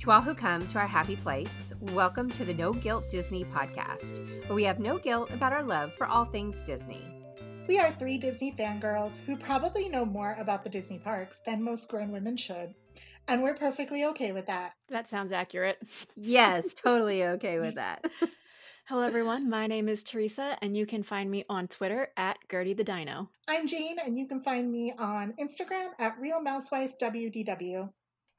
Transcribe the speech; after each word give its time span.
To 0.00 0.10
all 0.10 0.22
who 0.22 0.32
come 0.32 0.66
to 0.68 0.78
our 0.78 0.86
happy 0.86 1.14
place, 1.14 1.74
welcome 1.92 2.30
to 2.30 2.42
the 2.42 2.54
No 2.54 2.72
Guilt 2.72 3.10
Disney 3.10 3.44
podcast, 3.44 4.26
where 4.46 4.54
we 4.54 4.64
have 4.64 4.80
no 4.80 4.96
guilt 4.96 5.30
about 5.30 5.52
our 5.52 5.62
love 5.62 5.92
for 5.92 6.06
all 6.06 6.24
things 6.24 6.62
Disney. 6.62 7.02
We 7.68 7.78
are 7.78 7.92
three 7.92 8.16
Disney 8.16 8.52
fangirls 8.52 9.20
who 9.20 9.36
probably 9.36 9.90
know 9.90 10.06
more 10.06 10.38
about 10.40 10.64
the 10.64 10.70
Disney 10.70 10.98
parks 10.98 11.38
than 11.44 11.62
most 11.62 11.90
grown 11.90 12.12
women 12.12 12.38
should. 12.38 12.74
And 13.28 13.42
we're 13.42 13.56
perfectly 13.56 14.06
okay 14.06 14.32
with 14.32 14.46
that. 14.46 14.72
That 14.88 15.06
sounds 15.06 15.32
accurate. 15.32 15.78
Yes, 16.14 16.72
totally 16.82 17.22
okay 17.22 17.60
with 17.60 17.74
that. 17.74 18.02
Hello, 18.86 19.02
everyone. 19.02 19.50
My 19.50 19.66
name 19.66 19.86
is 19.86 20.02
Teresa, 20.02 20.56
and 20.62 20.74
you 20.74 20.86
can 20.86 21.02
find 21.02 21.30
me 21.30 21.44
on 21.50 21.68
Twitter 21.68 22.08
at 22.16 22.38
Gertie 22.50 22.72
the 22.72 22.84
Dino. 22.84 23.28
I'm 23.48 23.66
Jane, 23.66 23.98
and 24.02 24.16
you 24.18 24.26
can 24.26 24.40
find 24.40 24.72
me 24.72 24.94
on 24.98 25.34
Instagram 25.38 25.90
at 25.98 26.16
RealMousewifeWDW. 26.18 27.90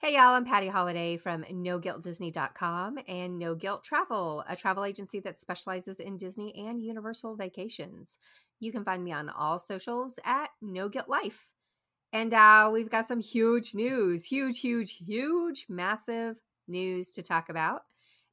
Hey, 0.03 0.13
y'all, 0.13 0.33
I'm 0.33 0.45
Patty 0.45 0.67
Holiday 0.67 1.15
from 1.15 1.43
NoGuiltDisney.com 1.43 2.97
and 3.07 3.37
No 3.37 3.53
Guilt 3.53 3.83
Travel, 3.83 4.43
a 4.49 4.55
travel 4.55 4.83
agency 4.83 5.19
that 5.19 5.37
specializes 5.37 5.99
in 5.99 6.17
Disney 6.17 6.55
and 6.55 6.81
Universal 6.81 7.35
vacations. 7.35 8.17
You 8.59 8.71
can 8.71 8.83
find 8.83 9.03
me 9.03 9.11
on 9.11 9.29
all 9.29 9.59
socials 9.59 10.17
at 10.25 10.49
No 10.59 10.89
Guilt 10.89 11.07
Life. 11.07 11.51
And 12.11 12.33
uh, 12.33 12.71
we've 12.73 12.89
got 12.89 13.07
some 13.07 13.19
huge 13.19 13.75
news, 13.75 14.25
huge, 14.25 14.61
huge, 14.61 14.97
huge, 15.05 15.67
massive 15.69 16.37
news 16.67 17.11
to 17.11 17.21
talk 17.21 17.49
about, 17.49 17.83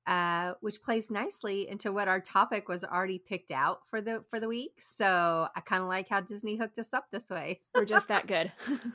uh, 0.07 0.55
which 0.63 0.81
plays 0.81 1.11
nicely 1.11 1.69
into 1.69 1.93
what 1.93 2.09
our 2.09 2.19
topic 2.19 2.67
was 2.71 2.83
already 2.83 3.19
picked 3.19 3.51
out 3.51 3.81
for 3.91 4.01
the 4.01 4.25
for 4.31 4.41
the 4.41 4.49
week. 4.49 4.73
So 4.79 5.49
I 5.55 5.61
kind 5.61 5.83
of 5.83 5.89
like 5.91 6.09
how 6.09 6.23
Disney 6.23 6.57
hooked 6.57 6.79
us 6.79 6.95
up 6.95 7.09
this 7.13 7.29
way. 7.29 7.61
We're 7.75 7.85
just 7.85 8.09
that 8.09 8.27
good. 8.27 8.53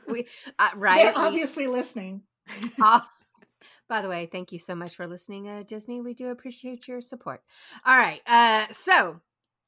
we 0.08 0.26
uh, 0.58 0.70
right? 0.74 1.04
They're 1.04 1.24
obviously 1.24 1.68
we, 1.68 1.74
listening. 1.74 2.22
Oh, 2.80 3.02
by 3.88 4.00
the 4.00 4.08
way, 4.08 4.26
thank 4.30 4.52
you 4.52 4.58
so 4.58 4.74
much 4.74 4.96
for 4.96 5.06
listening, 5.06 5.48
uh, 5.48 5.62
Disney. 5.66 6.00
We 6.00 6.14
do 6.14 6.28
appreciate 6.30 6.88
your 6.88 7.00
support. 7.00 7.42
All 7.84 7.96
right. 7.96 8.20
Uh, 8.26 8.66
so 8.70 9.20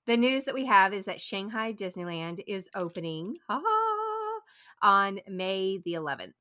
the 0.07 0.17
news 0.17 0.45
that 0.45 0.55
we 0.55 0.67
have 0.67 0.93
is 0.95 1.07
that 1.07 1.21
Shanghai 1.21 1.73
Disneyland 1.73 2.43
is 2.47 2.69
opening 2.75 3.37
on 4.83 5.21
May 5.29 5.79
the 5.85 5.95
11th. 5.95 6.35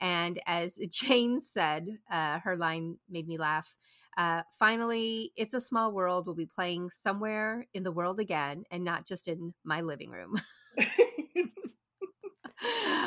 And 0.00 0.40
as 0.46 0.78
Jane 0.90 1.40
said, 1.40 1.98
uh, 2.10 2.38
her 2.40 2.56
line 2.56 2.98
made 3.08 3.28
me 3.28 3.38
laugh. 3.38 3.76
Uh, 4.16 4.42
finally, 4.58 5.32
It's 5.36 5.54
a 5.54 5.60
Small 5.60 5.92
World 5.92 6.26
will 6.26 6.34
be 6.34 6.46
playing 6.46 6.90
somewhere 6.90 7.66
in 7.74 7.82
the 7.82 7.92
world 7.92 8.18
again 8.18 8.64
and 8.70 8.82
not 8.84 9.06
just 9.06 9.28
in 9.28 9.54
my 9.64 9.82
living 9.82 10.10
room. 10.10 10.40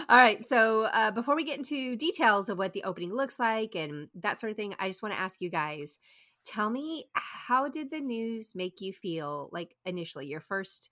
All 0.09 0.17
right. 0.17 0.43
So 0.43 0.83
uh, 0.83 1.11
before 1.11 1.35
we 1.35 1.43
get 1.43 1.57
into 1.57 1.95
details 1.95 2.49
of 2.49 2.57
what 2.57 2.73
the 2.73 2.83
opening 2.83 3.13
looks 3.13 3.39
like 3.39 3.75
and 3.75 4.09
that 4.15 4.39
sort 4.39 4.51
of 4.51 4.57
thing, 4.57 4.75
I 4.79 4.87
just 4.87 5.03
want 5.03 5.13
to 5.13 5.19
ask 5.19 5.41
you 5.41 5.49
guys 5.49 5.97
tell 6.45 6.69
me 6.69 7.05
how 7.13 7.69
did 7.69 7.89
the 7.89 8.01
news 8.01 8.53
make 8.55 8.81
you 8.81 8.93
feel 8.93 9.49
like 9.51 9.75
initially, 9.85 10.27
your 10.27 10.41
first 10.41 10.89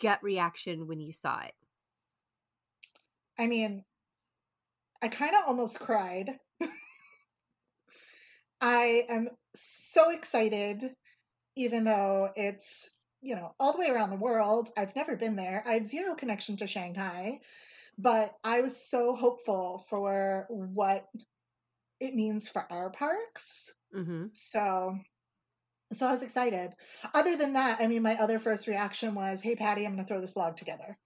gut 0.00 0.22
reaction 0.22 0.86
when 0.86 1.00
you 1.00 1.12
saw 1.12 1.40
it? 1.40 1.54
I 3.38 3.46
mean, 3.46 3.84
I 5.02 5.08
kind 5.08 5.34
of 5.34 5.44
almost 5.46 5.80
cried. 5.80 6.30
I 8.60 9.04
am 9.08 9.28
so 9.54 10.10
excited, 10.10 10.82
even 11.56 11.84
though 11.84 12.30
it's, 12.34 12.90
you 13.22 13.34
know, 13.34 13.54
all 13.58 13.72
the 13.72 13.78
way 13.78 13.88
around 13.88 14.10
the 14.10 14.16
world. 14.16 14.68
I've 14.76 14.94
never 14.96 15.16
been 15.16 15.36
there. 15.36 15.62
I 15.66 15.74
have 15.74 15.86
zero 15.86 16.14
connection 16.14 16.56
to 16.58 16.66
Shanghai 16.66 17.38
but 18.02 18.34
I 18.42 18.60
was 18.60 18.76
so 18.76 19.14
hopeful 19.14 19.84
for 19.90 20.46
what 20.48 21.06
it 22.00 22.14
means 22.14 22.48
for 22.48 22.64
our 22.70 22.90
parks. 22.90 23.72
Mm-hmm. 23.94 24.26
So, 24.32 24.96
so 25.92 26.06
I 26.06 26.12
was 26.12 26.22
excited. 26.22 26.72
Other 27.14 27.36
than 27.36 27.54
that, 27.54 27.78
I 27.80 27.86
mean, 27.86 28.02
my 28.02 28.16
other 28.16 28.38
first 28.38 28.66
reaction 28.66 29.14
was, 29.14 29.42
"Hey, 29.42 29.54
Patty, 29.54 29.84
I'm 29.84 29.94
going 29.94 30.04
to 30.04 30.08
throw 30.08 30.20
this 30.20 30.32
blog 30.32 30.56
together." 30.56 30.96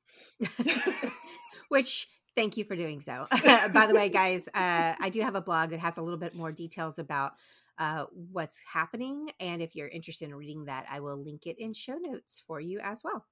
Which 1.68 2.06
thank 2.36 2.56
you 2.56 2.64
for 2.64 2.76
doing 2.76 3.00
so. 3.00 3.26
By 3.72 3.86
the 3.86 3.94
way, 3.94 4.08
guys, 4.08 4.48
uh, 4.48 4.94
I 4.98 5.10
do 5.10 5.20
have 5.22 5.34
a 5.34 5.40
blog 5.40 5.70
that 5.70 5.80
has 5.80 5.96
a 5.96 6.02
little 6.02 6.18
bit 6.18 6.34
more 6.36 6.52
details 6.52 6.98
about 6.98 7.32
uh, 7.78 8.06
what's 8.12 8.60
happening, 8.72 9.30
and 9.40 9.60
if 9.60 9.74
you're 9.74 9.88
interested 9.88 10.28
in 10.28 10.34
reading 10.34 10.66
that, 10.66 10.86
I 10.90 11.00
will 11.00 11.16
link 11.16 11.46
it 11.46 11.58
in 11.58 11.74
show 11.74 11.96
notes 11.96 12.42
for 12.46 12.60
you 12.60 12.78
as 12.80 13.02
well. 13.02 13.26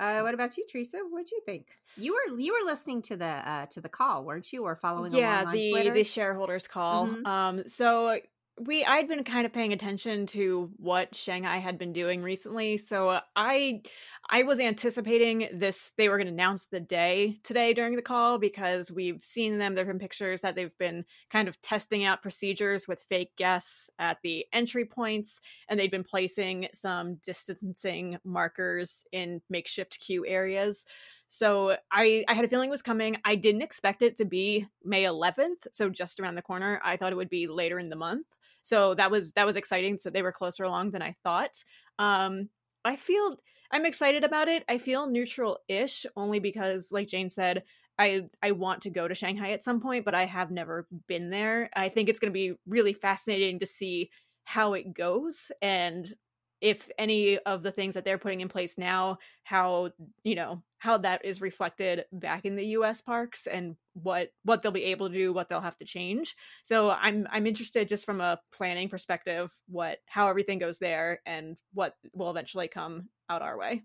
Uh, 0.00 0.22
what 0.22 0.32
about 0.32 0.56
you, 0.56 0.64
Teresa? 0.66 0.98
What'd 1.10 1.30
you 1.30 1.42
think? 1.44 1.76
You 1.96 2.14
were 2.14 2.38
you 2.38 2.54
were 2.54 2.64
listening 2.64 3.02
to 3.02 3.16
the 3.16 3.26
uh, 3.26 3.66
to 3.66 3.82
the 3.82 3.88
call, 3.90 4.24
weren't 4.24 4.50
you, 4.50 4.64
or 4.64 4.74
following? 4.74 5.12
Yeah, 5.12 5.52
the 5.52 5.70
Twitter? 5.72 5.92
the 5.92 6.04
shareholders 6.04 6.66
call. 6.66 7.06
Mm-hmm. 7.06 7.26
Um, 7.26 7.68
so 7.68 8.18
we 8.66 8.84
I'd 8.84 9.08
been 9.08 9.24
kind 9.24 9.46
of 9.46 9.52
paying 9.52 9.72
attention 9.72 10.26
to 10.26 10.70
what 10.76 11.14
Shanghai 11.14 11.58
had 11.58 11.78
been 11.78 11.92
doing 11.94 12.22
recently, 12.22 12.76
so 12.76 13.20
I 13.34 13.80
I 14.28 14.42
was 14.42 14.60
anticipating 14.60 15.48
this 15.52 15.92
they 15.96 16.08
were 16.08 16.18
going 16.18 16.26
to 16.26 16.32
announce 16.32 16.66
the 16.66 16.78
day 16.78 17.40
today 17.42 17.72
during 17.72 17.96
the 17.96 18.02
call 18.02 18.38
because 18.38 18.92
we've 18.92 19.24
seen 19.24 19.58
them 19.58 19.74
there 19.74 19.84
have 19.84 19.92
been 19.92 19.98
pictures 19.98 20.42
that 20.42 20.56
they've 20.56 20.76
been 20.76 21.06
kind 21.30 21.48
of 21.48 21.60
testing 21.62 22.04
out 22.04 22.22
procedures 22.22 22.86
with 22.86 23.00
fake 23.00 23.34
guests 23.36 23.88
at 23.98 24.18
the 24.22 24.46
entry 24.52 24.84
points 24.84 25.40
and 25.68 25.80
they've 25.80 25.90
been 25.90 26.04
placing 26.04 26.68
some 26.74 27.14
distancing 27.24 28.18
markers 28.24 29.04
in 29.10 29.40
makeshift 29.48 29.98
queue 30.00 30.26
areas. 30.26 30.84
So 31.28 31.76
I 31.92 32.24
I 32.28 32.34
had 32.34 32.44
a 32.44 32.48
feeling 32.48 32.68
it 32.68 32.72
was 32.72 32.82
coming. 32.82 33.16
I 33.24 33.36
didn't 33.36 33.62
expect 33.62 34.02
it 34.02 34.16
to 34.16 34.24
be 34.24 34.66
May 34.84 35.04
11th, 35.04 35.66
so 35.72 35.88
just 35.88 36.20
around 36.20 36.34
the 36.34 36.42
corner. 36.42 36.80
I 36.84 36.96
thought 36.96 37.12
it 37.12 37.16
would 37.16 37.30
be 37.30 37.46
later 37.46 37.78
in 37.78 37.88
the 37.88 37.96
month. 37.96 38.26
So 38.62 38.94
that 38.94 39.10
was 39.10 39.32
that 39.32 39.46
was 39.46 39.56
exciting. 39.56 39.98
So 39.98 40.10
they 40.10 40.22
were 40.22 40.32
closer 40.32 40.64
along 40.64 40.90
than 40.92 41.02
I 41.02 41.14
thought. 41.24 41.62
Um, 41.98 42.48
I 42.84 42.96
feel 42.96 43.36
I'm 43.72 43.86
excited 43.86 44.24
about 44.24 44.48
it. 44.48 44.64
I 44.68 44.78
feel 44.78 45.06
neutral-ish 45.06 46.06
only 46.16 46.40
because, 46.40 46.90
like 46.92 47.08
Jane 47.08 47.30
said, 47.30 47.62
I 47.98 48.22
I 48.42 48.52
want 48.52 48.82
to 48.82 48.90
go 48.90 49.06
to 49.08 49.14
Shanghai 49.14 49.50
at 49.52 49.64
some 49.64 49.80
point, 49.80 50.04
but 50.04 50.14
I 50.14 50.24
have 50.26 50.50
never 50.50 50.86
been 51.06 51.30
there. 51.30 51.70
I 51.74 51.88
think 51.88 52.08
it's 52.08 52.18
going 52.20 52.32
to 52.32 52.34
be 52.34 52.54
really 52.66 52.92
fascinating 52.92 53.58
to 53.60 53.66
see 53.66 54.10
how 54.44 54.72
it 54.74 54.92
goes 54.94 55.52
and 55.62 56.12
if 56.60 56.90
any 56.98 57.38
of 57.38 57.62
the 57.62 57.70
things 57.72 57.94
that 57.94 58.04
they're 58.04 58.18
putting 58.18 58.40
in 58.40 58.48
place 58.48 58.76
now 58.76 59.18
how 59.44 59.90
you 60.24 60.34
know 60.34 60.62
how 60.80 60.96
that 60.96 61.24
is 61.24 61.42
reflected 61.42 62.06
back 62.10 62.46
in 62.46 62.56
the 62.56 62.64
US 62.68 63.00
parks 63.02 63.46
and 63.46 63.76
what 63.92 64.30
what 64.44 64.62
they'll 64.62 64.72
be 64.72 64.84
able 64.84 65.08
to 65.08 65.14
do 65.14 65.32
what 65.32 65.48
they'll 65.48 65.60
have 65.60 65.76
to 65.76 65.84
change. 65.84 66.34
So 66.64 66.90
i'm 66.90 67.28
i'm 67.30 67.46
interested 67.46 67.86
just 67.86 68.04
from 68.04 68.20
a 68.20 68.40
planning 68.50 68.88
perspective 68.88 69.52
what 69.68 69.98
how 70.06 70.28
everything 70.28 70.58
goes 70.58 70.78
there 70.78 71.20
and 71.24 71.56
what 71.74 71.94
will 72.12 72.30
eventually 72.30 72.66
come 72.66 73.08
out 73.28 73.42
our 73.42 73.56
way. 73.56 73.82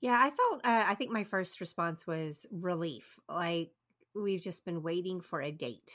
Yeah 0.00 0.18
i 0.18 0.30
felt 0.30 0.66
uh, 0.66 0.84
i 0.88 0.94
think 0.94 1.12
my 1.12 1.24
first 1.24 1.60
response 1.60 2.06
was 2.06 2.46
relief 2.50 3.18
like 3.28 3.70
we've 4.14 4.40
just 4.40 4.64
been 4.64 4.82
waiting 4.82 5.20
for 5.20 5.40
a 5.40 5.50
date 5.50 5.90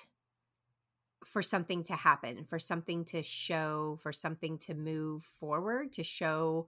for 1.26 1.42
something 1.42 1.84
to 1.84 1.94
happen, 1.94 2.46
for 2.46 2.60
something 2.60 3.04
to 3.06 3.22
show, 3.24 4.00
for 4.02 4.14
something 4.14 4.58
to 4.58 4.74
move 4.74 5.24
forward, 5.24 5.92
to 5.94 6.04
show 6.04 6.68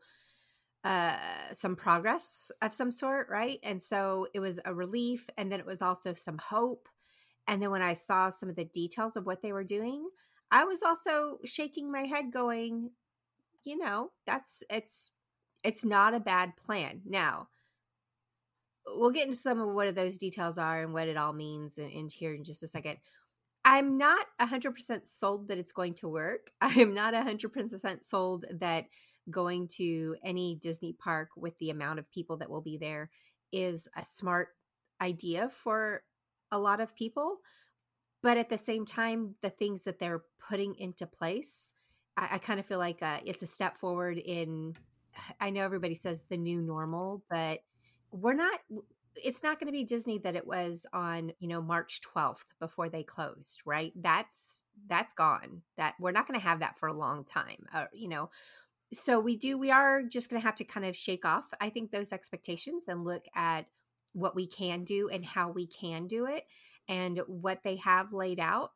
uh 0.84 1.18
some 1.54 1.76
progress 1.76 2.52
of 2.62 2.74
some 2.74 2.92
sort, 2.92 3.28
right? 3.30 3.60
And 3.64 3.82
so 3.82 4.28
it 4.34 4.40
was 4.40 4.60
a 4.66 4.74
relief 4.74 5.30
and 5.38 5.52
then 5.52 5.60
it 5.60 5.66
was 5.66 5.82
also 5.82 6.14
some 6.14 6.38
hope. 6.38 6.90
And 7.48 7.62
then 7.62 7.72
when 7.72 7.82
I 7.82 7.94
saw 7.94 8.30
some 8.30 8.50
of 8.50 8.56
the 8.56 8.66
details 8.66 9.16
of 9.16 9.26
what 9.26 9.42
they 9.42 9.52
were 9.52 9.64
doing, 9.64 10.08
I 10.52 10.64
was 10.66 10.82
also 10.84 11.40
shaking 11.46 11.92
my 11.92 12.04
head 12.04 12.32
going, 12.32 12.92
you 13.64 13.78
know, 13.78 14.12
that's 14.26 14.64
it's 14.70 15.12
it's 15.64 15.86
not 15.86 16.14
a 16.14 16.20
bad 16.20 16.58
plan. 16.58 17.02
Now, 17.06 17.48
we'll 18.86 19.12
get 19.12 19.26
into 19.26 19.38
some 19.38 19.60
of 19.60 19.74
what 19.74 19.94
those 19.96 20.18
details 20.18 20.58
are 20.58 20.82
and 20.82 20.94
what 20.94 21.08
it 21.08 21.18
all 21.18 21.34
means 21.34 21.78
in, 21.78 21.88
in 21.90 22.10
here 22.10 22.34
in 22.34 22.44
just 22.44 22.64
a 22.64 22.68
second. 22.68 22.98
I'm 23.64 23.98
not 23.98 24.26
100% 24.40 25.06
sold 25.06 25.48
that 25.48 25.58
it's 25.58 25.72
going 25.72 25.94
to 25.96 26.08
work. 26.08 26.52
I'm 26.62 26.94
not 26.94 27.14
100% 27.14 28.04
sold 28.04 28.46
that 28.52 28.86
going 29.30 29.68
to 29.68 30.16
any 30.24 30.56
Disney 30.56 30.94
park 30.94 31.30
with 31.36 31.58
the 31.60 31.70
amount 31.70 32.00
of 32.00 32.12
people 32.12 32.38
that 32.38 32.50
will 32.50 32.62
be 32.62 32.78
there 32.78 33.10
is 33.52 33.88
a 33.96 34.06
smart 34.06 34.50
idea 35.02 35.50
for 35.50 36.04
a 36.52 36.58
lot 36.58 36.80
of 36.80 36.96
people. 36.96 37.38
But 38.24 38.38
at 38.38 38.50
the 38.50 38.58
same 38.58 38.86
time, 38.86 39.36
the 39.42 39.50
things 39.50 39.84
that 39.84 40.00
they're 40.00 40.24
putting 40.48 40.76
into 40.76 41.08
place, 41.08 41.74
I, 42.18 42.30
I 42.34 42.38
kind 42.38 42.60
of 42.60 42.66
feel 42.66 42.78
like 42.78 43.02
uh, 43.02 43.20
it's 43.26 43.42
a 43.42 43.48
step 43.48 43.78
forward 43.78 44.18
in. 44.18 44.76
I 45.40 45.50
know 45.50 45.64
everybody 45.64 45.96
says 45.96 46.24
the 46.30 46.38
new 46.38 46.62
normal, 46.62 47.24
but 47.30 47.60
we're 48.12 48.34
not 48.34 48.60
it's 49.16 49.44
not 49.44 49.60
going 49.60 49.68
to 49.68 49.74
be 49.74 49.84
Disney 49.84 50.18
that 50.20 50.36
it 50.36 50.48
was 50.48 50.86
on, 50.94 51.34
you 51.40 51.48
know, 51.48 51.62
March 51.62 52.02
12th 52.02 52.46
before 52.60 52.90
they 52.90 53.04
closed, 53.04 53.62
right? 53.66 53.92
That's 53.96 54.64
that's 54.88 55.14
gone. 55.14 55.62
That 55.78 55.96
we're 56.00 56.12
not 56.12 56.28
going 56.28 56.40
to 56.40 56.46
have 56.46 56.60
that 56.60 56.78
for 56.78 56.88
a 56.88 56.94
long 56.94 57.26
time. 57.26 57.66
Uh, 57.74 57.86
you 57.94 58.08
know, 58.10 58.30
so 58.94 59.20
we 59.20 59.36
do 59.38 59.58
we 59.58 59.72
are 59.72 60.04
just 60.04 60.30
going 60.30 60.42
to 60.42 60.46
have 60.46 60.56
to 60.56 60.64
kind 60.64 60.86
of 60.86 60.96
shake 60.96 61.26
off 61.26 61.46
I 61.60 61.70
think 61.70 61.92
those 61.92 62.12
expectations 62.12 62.86
and 62.88 63.04
look 63.06 63.26
at 63.36 63.68
what 64.14 64.36
we 64.36 64.48
can 64.48 64.84
do 64.84 65.10
and 65.10 65.26
how 65.26 65.52
we 65.52 65.68
can 65.68 66.08
do 66.08 66.26
it 66.26 66.46
and 66.88 67.22
what 67.28 67.60
they 67.64 67.78
have 67.78 68.14
laid 68.14 68.40
out. 68.40 68.72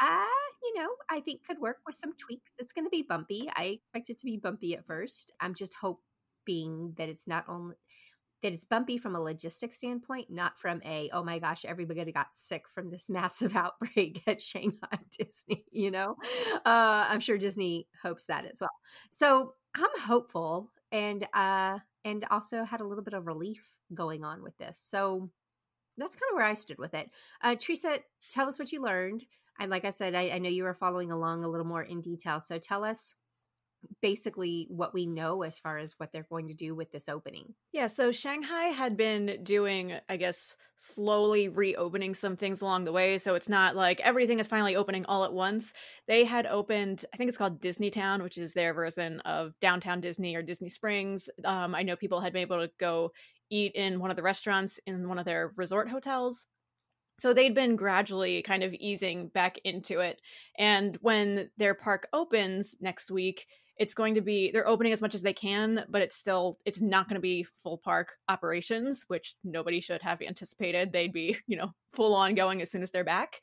Uh, 0.00 0.24
you 0.62 0.80
know, 0.80 0.88
I 1.10 1.20
think 1.20 1.44
could 1.46 1.58
work 1.58 1.78
with 1.86 1.94
some 1.94 2.14
tweaks. 2.16 2.52
It's 2.58 2.72
going 2.72 2.86
to 2.86 2.90
be 2.90 3.02
bumpy. 3.02 3.48
I 3.54 3.80
expect 3.80 4.10
it 4.10 4.18
to 4.20 4.26
be 4.26 4.36
bumpy 4.36 4.74
at 4.74 4.86
first. 4.86 5.32
I'm 5.40 5.54
just 5.54 5.74
hoping 5.80 6.94
that 6.96 7.08
it's 7.08 7.26
not 7.26 7.44
only 7.48 7.76
that 8.42 8.52
it's 8.52 8.64
bumpy 8.64 8.98
from 8.98 9.14
a 9.14 9.20
logistic 9.20 9.72
standpoint, 9.72 10.30
not 10.30 10.58
from 10.58 10.80
a, 10.84 11.10
oh 11.12 11.22
my 11.22 11.38
gosh, 11.38 11.64
everybody 11.64 12.10
got 12.12 12.28
sick 12.32 12.64
from 12.68 12.90
this 12.90 13.08
massive 13.10 13.56
outbreak 13.56 14.22
at 14.26 14.42
Shanghai 14.42 14.98
Disney, 15.18 15.64
you 15.70 15.90
know? 15.90 16.16
Uh, 16.64 17.06
I'm 17.08 17.20
sure 17.20 17.38
Disney 17.38 17.88
hopes 18.02 18.26
that 18.26 18.44
as 18.44 18.58
well. 18.60 18.70
So 19.10 19.54
I'm 19.74 20.00
hopeful 20.00 20.70
and 20.90 21.26
uh 21.32 21.78
and 22.04 22.26
also 22.30 22.64
had 22.64 22.80
a 22.80 22.86
little 22.86 23.04
bit 23.04 23.14
of 23.14 23.26
relief 23.26 23.64
going 23.94 24.24
on 24.24 24.42
with 24.42 24.56
this. 24.58 24.78
So 24.78 25.30
that's 25.96 26.14
kind 26.14 26.30
of 26.30 26.36
where 26.36 26.44
I 26.44 26.54
stood 26.54 26.78
with 26.78 26.94
it. 26.94 27.10
Uh 27.42 27.54
Teresa, 27.56 27.98
tell 28.30 28.48
us 28.48 28.58
what 28.58 28.72
you 28.72 28.82
learned. 28.82 29.24
And 29.58 29.70
like 29.70 29.84
I 29.84 29.90
said, 29.90 30.14
I, 30.14 30.30
I 30.30 30.38
know 30.38 30.48
you 30.48 30.64
were 30.64 30.74
following 30.74 31.12
along 31.12 31.44
a 31.44 31.48
little 31.48 31.66
more 31.66 31.82
in 31.82 32.00
detail. 32.00 32.40
So 32.40 32.58
tell 32.58 32.84
us 32.84 33.14
basically 34.00 34.66
what 34.68 34.94
we 34.94 35.06
know 35.06 35.42
as 35.42 35.58
far 35.58 35.78
as 35.78 35.94
what 35.98 36.12
they're 36.12 36.26
going 36.30 36.48
to 36.48 36.54
do 36.54 36.74
with 36.74 36.90
this 36.90 37.08
opening. 37.08 37.54
Yeah, 37.72 37.86
so 37.86 38.12
Shanghai 38.12 38.64
had 38.66 38.96
been 38.96 39.40
doing, 39.42 39.94
I 40.08 40.16
guess, 40.16 40.56
slowly 40.76 41.48
reopening 41.48 42.14
some 42.14 42.36
things 42.36 42.60
along 42.60 42.84
the 42.84 42.92
way. 42.92 43.18
So 43.18 43.34
it's 43.34 43.48
not 43.48 43.76
like 43.76 44.00
everything 44.00 44.40
is 44.40 44.48
finally 44.48 44.74
opening 44.74 45.04
all 45.06 45.24
at 45.24 45.32
once. 45.32 45.72
They 46.08 46.24
had 46.24 46.46
opened, 46.46 47.04
I 47.14 47.16
think 47.16 47.28
it's 47.28 47.38
called 47.38 47.60
Disney 47.60 47.90
Town, 47.90 48.22
which 48.22 48.38
is 48.38 48.52
their 48.52 48.74
version 48.74 49.20
of 49.20 49.52
downtown 49.60 50.00
Disney 50.00 50.34
or 50.34 50.42
Disney 50.42 50.68
Springs. 50.68 51.30
Um, 51.44 51.74
I 51.74 51.82
know 51.82 51.96
people 51.96 52.20
had 52.20 52.32
been 52.32 52.42
able 52.42 52.60
to 52.60 52.70
go 52.78 53.12
eat 53.50 53.72
in 53.74 54.00
one 54.00 54.10
of 54.10 54.16
the 54.16 54.22
restaurants 54.22 54.80
in 54.86 55.08
one 55.08 55.18
of 55.18 55.24
their 55.24 55.52
resort 55.56 55.88
hotels. 55.88 56.46
So 57.18 57.32
they'd 57.32 57.54
been 57.54 57.76
gradually 57.76 58.42
kind 58.42 58.64
of 58.64 58.74
easing 58.74 59.28
back 59.28 59.58
into 59.64 60.00
it. 60.00 60.20
And 60.58 60.98
when 61.02 61.50
their 61.58 61.74
park 61.74 62.08
opens 62.12 62.74
next 62.80 63.10
week, 63.10 63.46
it's 63.76 63.94
going 63.94 64.14
to 64.14 64.20
be 64.20 64.50
they're 64.50 64.68
opening 64.68 64.92
as 64.92 65.02
much 65.02 65.14
as 65.14 65.22
they 65.22 65.32
can 65.32 65.84
but 65.88 66.02
it's 66.02 66.16
still 66.16 66.58
it's 66.64 66.80
not 66.80 67.08
going 67.08 67.14
to 67.14 67.20
be 67.20 67.44
full 67.56 67.78
park 67.78 68.16
operations 68.28 69.04
which 69.08 69.34
nobody 69.44 69.80
should 69.80 70.02
have 70.02 70.20
anticipated 70.22 70.92
they'd 70.92 71.12
be 71.12 71.36
you 71.46 71.56
know 71.56 71.72
full 71.92 72.14
on 72.14 72.34
going 72.34 72.62
as 72.62 72.70
soon 72.70 72.82
as 72.82 72.90
they're 72.90 73.04
back. 73.04 73.40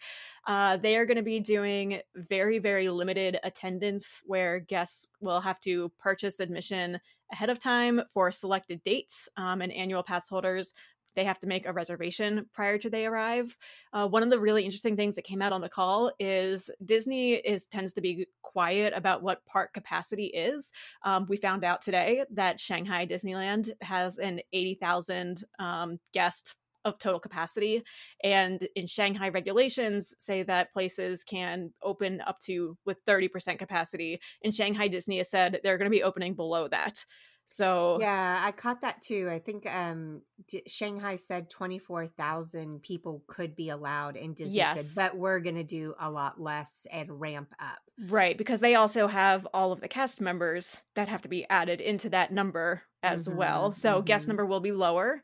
Uh, 0.47 0.77
they 0.77 0.97
are 0.97 1.05
going 1.05 1.17
to 1.17 1.23
be 1.23 1.39
doing 1.39 2.01
very 2.15 2.59
very 2.59 2.89
limited 2.89 3.39
attendance 3.43 4.21
where 4.25 4.59
guests 4.59 5.07
will 5.19 5.41
have 5.41 5.59
to 5.61 5.91
purchase 5.99 6.39
admission 6.39 6.99
ahead 7.31 7.49
of 7.49 7.59
time 7.59 8.01
for 8.13 8.31
selected 8.31 8.81
dates 8.83 9.29
um, 9.37 9.61
and 9.61 9.71
annual 9.71 10.03
pass 10.03 10.27
holders 10.27 10.73
they 11.15 11.23
have 11.23 11.39
to 11.39 11.47
make 11.47 11.65
a 11.65 11.73
reservation 11.73 12.45
prior 12.53 12.77
to 12.77 12.89
they 12.89 13.05
arrive. 13.05 13.55
Uh, 13.93 14.07
one 14.07 14.23
of 14.23 14.29
the 14.29 14.39
really 14.39 14.63
interesting 14.63 14.95
things 14.95 15.15
that 15.15 15.23
came 15.23 15.41
out 15.41 15.53
on 15.53 15.61
the 15.61 15.69
call 15.69 16.11
is 16.19 16.69
Disney 16.85 17.33
is 17.33 17.65
tends 17.65 17.93
to 17.93 18.01
be 18.01 18.27
quiet 18.41 18.93
about 18.95 19.23
what 19.23 19.45
park 19.45 19.73
capacity 19.73 20.27
is. 20.27 20.71
Um, 21.03 21.25
we 21.29 21.37
found 21.37 21.63
out 21.63 21.81
today 21.81 22.23
that 22.31 22.59
Shanghai 22.59 23.05
Disneyland 23.05 23.71
has 23.81 24.17
an 24.17 24.41
eighty 24.53 24.75
thousand 24.75 25.43
um, 25.59 25.99
guest 26.13 26.55
of 26.85 26.97
total 26.97 27.19
capacity 27.19 27.83
and 28.23 28.67
in 28.75 28.87
shanghai 28.87 29.29
regulations 29.29 30.15
say 30.17 30.43
that 30.43 30.71
places 30.71 31.23
can 31.23 31.71
open 31.83 32.21
up 32.25 32.39
to 32.39 32.77
with 32.85 33.03
30% 33.05 33.59
capacity 33.59 34.19
in 34.43 34.51
shanghai 34.51 34.87
disney 34.87 35.17
has 35.17 35.29
said 35.29 35.59
they're 35.63 35.77
going 35.77 35.91
to 35.91 35.95
be 35.95 36.03
opening 36.03 36.33
below 36.33 36.67
that 36.69 37.03
so 37.51 37.97
yeah, 37.99 38.43
I 38.45 38.51
caught 38.51 38.81
that 38.81 39.01
too. 39.01 39.27
I 39.27 39.39
think 39.39 39.65
um, 39.65 40.21
D- 40.47 40.61
Shanghai 40.67 41.15
said 41.15 41.49
twenty 41.49 41.79
four 41.79 42.05
thousand 42.05 42.83
people 42.83 43.23
could 43.25 43.55
be 43.55 43.69
allowed, 43.69 44.17
and 44.17 44.35
Disney 44.35 44.57
yes. 44.57 44.77
said, 44.77 44.85
"But 44.95 45.17
we're 45.17 45.39
going 45.39 45.55
to 45.55 45.63
do 45.63 45.95
a 45.99 46.11
lot 46.11 46.39
less 46.39 46.85
and 46.91 47.19
ramp 47.19 47.51
up." 47.59 47.79
Right, 48.07 48.37
because 48.37 48.59
they 48.59 48.75
also 48.75 49.07
have 49.07 49.47
all 49.51 49.71
of 49.71 49.81
the 49.81 49.87
cast 49.87 50.21
members 50.21 50.79
that 50.93 51.07
have 51.07 51.23
to 51.23 51.27
be 51.27 51.43
added 51.49 51.81
into 51.81 52.11
that 52.11 52.31
number 52.31 52.83
as 53.01 53.27
mm-hmm, 53.27 53.39
well. 53.39 53.73
So 53.73 53.95
mm-hmm. 53.95 54.05
guest 54.05 54.27
number 54.27 54.45
will 54.45 54.59
be 54.59 54.71
lower. 54.71 55.23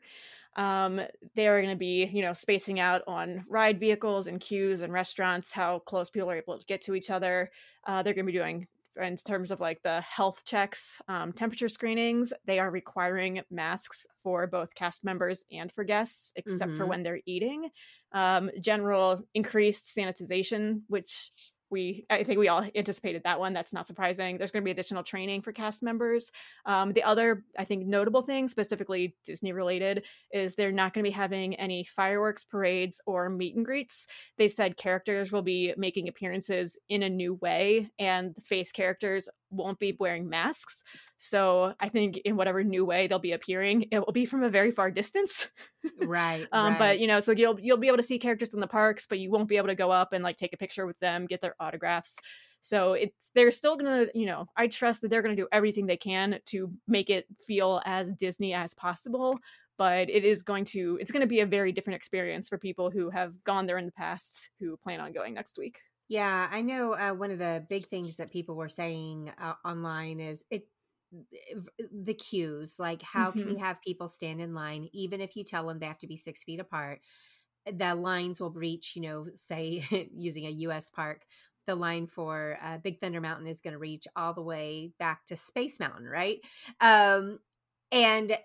Um, 0.56 1.00
they 1.36 1.46
are 1.46 1.62
going 1.62 1.74
to 1.74 1.78
be, 1.78 2.10
you 2.12 2.22
know, 2.22 2.32
spacing 2.32 2.80
out 2.80 3.02
on 3.06 3.44
ride 3.48 3.78
vehicles 3.78 4.26
and 4.26 4.40
queues 4.40 4.80
and 4.80 4.92
restaurants, 4.92 5.52
how 5.52 5.78
close 5.78 6.10
people 6.10 6.28
are 6.32 6.36
able 6.36 6.58
to 6.58 6.66
get 6.66 6.80
to 6.82 6.96
each 6.96 7.08
other. 7.08 7.52
Uh, 7.86 8.02
they're 8.02 8.14
going 8.14 8.26
to 8.26 8.32
be 8.32 8.36
doing 8.36 8.66
in 9.00 9.16
terms 9.16 9.50
of 9.50 9.60
like 9.60 9.82
the 9.82 10.00
health 10.00 10.42
checks, 10.44 11.00
um, 11.08 11.32
temperature 11.32 11.68
screenings, 11.68 12.32
they 12.44 12.58
are 12.58 12.70
requiring 12.70 13.42
masks 13.50 14.06
for 14.22 14.46
both 14.46 14.74
cast 14.74 15.04
members 15.04 15.44
and 15.52 15.70
for 15.70 15.84
guests, 15.84 16.32
except 16.36 16.70
mm-hmm. 16.70 16.78
for 16.78 16.86
when 16.86 17.02
they're 17.02 17.20
eating. 17.26 17.70
Um, 18.12 18.50
general 18.60 19.22
increased 19.34 19.94
sanitization, 19.96 20.82
which 20.88 21.30
we 21.70 22.06
i 22.10 22.22
think 22.22 22.38
we 22.38 22.48
all 22.48 22.64
anticipated 22.74 23.22
that 23.24 23.38
one 23.38 23.52
that's 23.52 23.72
not 23.72 23.86
surprising. 23.86 24.38
There's 24.38 24.50
going 24.50 24.62
to 24.62 24.64
be 24.64 24.70
additional 24.70 25.02
training 25.02 25.42
for 25.42 25.52
cast 25.52 25.82
members. 25.82 26.30
Um, 26.64 26.92
the 26.92 27.02
other 27.02 27.44
i 27.58 27.64
think 27.64 27.86
notable 27.86 28.22
thing 28.22 28.48
specifically 28.48 29.14
disney 29.24 29.52
related 29.52 30.04
is 30.32 30.54
they're 30.54 30.72
not 30.72 30.92
going 30.92 31.04
to 31.04 31.10
be 31.10 31.14
having 31.14 31.54
any 31.56 31.84
fireworks 31.84 32.44
parades 32.44 33.00
or 33.06 33.28
meet 33.28 33.56
and 33.56 33.64
greets. 33.64 34.06
They've 34.38 34.52
said 34.52 34.76
characters 34.76 35.32
will 35.32 35.42
be 35.42 35.74
making 35.76 36.08
appearances 36.08 36.78
in 36.88 37.02
a 37.02 37.10
new 37.10 37.34
way 37.34 37.90
and 37.98 38.34
the 38.34 38.40
face 38.40 38.72
characters 38.72 39.28
won't 39.50 39.78
be 39.78 39.96
wearing 39.98 40.28
masks 40.28 40.82
so 41.18 41.74
I 41.80 41.88
think 41.88 42.18
in 42.18 42.36
whatever 42.36 42.62
new 42.62 42.84
way 42.84 43.06
they'll 43.06 43.18
be 43.18 43.32
appearing, 43.32 43.86
it 43.90 44.00
will 44.00 44.12
be 44.12 44.26
from 44.26 44.42
a 44.42 44.50
very 44.50 44.70
far 44.70 44.90
distance. 44.90 45.50
right, 46.02 46.46
um, 46.52 46.72
right. 46.72 46.78
But 46.78 47.00
you 47.00 47.06
know, 47.06 47.20
so 47.20 47.32
you'll 47.32 47.58
you'll 47.58 47.78
be 47.78 47.88
able 47.88 47.96
to 47.96 48.02
see 48.02 48.18
characters 48.18 48.52
in 48.52 48.60
the 48.60 48.66
parks, 48.66 49.06
but 49.06 49.18
you 49.18 49.30
won't 49.30 49.48
be 49.48 49.56
able 49.56 49.68
to 49.68 49.74
go 49.74 49.90
up 49.90 50.12
and 50.12 50.22
like 50.22 50.36
take 50.36 50.52
a 50.52 50.58
picture 50.58 50.86
with 50.86 50.98
them, 51.00 51.26
get 51.26 51.40
their 51.40 51.56
autographs. 51.58 52.16
So 52.60 52.94
it's 52.94 53.30
they're 53.34 53.50
still 53.50 53.76
gonna, 53.76 54.06
you 54.14 54.26
know, 54.26 54.46
I 54.56 54.66
trust 54.66 55.00
that 55.02 55.08
they're 55.08 55.22
gonna 55.22 55.36
do 55.36 55.48
everything 55.52 55.86
they 55.86 55.96
can 55.96 56.38
to 56.46 56.70
make 56.86 57.08
it 57.08 57.26
feel 57.46 57.80
as 57.86 58.12
Disney 58.12 58.52
as 58.52 58.74
possible. 58.74 59.38
But 59.78 60.08
it 60.10 60.24
is 60.24 60.42
going 60.42 60.64
to 60.66 60.98
it's 61.00 61.10
gonna 61.10 61.26
be 61.26 61.40
a 61.40 61.46
very 61.46 61.72
different 61.72 61.96
experience 61.96 62.48
for 62.48 62.58
people 62.58 62.90
who 62.90 63.08
have 63.08 63.42
gone 63.44 63.66
there 63.66 63.78
in 63.78 63.86
the 63.86 63.92
past 63.92 64.50
who 64.60 64.76
plan 64.78 65.00
on 65.00 65.12
going 65.12 65.32
next 65.32 65.56
week. 65.58 65.80
Yeah, 66.08 66.48
I 66.50 66.62
know 66.62 66.92
uh, 66.92 67.12
one 67.12 67.30
of 67.30 67.38
the 67.38 67.64
big 67.68 67.88
things 67.88 68.16
that 68.16 68.30
people 68.30 68.54
were 68.54 68.68
saying 68.68 69.32
uh, 69.40 69.54
online 69.64 70.20
is 70.20 70.44
it 70.50 70.68
the 71.92 72.14
queues 72.14 72.78
like 72.78 73.00
how 73.00 73.30
mm-hmm. 73.30 73.40
can 73.40 73.50
you 73.50 73.56
have 73.56 73.80
people 73.80 74.08
stand 74.08 74.40
in 74.40 74.54
line 74.54 74.88
even 74.92 75.20
if 75.20 75.36
you 75.36 75.44
tell 75.44 75.66
them 75.66 75.78
they 75.78 75.86
have 75.86 75.98
to 75.98 76.06
be 76.06 76.16
six 76.16 76.42
feet 76.42 76.58
apart 76.58 77.00
the 77.64 77.94
lines 77.94 78.40
will 78.40 78.50
reach 78.50 78.94
you 78.96 79.02
know 79.02 79.26
say 79.34 79.84
using 80.14 80.44
a 80.44 80.50
us 80.50 80.90
park 80.90 81.22
the 81.66 81.74
line 81.74 82.06
for 82.06 82.58
uh, 82.62 82.78
big 82.78 83.00
thunder 83.00 83.20
mountain 83.20 83.46
is 83.46 83.60
going 83.60 83.72
to 83.72 83.78
reach 83.78 84.06
all 84.16 84.34
the 84.34 84.42
way 84.42 84.92
back 84.98 85.24
to 85.24 85.36
space 85.36 85.78
mountain 85.78 86.06
right 86.06 86.40
um 86.80 87.38
and 87.92 88.36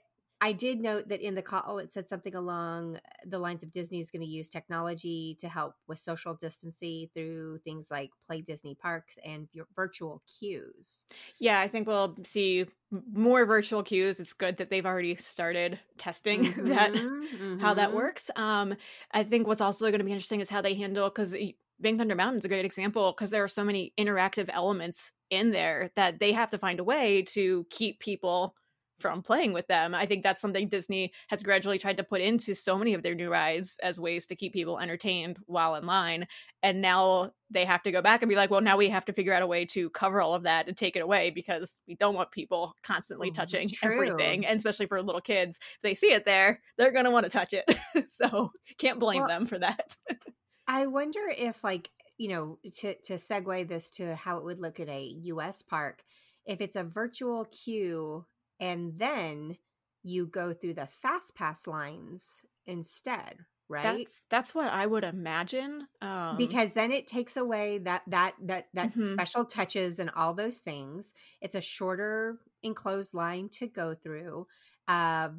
I 0.43 0.53
did 0.53 0.81
note 0.81 1.09
that 1.09 1.21
in 1.21 1.35
the 1.35 1.43
call, 1.43 1.63
oh, 1.67 1.77
it 1.77 1.93
said 1.93 2.07
something 2.07 2.33
along 2.33 2.99
the 3.27 3.37
lines 3.37 3.61
of 3.61 3.71
Disney 3.71 3.99
is 3.99 4.09
going 4.09 4.23
to 4.23 4.27
use 4.27 4.49
technology 4.49 5.37
to 5.39 5.47
help 5.47 5.75
with 5.87 5.99
social 5.99 6.33
distancing 6.33 7.09
through 7.13 7.59
things 7.59 7.91
like 7.91 8.09
Play 8.25 8.41
Disney 8.41 8.73
Parks 8.73 9.19
and 9.23 9.47
virtual 9.75 10.23
queues. 10.25 11.05
Yeah, 11.37 11.59
I 11.59 11.67
think 11.67 11.87
we'll 11.87 12.17
see 12.23 12.65
more 13.13 13.45
virtual 13.45 13.83
queues. 13.83 14.19
It's 14.19 14.33
good 14.33 14.57
that 14.57 14.71
they've 14.71 14.85
already 14.85 15.15
started 15.17 15.79
testing 15.99 16.45
mm-hmm, 16.45 16.65
that 16.69 16.91
mm-hmm. 16.91 17.59
how 17.59 17.75
that 17.75 17.89
mm-hmm. 17.89 17.97
works. 17.97 18.31
Um, 18.35 18.75
I 19.11 19.23
think 19.23 19.45
what's 19.45 19.61
also 19.61 19.85
going 19.85 19.99
to 19.99 20.05
be 20.05 20.11
interesting 20.11 20.41
is 20.41 20.49
how 20.49 20.61
they 20.61 20.73
handle 20.73 21.07
because 21.07 21.35
Big 21.79 21.97
Thunder 21.99 22.15
Mountain 22.15 22.39
is 22.39 22.45
a 22.45 22.49
great 22.49 22.65
example 22.65 23.11
because 23.11 23.29
there 23.29 23.43
are 23.43 23.47
so 23.47 23.63
many 23.63 23.93
interactive 23.95 24.49
elements 24.51 25.11
in 25.29 25.51
there 25.51 25.91
that 25.95 26.19
they 26.19 26.31
have 26.31 26.49
to 26.51 26.57
find 26.57 26.79
a 26.79 26.83
way 26.83 27.21
to 27.21 27.65
keep 27.69 27.99
people 27.99 28.55
from 29.01 29.21
playing 29.21 29.53
with 29.53 29.67
them. 29.67 29.93
I 29.93 30.05
think 30.05 30.23
that's 30.23 30.41
something 30.41 30.67
Disney 30.67 31.11
has 31.29 31.43
gradually 31.43 31.79
tried 31.79 31.97
to 31.97 32.03
put 32.03 32.21
into 32.21 32.53
so 32.53 32.77
many 32.77 32.93
of 32.93 33.03
their 33.03 33.15
new 33.15 33.29
rides 33.29 33.79
as 33.83 33.99
ways 33.99 34.25
to 34.27 34.35
keep 34.35 34.53
people 34.53 34.79
entertained 34.79 35.37
while 35.45 35.75
in 35.75 35.85
line. 35.85 36.27
And 36.63 36.81
now 36.81 37.31
they 37.49 37.65
have 37.65 37.83
to 37.83 37.91
go 37.91 38.01
back 38.01 38.21
and 38.21 38.29
be 38.29 38.35
like, 38.35 38.49
well, 38.49 38.61
now 38.61 38.77
we 38.77 38.89
have 38.89 39.05
to 39.05 39.13
figure 39.13 39.33
out 39.33 39.41
a 39.41 39.47
way 39.47 39.65
to 39.65 39.89
cover 39.89 40.21
all 40.21 40.33
of 40.33 40.43
that 40.43 40.67
and 40.67 40.77
take 40.77 40.95
it 40.95 41.01
away 41.01 41.31
because 41.31 41.81
we 41.87 41.95
don't 41.95 42.15
want 42.15 42.31
people 42.31 42.75
constantly 42.83 43.29
mm, 43.29 43.33
touching 43.33 43.67
True. 43.67 43.93
everything. 43.93 44.45
And 44.45 44.57
especially 44.57 44.85
for 44.85 45.01
little 45.01 45.21
kids, 45.21 45.57
if 45.61 45.81
they 45.81 45.93
see 45.95 46.13
it 46.13 46.25
there, 46.25 46.61
they're 46.77 46.91
going 46.91 47.05
to 47.05 47.11
want 47.11 47.25
to 47.25 47.29
touch 47.31 47.53
it. 47.53 47.65
so 48.09 48.51
can't 48.77 48.99
blame 48.99 49.19
well, 49.19 49.27
them 49.27 49.45
for 49.45 49.59
that. 49.59 49.95
I 50.67 50.87
wonder 50.87 51.21
if, 51.37 51.63
like, 51.63 51.89
you 52.17 52.29
know, 52.29 52.59
to, 52.79 52.95
to 53.05 53.13
segue 53.13 53.67
this 53.67 53.89
to 53.91 54.15
how 54.15 54.37
it 54.37 54.45
would 54.45 54.59
look 54.59 54.79
at 54.79 54.87
a 54.87 55.03
US 55.23 55.63
park, 55.63 56.03
if 56.45 56.61
it's 56.61 56.75
a 56.75 56.83
virtual 56.83 57.45
queue 57.45 58.25
and 58.61 58.93
then 58.97 59.57
you 60.03 60.25
go 60.25 60.53
through 60.53 60.75
the 60.75 60.87
fast 60.87 61.35
pass 61.35 61.67
lines 61.67 62.41
instead 62.65 63.39
right? 63.71 63.99
That's 63.99 64.23
that's 64.29 64.53
what 64.53 64.67
i 64.67 64.85
would 64.85 65.05
imagine 65.05 65.87
um, 66.01 66.35
because 66.37 66.73
then 66.73 66.91
it 66.91 67.07
takes 67.07 67.37
away 67.37 67.77
that 67.79 68.03
that 68.07 68.33
that 68.43 68.67
that 68.73 68.91
mm-hmm. 68.91 69.11
special 69.11 69.45
touches 69.45 69.97
and 69.97 70.09
all 70.15 70.33
those 70.33 70.59
things. 70.59 71.13
It's 71.39 71.55
a 71.55 71.61
shorter 71.61 72.39
enclosed 72.61 73.13
line 73.13 73.49
to 73.53 73.67
go 73.67 73.95
through 73.95 74.45
uh, 74.87 75.29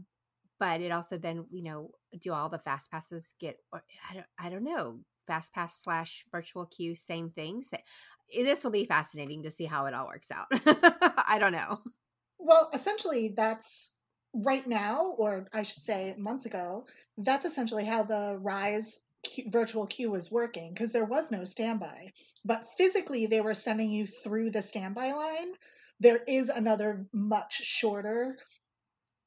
but 0.59 0.81
it 0.81 0.93
also 0.93 1.19
then 1.19 1.45
you 1.51 1.63
know 1.63 1.91
do 2.21 2.33
all 2.33 2.49
the 2.49 2.59
fast 2.59 2.91
passes 2.91 3.35
get 3.41 3.59
i 3.73 4.15
don't 4.15 4.27
i 4.39 4.49
don't 4.49 4.65
know 4.65 5.01
fast 5.27 5.53
pass 5.53 5.81
slash 5.83 6.25
virtual 6.31 6.67
queue 6.67 6.95
same 6.95 7.31
thing 7.31 7.63
so, 7.63 7.77
this 8.35 8.65
will 8.65 8.71
be 8.71 8.85
fascinating 8.85 9.43
to 9.43 9.51
see 9.51 9.67
how 9.67 9.85
it 9.87 9.93
all 9.93 10.07
works 10.07 10.31
out. 10.31 10.47
I 11.29 11.37
don't 11.39 11.53
know 11.53 11.81
well, 12.43 12.71
essentially, 12.73 13.35
that's 13.37 13.95
right 14.35 14.67
now, 14.67 15.15
or 15.19 15.47
I 15.53 15.63
should 15.63 15.83
say 15.83 16.15
months 16.19 16.47
ago, 16.47 16.87
that's 17.19 17.45
essentially 17.45 17.85
how 17.85 18.03
the 18.03 18.39
Rise 18.41 18.99
Q, 19.23 19.45
virtual 19.51 19.87
queue 19.87 20.11
was 20.11 20.31
working 20.31 20.73
because 20.73 20.93
there 20.93 21.05
was 21.05 21.31
no 21.31 21.45
standby. 21.45 22.13
But 22.45 22.67
physically, 22.77 23.27
they 23.27 23.41
were 23.41 23.55
sending 23.55 23.91
you 23.91 24.07
through 24.07 24.51
the 24.51 24.63
standby 24.63 25.13
line. 25.13 25.53
There 26.01 26.21
is 26.27 26.49
another 26.49 27.07
much 27.13 27.55
shorter. 27.55 28.37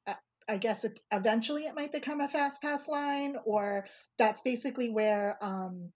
Uh, 0.05 0.13
I 0.50 0.57
guess 0.57 0.84
it, 0.84 1.00
eventually 1.12 1.63
it 1.63 1.75
might 1.75 1.93
become 1.93 2.19
a 2.19 2.27
fast 2.27 2.62
pass 2.62 2.88
line, 2.88 3.38
or 3.45 3.86
that's 4.17 4.41
basically 4.41 4.89
where 4.89 5.38
um, 5.41 5.91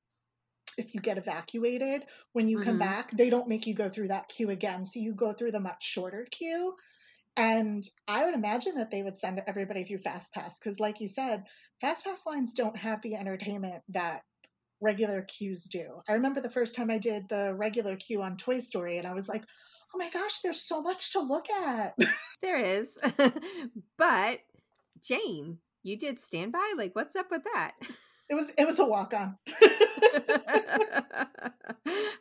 if 0.78 0.94
you 0.94 1.02
get 1.02 1.18
evacuated, 1.18 2.04
when 2.32 2.48
you 2.48 2.58
mm-hmm. 2.58 2.70
come 2.70 2.80
back, 2.80 3.12
they 3.12 3.30
don't 3.30 3.50
make 3.50 3.68
you 3.68 3.74
go 3.74 3.90
through 3.90 4.08
that 4.08 4.30
queue 4.30 4.50
again. 4.50 4.86
So 4.86 5.00
you 5.00 5.14
go 5.14 5.34
through 5.34 5.52
the 5.52 5.60
much 5.60 5.84
shorter 5.84 6.26
queue. 6.32 6.76
And 7.38 7.84
I 8.08 8.26
would 8.26 8.34
imagine 8.34 8.76
that 8.76 8.92
they 8.92 9.02
would 9.02 9.18
send 9.18 9.42
everybody 9.48 9.84
through 9.84 10.00
FastPass 10.00 10.54
because, 10.60 10.80
like 10.80 11.00
you 11.00 11.08
said, 11.08 11.44
FastPass 11.84 12.26
lines 12.26 12.54
don't 12.54 12.78
have 12.78 13.02
the 13.02 13.16
entertainment 13.16 13.82
that 13.90 14.24
regular 14.82 15.22
queues 15.22 15.66
do. 15.66 16.02
I 16.08 16.14
remember 16.14 16.42
the 16.42 16.50
first 16.50 16.76
time 16.76 16.90
I 16.90 16.98
did 16.98 17.30
the 17.30 17.54
regular 17.54 17.96
queue 17.96 18.22
on 18.22 18.38
Toy 18.38 18.60
Story, 18.60 18.98
and 18.98 19.08
I 19.08 19.14
was 19.14 19.30
like, 19.30 19.44
oh 19.94 19.98
my 19.98 20.10
gosh, 20.10 20.40
there's 20.40 20.62
so 20.62 20.82
much 20.82 21.12
to 21.14 21.20
look 21.20 21.50
at. 21.50 21.96
there 22.42 22.58
is. 22.58 23.00
but 23.98 24.40
Jane, 25.02 25.60
you 25.84 25.98
did 25.98 26.20
standby? 26.20 26.74
Like, 26.78 26.96
what's 26.96 27.16
up 27.16 27.32
with 27.32 27.44
that? 27.54 27.74
It 28.30 28.36
was 28.36 28.52
it 28.58 28.66
was 28.66 28.80
a 28.80 28.86
walk 28.86 29.14
on. 29.16 29.38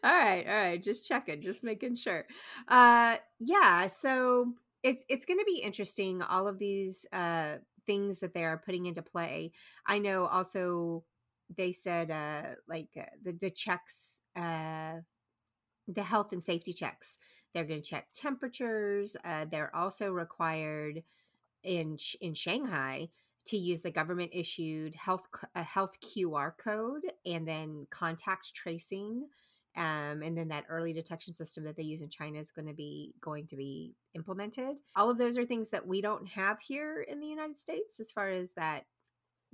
all 0.03 0.15
right, 0.15 0.45
all 0.47 0.55
right, 0.55 0.83
just 0.83 1.07
checking, 1.07 1.43
just 1.43 1.63
making 1.63 1.97
sure. 1.97 2.25
Uh 2.67 3.17
yeah, 3.39 3.89
so 3.89 4.55
it's 4.83 5.05
it's 5.09 5.25
going 5.25 5.39
to 5.39 5.45
be 5.45 5.61
interesting 5.61 6.23
all 6.23 6.47
of 6.47 6.59
these 6.59 7.07
uh 7.13 7.57
things 7.87 8.21
that 8.21 8.35
they 8.35 8.45
are 8.45 8.59
putting 8.59 8.87
into 8.87 9.03
play. 9.03 9.53
I 9.87 9.99
know 9.99 10.27
also 10.27 11.05
they 11.57 11.73
said 11.73 12.11
uh 12.11 12.55
like 12.69 12.89
uh, 12.97 13.05
the 13.23 13.33
the 13.33 13.51
checks 13.51 14.21
uh 14.37 15.01
the 15.87 16.03
health 16.03 16.33
and 16.33 16.43
safety 16.43 16.73
checks. 16.73 17.17
They're 17.55 17.65
going 17.65 17.83
to 17.83 17.89
check 17.89 18.09
temperatures 18.15 19.17
uh 19.25 19.47
they're 19.51 19.75
also 19.75 20.11
required 20.11 21.03
in 21.65 21.99
in 22.21 22.35
shanghai 22.35 23.09
to 23.47 23.57
use 23.57 23.81
the 23.81 23.91
government 23.91 24.31
issued 24.33 24.95
health 24.95 25.27
a 25.55 25.63
health 25.63 25.97
qr 26.01 26.53
code 26.57 27.03
and 27.27 27.49
then 27.49 27.87
contact 27.91 28.55
tracing 28.55 29.27
um, 29.79 30.23
and 30.23 30.37
then 30.37 30.49
that 30.49 30.65
early 30.69 30.93
detection 30.93 31.33
system 31.33 31.63
that 31.65 31.77
they 31.77 31.85
use 31.85 32.03
in 32.03 32.09
China 32.09 32.41
is 32.41 32.51
going 32.51 32.67
to 32.67 32.75
be 32.75 33.15
going 33.21 33.47
to 33.47 33.57
be 33.57 33.95
implemented. 34.15 34.77
All 34.97 35.09
of 35.09 35.19
those 35.19 35.39
are 35.39 35.47
things 35.47 35.71
that 35.71 35.87
we 35.87 36.01
don't 36.01 36.27
have 36.27 36.59
here 36.61 37.07
in 37.09 37.21
the 37.21 37.29
United 37.29 37.59
States 37.59 38.01
as 38.01 38.11
far 38.11 38.29
as 38.29 38.55
that 38.55 38.87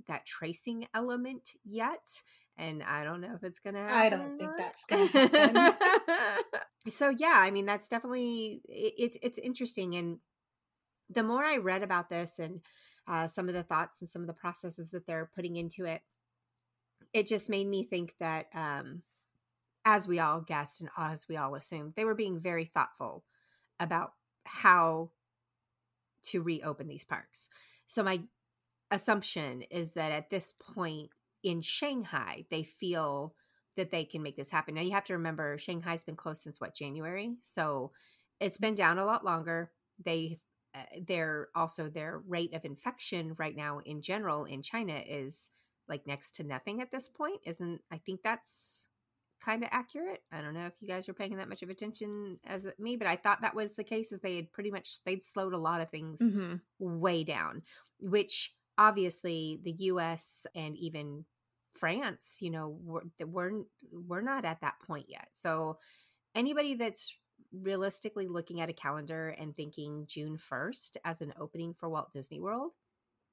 that 0.07 0.25
tracing 0.25 0.87
element 0.95 1.51
yet. 1.63 2.23
And 2.57 2.81
I 2.81 3.03
don't 3.03 3.21
know 3.21 3.35
if 3.35 3.43
it's 3.43 3.59
going 3.59 3.75
to 3.75 3.81
happen. 3.81 3.95
I 3.95 4.09
don't 4.09 4.37
think 4.39 4.51
that's 4.57 4.83
going 4.85 5.09
to 5.09 5.19
happen. 5.19 6.43
so 6.89 7.09
yeah, 7.09 7.37
I 7.37 7.51
mean 7.51 7.67
that's 7.67 7.87
definitely 7.87 8.61
it, 8.67 8.93
it's 8.97 9.17
it's 9.21 9.37
interesting. 9.37 9.93
And 9.93 10.17
the 11.07 11.23
more 11.23 11.45
I 11.45 11.57
read 11.57 11.83
about 11.83 12.09
this 12.09 12.39
and 12.39 12.61
uh, 13.07 13.27
some 13.27 13.47
of 13.47 13.53
the 13.53 13.63
thoughts 13.63 14.01
and 14.01 14.09
some 14.09 14.21
of 14.23 14.27
the 14.27 14.33
processes 14.33 14.89
that 14.89 15.05
they're 15.05 15.29
putting 15.35 15.55
into 15.55 15.85
it, 15.85 16.01
it 17.13 17.27
just 17.27 17.47
made 17.47 17.67
me 17.67 17.83
think 17.83 18.15
that 18.19 18.47
um, 18.55 19.03
as 19.85 20.07
we 20.07 20.19
all 20.19 20.41
guessed 20.41 20.81
and 20.81 20.89
as 20.97 21.27
we 21.29 21.37
all 21.37 21.55
assumed, 21.55 21.93
they 21.95 22.05
were 22.05 22.15
being 22.15 22.39
very 22.39 22.65
thoughtful 22.65 23.23
about 23.79 24.13
how 24.45 25.11
to 26.23 26.41
reopen 26.41 26.87
these 26.87 27.05
parks. 27.05 27.47
So 27.85 28.03
my 28.03 28.21
assumption 28.89 29.61
is 29.63 29.91
that 29.91 30.11
at 30.11 30.31
this 30.31 30.51
point 30.51 31.11
in 31.43 31.61
Shanghai, 31.61 32.45
they 32.49 32.63
feel 32.63 33.35
that 33.77 33.91
they 33.91 34.05
can 34.05 34.23
make 34.23 34.37
this 34.37 34.49
happen. 34.49 34.73
Now 34.73 34.81
you 34.81 34.91
have 34.91 35.03
to 35.05 35.13
remember 35.13 35.57
Shanghai's 35.57 36.03
been 36.03 36.15
closed 36.15 36.41
since 36.41 36.59
what 36.59 36.75
January, 36.75 37.35
so 37.41 37.91
it's 38.39 38.57
been 38.57 38.75
down 38.75 38.97
a 38.97 39.05
lot 39.05 39.23
longer. 39.23 39.71
They 40.03 40.39
uh, 40.73 40.83
their 41.07 41.49
also 41.55 41.89
their 41.89 42.21
rate 42.27 42.53
of 42.53 42.65
infection 42.65 43.35
right 43.37 43.55
now 43.55 43.79
in 43.85 44.01
general 44.01 44.45
in 44.45 44.61
China 44.61 45.01
is 45.07 45.49
like 45.87 46.07
next 46.07 46.35
to 46.35 46.43
nothing 46.43 46.81
at 46.81 46.91
this 46.91 47.07
point. 47.07 47.41
Isn't 47.45 47.81
I 47.91 47.97
think 47.97 48.21
that's 48.23 48.87
kind 49.45 49.63
of 49.63 49.69
accurate. 49.71 50.23
I 50.31 50.41
don't 50.41 50.53
know 50.53 50.65
if 50.65 50.73
you 50.81 50.87
guys 50.87 51.07
are 51.07 51.13
paying 51.13 51.37
that 51.37 51.49
much 51.49 51.61
of 51.61 51.69
attention 51.69 52.35
as 52.45 52.67
me, 52.79 52.95
but 52.95 53.07
I 53.07 53.15
thought 53.15 53.41
that 53.41 53.55
was 53.55 53.75
the 53.75 53.83
case. 53.83 54.11
Is 54.11 54.19
they 54.19 54.37
had 54.37 54.51
pretty 54.51 54.71
much 54.71 54.97
they'd 55.05 55.23
slowed 55.23 55.53
a 55.53 55.57
lot 55.57 55.81
of 55.81 55.89
things 55.89 56.19
mm-hmm. 56.19 56.55
way 56.79 57.23
down, 57.23 57.61
which 57.99 58.53
obviously 58.77 59.59
the 59.63 59.71
U.S. 59.71 60.47
and 60.55 60.75
even 60.77 61.25
France, 61.73 62.37
you 62.39 62.49
know, 62.49 62.77
we're, 62.83 63.01
we're 63.25 63.61
we're 63.91 64.21
not 64.21 64.45
at 64.45 64.61
that 64.61 64.75
point 64.85 65.05
yet. 65.09 65.27
So 65.33 65.77
anybody 66.33 66.73
that's 66.73 67.15
realistically 67.53 68.27
looking 68.27 68.61
at 68.61 68.69
a 68.69 68.73
calendar 68.73 69.29
and 69.29 69.55
thinking 69.55 70.05
June 70.07 70.37
first 70.37 70.97
as 71.05 71.21
an 71.21 71.33
opening 71.39 71.73
for 71.73 71.87
Walt 71.87 72.11
Disney 72.13 72.39
World, 72.39 72.71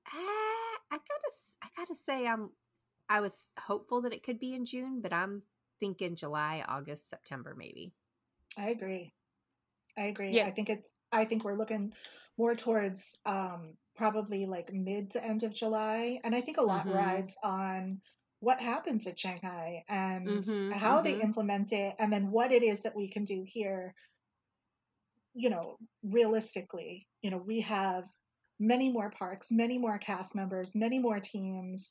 eh, 0.06 0.16
I 0.16 0.90
gotta 0.90 1.32
I 1.62 1.68
gotta 1.76 1.96
say 1.96 2.26
I'm 2.26 2.50
I 3.08 3.20
was 3.20 3.52
hopeful 3.58 4.02
that 4.02 4.12
it 4.12 4.22
could 4.22 4.38
be 4.38 4.54
in 4.54 4.66
June, 4.66 5.00
but 5.00 5.12
I'm 5.12 5.42
think 5.82 6.00
in 6.00 6.14
July, 6.14 6.64
August, 6.68 7.10
September, 7.10 7.56
maybe. 7.58 7.92
I 8.56 8.68
agree. 8.68 9.12
I 9.98 10.02
agree. 10.02 10.30
Yeah. 10.30 10.46
I 10.46 10.52
think 10.52 10.70
it's 10.70 10.86
I 11.10 11.24
think 11.26 11.44
we're 11.44 11.54
looking 11.54 11.92
more 12.38 12.54
towards 12.54 13.18
um, 13.26 13.74
probably 13.96 14.46
like 14.46 14.72
mid 14.72 15.10
to 15.10 15.24
end 15.24 15.42
of 15.42 15.52
July. 15.52 16.20
And 16.24 16.34
I 16.34 16.40
think 16.40 16.56
a 16.56 16.62
lot 16.62 16.86
mm-hmm. 16.86 16.96
rides 16.96 17.36
on 17.42 18.00
what 18.40 18.60
happens 18.60 19.06
at 19.06 19.18
Shanghai 19.18 19.84
and 19.88 20.26
mm-hmm, 20.26 20.70
how 20.70 20.96
mm-hmm. 20.96 21.04
they 21.04 21.20
implement 21.20 21.72
it 21.72 21.96
and 21.98 22.10
then 22.12 22.30
what 22.30 22.52
it 22.52 22.62
is 22.62 22.82
that 22.82 22.96
we 22.96 23.08
can 23.10 23.24
do 23.24 23.44
here. 23.44 23.94
You 25.34 25.50
know, 25.50 25.76
realistically, 26.02 27.08
you 27.22 27.30
know, 27.30 27.42
we 27.44 27.60
have 27.62 28.04
many 28.60 28.90
more 28.90 29.10
parks, 29.10 29.48
many 29.50 29.78
more 29.78 29.98
cast 29.98 30.34
members, 30.34 30.74
many 30.74 30.98
more 30.98 31.20
teams. 31.20 31.90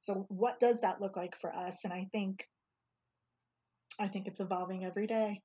So 0.00 0.26
what 0.28 0.60
does 0.60 0.80
that 0.82 1.00
look 1.00 1.16
like 1.16 1.36
for 1.40 1.52
us? 1.54 1.84
And 1.84 1.92
I 1.92 2.08
think 2.12 2.46
I 3.98 4.08
think 4.08 4.26
it's 4.26 4.40
evolving 4.40 4.84
every 4.84 5.06
day. 5.06 5.42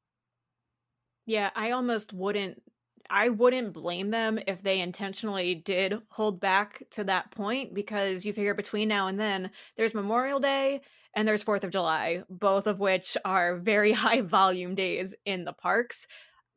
Yeah, 1.26 1.50
I 1.56 1.72
almost 1.72 2.14
wouldn't 2.14 2.62
I 3.10 3.30
wouldn't 3.30 3.74
blame 3.74 4.12
them 4.12 4.40
if 4.48 4.64
they 4.64 4.80
intentionally 4.80 5.56
did 5.56 6.02
hold 6.10 6.40
back 6.40 6.84
to 6.92 7.04
that 7.04 7.32
point 7.32 7.74
because 7.74 8.26
you 8.26 8.34
figure 8.34 8.54
between 8.54 8.88
now 8.88 9.08
and 9.08 9.20
then 9.20 9.52
there's 9.76 9.94
Memorial 9.94 10.40
Day 10.40 10.82
and 11.14 11.28
there's 11.28 11.44
4th 11.44 11.64
of 11.64 11.72
July, 11.72 12.24
both 12.30 12.66
of 12.66 12.80
which 12.80 13.18
are 13.26 13.58
very 13.58 13.92
high 13.94 14.22
volume 14.22 14.74
days 14.74 15.14
in 15.26 15.44
the 15.44 15.54
parks. 15.54 16.08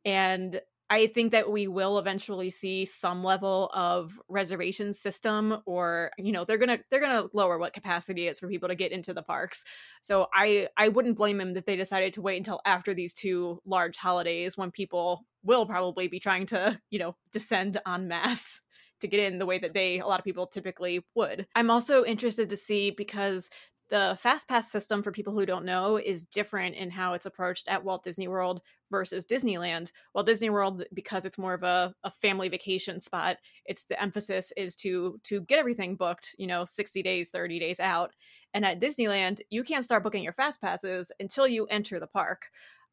And 0.05 0.59
I 0.89 1.07
think 1.07 1.33
that 1.33 1.51
we 1.51 1.67
will 1.67 1.99
eventually 1.99 2.49
see 2.49 2.85
some 2.85 3.23
level 3.23 3.69
of 3.73 4.19
reservation 4.29 4.93
system 4.93 5.57
or 5.65 6.11
you 6.17 6.31
know 6.31 6.45
they're 6.45 6.57
going 6.57 6.77
to 6.77 6.83
they're 6.89 7.01
going 7.01 7.23
to 7.23 7.29
lower 7.33 7.57
what 7.57 7.73
capacity 7.73 8.27
is 8.27 8.39
for 8.39 8.47
people 8.47 8.69
to 8.69 8.75
get 8.75 8.91
into 8.91 9.13
the 9.13 9.21
parks. 9.21 9.65
So 10.01 10.27
I 10.33 10.69
I 10.77 10.89
wouldn't 10.89 11.17
blame 11.17 11.37
them 11.37 11.55
if 11.55 11.65
they 11.65 11.75
decided 11.75 12.13
to 12.13 12.21
wait 12.21 12.37
until 12.37 12.61
after 12.65 12.93
these 12.93 13.13
two 13.13 13.61
large 13.65 13.97
holidays 13.97 14.57
when 14.57 14.71
people 14.71 15.25
will 15.43 15.65
probably 15.65 16.07
be 16.07 16.19
trying 16.19 16.45
to, 16.47 16.79
you 16.89 16.99
know, 16.99 17.15
descend 17.31 17.77
en 17.85 18.07
masse 18.07 18.61
to 18.99 19.07
get 19.07 19.19
in 19.19 19.39
the 19.39 19.45
way 19.45 19.59
that 19.59 19.73
they 19.73 19.99
a 19.99 20.07
lot 20.07 20.19
of 20.19 20.25
people 20.25 20.47
typically 20.47 21.05
would. 21.15 21.47
I'm 21.55 21.69
also 21.69 22.05
interested 22.05 22.49
to 22.49 22.57
see 22.57 22.91
because 22.91 23.49
the 23.89 24.17
fast 24.19 24.49
pass 24.49 24.71
system 24.71 25.01
for 25.01 25.11
people 25.11 25.33
who 25.33 25.45
don't 25.45 25.65
know 25.65 25.97
is 25.97 26.25
different 26.25 26.75
in 26.75 26.91
how 26.91 27.13
it's 27.13 27.25
approached 27.25 27.67
at 27.67 27.83
Walt 27.83 28.03
Disney 28.03 28.27
World 28.27 28.61
versus 28.91 29.25
Disneyland. 29.25 29.91
While 30.13 30.23
Disney 30.23 30.49
World, 30.49 30.83
because 30.93 31.25
it's 31.25 31.37
more 31.37 31.53
of 31.53 31.63
a, 31.63 31.93
a 32.03 32.11
family 32.11 32.49
vacation 32.49 32.99
spot, 32.99 33.37
it's 33.65 33.83
the 33.85 34.01
emphasis 34.01 34.51
is 34.57 34.75
to 34.77 35.19
to 35.23 35.41
get 35.41 35.59
everything 35.59 35.95
booked, 35.95 36.35
you 36.37 36.47
know, 36.47 36.65
60 36.65 37.03
days, 37.03 37.29
30 37.29 37.59
days 37.59 37.79
out. 37.79 38.11
And 38.53 38.65
at 38.65 38.79
Disneyland, 38.79 39.39
you 39.49 39.63
can't 39.63 39.83
start 39.83 40.03
booking 40.03 40.23
your 40.23 40.33
fast 40.33 40.61
passes 40.61 41.11
until 41.19 41.47
you 41.47 41.65
enter 41.65 41.99
the 41.99 42.07
park. 42.07 42.47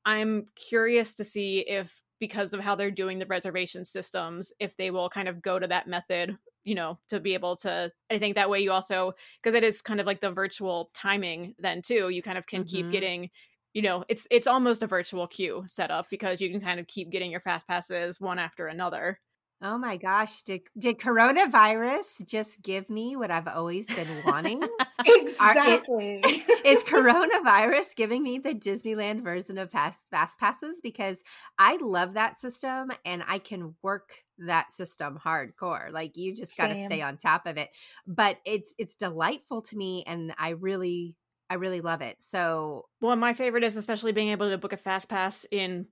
I'm 0.05 0.47
curious 0.55 1.15
to 1.15 1.25
see 1.25 1.61
if 1.61 2.03
because 2.21 2.55
of 2.55 2.61
how 2.61 2.75
they're 2.75 2.91
doing 2.91 3.19
the 3.19 3.27
reservation 3.27 3.85
systems, 3.85 4.53
if 4.59 4.77
they 4.77 4.91
will 4.91 5.09
kind 5.09 5.29
of 5.29 5.43
go 5.43 5.59
to 5.59 5.67
that 5.67 5.89
method 5.89 6.39
you 6.65 6.75
know 6.75 6.99
to 7.09 7.21
be 7.21 7.35
able 7.35 7.57
to 7.57 7.93
i 8.11 8.19
think 8.19 8.35
that 8.35 8.51
way 8.51 8.59
you 8.61 8.73
also 8.73 9.13
because 9.43 9.55
it 9.55 9.63
is 9.63 9.83
kind 9.83 10.01
of 10.01 10.07
like 10.07 10.21
the 10.21 10.33
virtual 10.33 10.91
timing 10.95 11.55
then 11.59 11.81
too 11.83 12.09
you 12.09 12.23
kind 12.23 12.39
of 12.39 12.47
can 12.47 12.65
mm-hmm. 12.65 12.77
keep 12.77 12.91
getting 12.91 13.31
you 13.75 13.83
know 13.83 14.05
it's 14.09 14.27
it's 14.31 14.47
almost 14.47 14.83
a 14.83 14.87
virtual 14.87 15.27
queue 15.27 15.63
setup 15.67 16.09
because 16.09 16.41
you 16.41 16.51
can 16.51 16.61
kind 16.61 16.81
of 16.81 16.87
keep 16.87 17.11
getting 17.11 17.31
your 17.31 17.41
fast 17.41 17.69
passes 17.69 18.21
one 18.21 18.39
after 18.39 18.67
another 18.67 19.19
Oh 19.67 19.79
my 19.79 19.97
gosh, 19.97 20.43
did 20.43 20.63
did 20.77 20.99
coronavirus 20.99 22.27
just 22.27 22.61
give 22.61 22.91
me 22.91 23.17
what 23.17 23.31
I've 23.31 23.49
always 23.49 23.87
been 23.87 24.23
wanting? 24.27 24.63
exactly. 25.07 26.17
Are, 26.17 26.21
it, 26.29 26.67
is 26.67 26.85
coronavirus 26.85 27.97
giving 27.97 28.23
me 28.23 28.39
the 28.39 28.55
Disneyland 28.55 29.23
version 29.23 29.57
of 29.57 29.71
fast, 29.71 29.99
fast 30.11 30.39
passes 30.39 30.83
because 30.83 31.23
I 31.59 31.79
love 31.81 32.13
that 32.13 32.37
system 32.37 32.91
and 33.07 33.23
I 33.27 33.39
can 33.39 33.75
work 33.83 34.11
that 34.37 34.71
system 34.71 35.19
hardcore. 35.25 35.91
Like 35.91 36.19
you 36.19 36.35
just 36.35 36.59
got 36.59 36.69
to 36.69 36.75
stay 36.75 37.01
on 37.01 37.17
top 37.17 37.47
of 37.47 37.57
it. 37.57 37.71
But 38.07 38.41
it's 38.45 38.75
it's 38.77 38.97
delightful 38.97 39.63
to 39.63 39.77
me 39.79 40.05
and 40.07 40.35
I 40.37 40.51
really 40.51 41.15
I 41.51 41.55
really 41.55 41.81
love 41.81 42.01
it. 42.01 42.17
So, 42.21 42.87
well, 43.01 43.17
my 43.17 43.35
favorite 43.35 43.65
is 43.65 43.77
especially 43.77 44.13
being 44.13 44.29
able 44.29 44.51
to 44.51 44.59
book 44.59 44.73
a 44.73 44.77
fast 44.77 45.09
pass 45.09 45.47
in 45.51 45.87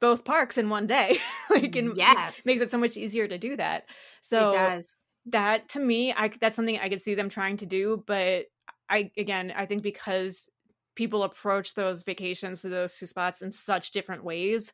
both 0.00 0.24
parks 0.24 0.58
in 0.58 0.68
one 0.68 0.86
day. 0.86 1.18
like, 1.50 1.74
in, 1.76 1.94
yes, 1.96 2.46
makes 2.46 2.60
it 2.60 2.70
so 2.70 2.78
much 2.78 2.96
easier 2.96 3.26
to 3.26 3.38
do 3.38 3.56
that. 3.56 3.84
So 4.20 4.48
it 4.48 4.52
does. 4.52 4.96
That 5.26 5.68
to 5.70 5.80
me, 5.80 6.12
I 6.12 6.30
that's 6.40 6.56
something 6.56 6.78
I 6.78 6.88
could 6.88 7.00
see 7.00 7.14
them 7.14 7.28
trying 7.28 7.56
to 7.58 7.66
do, 7.66 8.02
but 8.06 8.46
I 8.88 9.10
again, 9.16 9.52
I 9.56 9.66
think 9.66 9.82
because 9.82 10.48
people 10.94 11.22
approach 11.22 11.74
those 11.74 12.02
vacations 12.02 12.62
to 12.62 12.68
those 12.68 12.96
two 12.96 13.06
spots 13.06 13.42
in 13.42 13.50
such 13.52 13.92
different 13.92 14.24
ways 14.24 14.72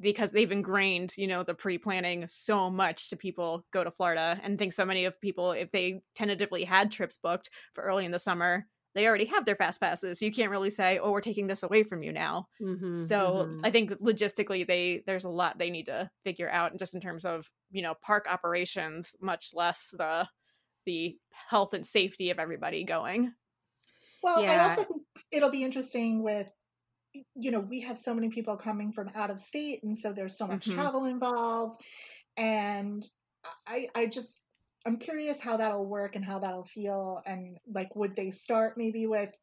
because 0.00 0.32
they've 0.32 0.50
ingrained 0.50 1.14
you 1.16 1.26
know 1.26 1.42
the 1.42 1.54
pre-planning 1.54 2.26
so 2.28 2.68
much 2.68 3.08
to 3.08 3.16
people 3.16 3.64
go 3.72 3.84
to 3.84 3.90
florida 3.90 4.40
and 4.42 4.58
think 4.58 4.72
so 4.72 4.84
many 4.84 5.04
of 5.04 5.20
people 5.20 5.52
if 5.52 5.70
they 5.70 6.02
tentatively 6.16 6.64
had 6.64 6.90
trips 6.90 7.16
booked 7.16 7.48
for 7.74 7.84
early 7.84 8.04
in 8.04 8.10
the 8.10 8.18
summer 8.18 8.66
they 8.94 9.06
already 9.06 9.24
have 9.26 9.44
their 9.44 9.56
fast 9.56 9.80
passes. 9.80 10.22
You 10.22 10.32
can't 10.32 10.50
really 10.50 10.70
say, 10.70 10.98
"Oh, 10.98 11.10
we're 11.10 11.20
taking 11.20 11.46
this 11.46 11.62
away 11.62 11.82
from 11.82 12.02
you 12.02 12.12
now." 12.12 12.48
Mm-hmm, 12.60 12.94
so 12.94 13.48
mm-hmm. 13.48 13.60
I 13.64 13.70
think 13.70 13.90
logistically, 14.00 14.66
they 14.66 15.02
there's 15.06 15.24
a 15.24 15.30
lot 15.30 15.58
they 15.58 15.70
need 15.70 15.86
to 15.86 16.10
figure 16.24 16.50
out, 16.50 16.70
and 16.70 16.78
just 16.78 16.94
in 16.94 17.00
terms 17.00 17.24
of 17.24 17.50
you 17.70 17.82
know 17.82 17.94
park 18.02 18.26
operations, 18.30 19.16
much 19.20 19.50
less 19.54 19.88
the 19.92 20.28
the 20.86 21.16
health 21.48 21.74
and 21.74 21.84
safety 21.84 22.30
of 22.30 22.38
everybody 22.38 22.84
going. 22.84 23.32
Well, 24.22 24.42
yeah. 24.42 24.52
I 24.52 24.68
also 24.68 24.84
think 24.84 25.02
it'll 25.32 25.50
be 25.50 25.64
interesting 25.64 26.22
with 26.22 26.50
you 27.34 27.50
know 27.50 27.60
we 27.60 27.80
have 27.80 27.98
so 27.98 28.14
many 28.14 28.28
people 28.28 28.56
coming 28.56 28.92
from 28.92 29.10
out 29.14 29.30
of 29.30 29.40
state, 29.40 29.82
and 29.82 29.98
so 29.98 30.12
there's 30.12 30.36
so 30.36 30.46
much 30.46 30.66
mm-hmm. 30.66 30.78
travel 30.78 31.04
involved, 31.04 31.80
and 32.36 33.06
I 33.66 33.88
I 33.94 34.06
just 34.06 34.40
I'm 34.86 34.98
curious 34.98 35.40
how 35.40 35.56
that'll 35.56 35.86
work 35.86 36.16
and 36.16 36.24
how 36.24 36.40
that'll 36.40 36.66
feel. 36.66 37.22
And 37.24 37.58
like, 37.72 37.94
would 37.96 38.16
they 38.16 38.30
start 38.30 38.76
maybe 38.76 39.06
with, 39.06 39.34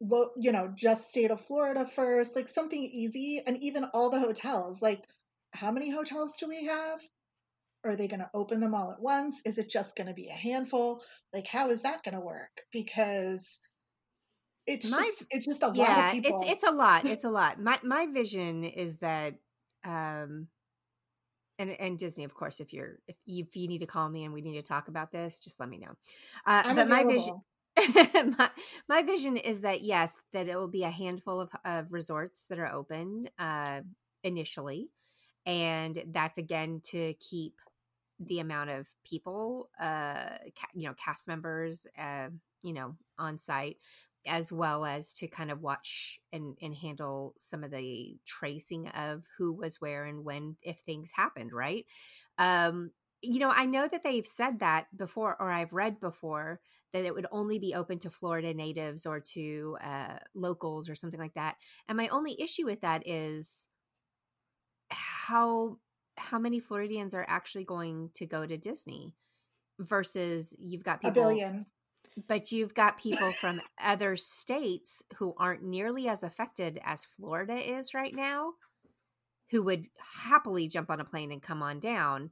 you 0.00 0.52
know, 0.52 0.72
just 0.74 1.08
state 1.08 1.30
of 1.30 1.40
Florida 1.40 1.86
first, 1.86 2.36
like 2.36 2.48
something 2.48 2.82
easy, 2.82 3.42
and 3.46 3.56
even 3.62 3.84
all 3.84 4.10
the 4.10 4.20
hotels. 4.20 4.82
Like, 4.82 5.04
how 5.52 5.70
many 5.70 5.90
hotels 5.90 6.36
do 6.38 6.48
we 6.48 6.66
have? 6.66 7.00
Are 7.84 7.96
they 7.96 8.08
going 8.08 8.20
to 8.20 8.30
open 8.34 8.60
them 8.60 8.74
all 8.74 8.92
at 8.92 9.00
once? 9.00 9.40
Is 9.44 9.58
it 9.58 9.68
just 9.70 9.94
going 9.94 10.06
to 10.08 10.14
be 10.14 10.28
a 10.28 10.32
handful? 10.32 11.02
Like, 11.32 11.46
how 11.46 11.70
is 11.70 11.82
that 11.82 12.02
going 12.02 12.14
to 12.14 12.20
work? 12.20 12.62
Because 12.72 13.60
it's 14.66 14.90
my, 14.90 15.02
just 15.02 15.24
it's 15.30 15.46
just 15.46 15.62
a 15.62 15.68
yeah, 15.74 15.96
lot 15.96 16.06
of 16.06 16.10
people. 16.12 16.40
It's 16.42 16.52
it's 16.52 16.64
a 16.64 16.72
lot. 16.72 17.06
It's 17.06 17.24
a 17.24 17.30
lot. 17.30 17.60
My 17.60 17.78
my 17.82 18.06
vision 18.06 18.64
is 18.64 18.98
that 18.98 19.34
um 19.84 20.48
and 21.58 21.70
and 21.80 21.98
Disney, 21.98 22.24
of 22.24 22.34
course, 22.34 22.60
if 22.60 22.72
you're 22.72 22.98
if 23.06 23.16
you, 23.26 23.44
if 23.44 23.56
you 23.56 23.68
need 23.68 23.78
to 23.78 23.86
call 23.86 24.08
me 24.08 24.24
and 24.24 24.32
we 24.32 24.40
need 24.40 24.54
to 24.54 24.62
talk 24.62 24.88
about 24.88 25.12
this, 25.12 25.38
just 25.38 25.60
let 25.60 25.68
me 25.68 25.78
know. 25.78 25.94
Uh, 26.46 26.74
but 26.74 26.88
my 26.88 27.04
vision, 27.04 27.40
my, 28.38 28.50
my 28.88 29.02
vision 29.02 29.36
is 29.36 29.60
that 29.62 29.82
yes, 29.82 30.20
that 30.32 30.48
it 30.48 30.56
will 30.56 30.68
be 30.68 30.84
a 30.84 30.90
handful 30.90 31.40
of, 31.40 31.50
of 31.64 31.92
resorts 31.92 32.46
that 32.46 32.58
are 32.58 32.72
open 32.72 33.28
uh, 33.38 33.80
initially, 34.22 34.88
and 35.46 36.02
that's 36.08 36.38
again 36.38 36.80
to 36.84 37.14
keep 37.14 37.54
the 38.20 38.38
amount 38.40 38.70
of 38.70 38.86
people, 39.04 39.70
uh, 39.80 40.38
ca- 40.56 40.70
you 40.72 40.86
know, 40.86 40.94
cast 40.94 41.26
members, 41.26 41.86
uh, 41.98 42.28
you 42.62 42.72
know, 42.72 42.96
on 43.18 43.38
site 43.38 43.76
as 44.26 44.52
well 44.52 44.84
as 44.84 45.12
to 45.14 45.28
kind 45.28 45.50
of 45.50 45.60
watch 45.62 46.20
and, 46.32 46.56
and 46.62 46.74
handle 46.74 47.34
some 47.36 47.64
of 47.64 47.70
the 47.70 48.18
tracing 48.26 48.88
of 48.88 49.26
who 49.38 49.52
was 49.52 49.80
where 49.80 50.04
and 50.04 50.24
when 50.24 50.56
if 50.62 50.78
things 50.80 51.10
happened 51.12 51.52
right? 51.52 51.86
Um 52.38 52.92
you 53.24 53.38
know 53.38 53.50
i 53.50 53.64
know 53.64 53.88
that 53.88 54.02
they've 54.04 54.26
said 54.26 54.58
that 54.60 54.86
before 54.96 55.34
or 55.40 55.50
i've 55.50 55.72
read 55.72 55.98
before 55.98 56.60
that 56.92 57.04
it 57.04 57.14
would 57.14 57.26
only 57.32 57.58
be 57.58 57.74
open 57.74 57.98
to 57.98 58.10
florida 58.10 58.52
natives 58.52 59.06
or 59.06 59.18
to 59.18 59.76
uh, 59.82 60.18
locals 60.34 60.88
or 60.88 60.94
something 60.94 61.18
like 61.18 61.34
that 61.34 61.56
and 61.88 61.96
my 61.96 62.08
only 62.08 62.38
issue 62.40 62.66
with 62.66 62.82
that 62.82 63.06
is 63.06 63.66
how 64.90 65.78
how 66.16 66.38
many 66.38 66.60
floridians 66.60 67.14
are 67.14 67.24
actually 67.28 67.64
going 67.64 68.10
to 68.14 68.26
go 68.26 68.46
to 68.46 68.56
disney 68.56 69.14
versus 69.78 70.54
you've 70.58 70.84
got 70.84 71.00
people 71.00 71.22
a 71.22 71.26
billion 71.28 71.66
but 72.28 72.52
you've 72.52 72.74
got 72.74 72.98
people 72.98 73.32
from 73.32 73.60
other 73.82 74.16
states 74.16 75.02
who 75.16 75.34
aren't 75.36 75.64
nearly 75.64 76.08
as 76.08 76.22
affected 76.22 76.80
as 76.84 77.04
Florida 77.04 77.54
is 77.54 77.94
right 77.94 78.14
now 78.14 78.52
who 79.50 79.62
would 79.62 79.86
happily 80.24 80.68
jump 80.68 80.90
on 80.90 81.00
a 81.00 81.04
plane 81.04 81.30
and 81.30 81.42
come 81.42 81.62
on 81.62 81.78
down. 81.78 82.30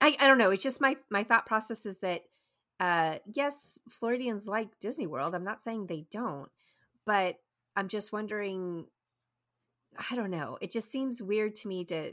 I, 0.00 0.16
I 0.18 0.26
don't 0.26 0.38
know. 0.38 0.50
It's 0.50 0.62
just 0.62 0.80
my 0.80 0.96
my 1.10 1.24
thought 1.24 1.46
process 1.46 1.84
is 1.84 1.98
that 2.00 2.22
uh 2.80 3.18
yes, 3.26 3.78
Floridians 3.90 4.46
like 4.46 4.68
Disney 4.80 5.06
World. 5.06 5.34
I'm 5.34 5.44
not 5.44 5.60
saying 5.60 5.86
they 5.86 6.06
don't, 6.10 6.48
but 7.04 7.36
I'm 7.76 7.88
just 7.88 8.12
wondering 8.12 8.86
I 10.10 10.14
don't 10.16 10.30
know. 10.30 10.56
It 10.60 10.70
just 10.70 10.90
seems 10.90 11.20
weird 11.20 11.56
to 11.56 11.68
me 11.68 11.84
to 11.86 12.12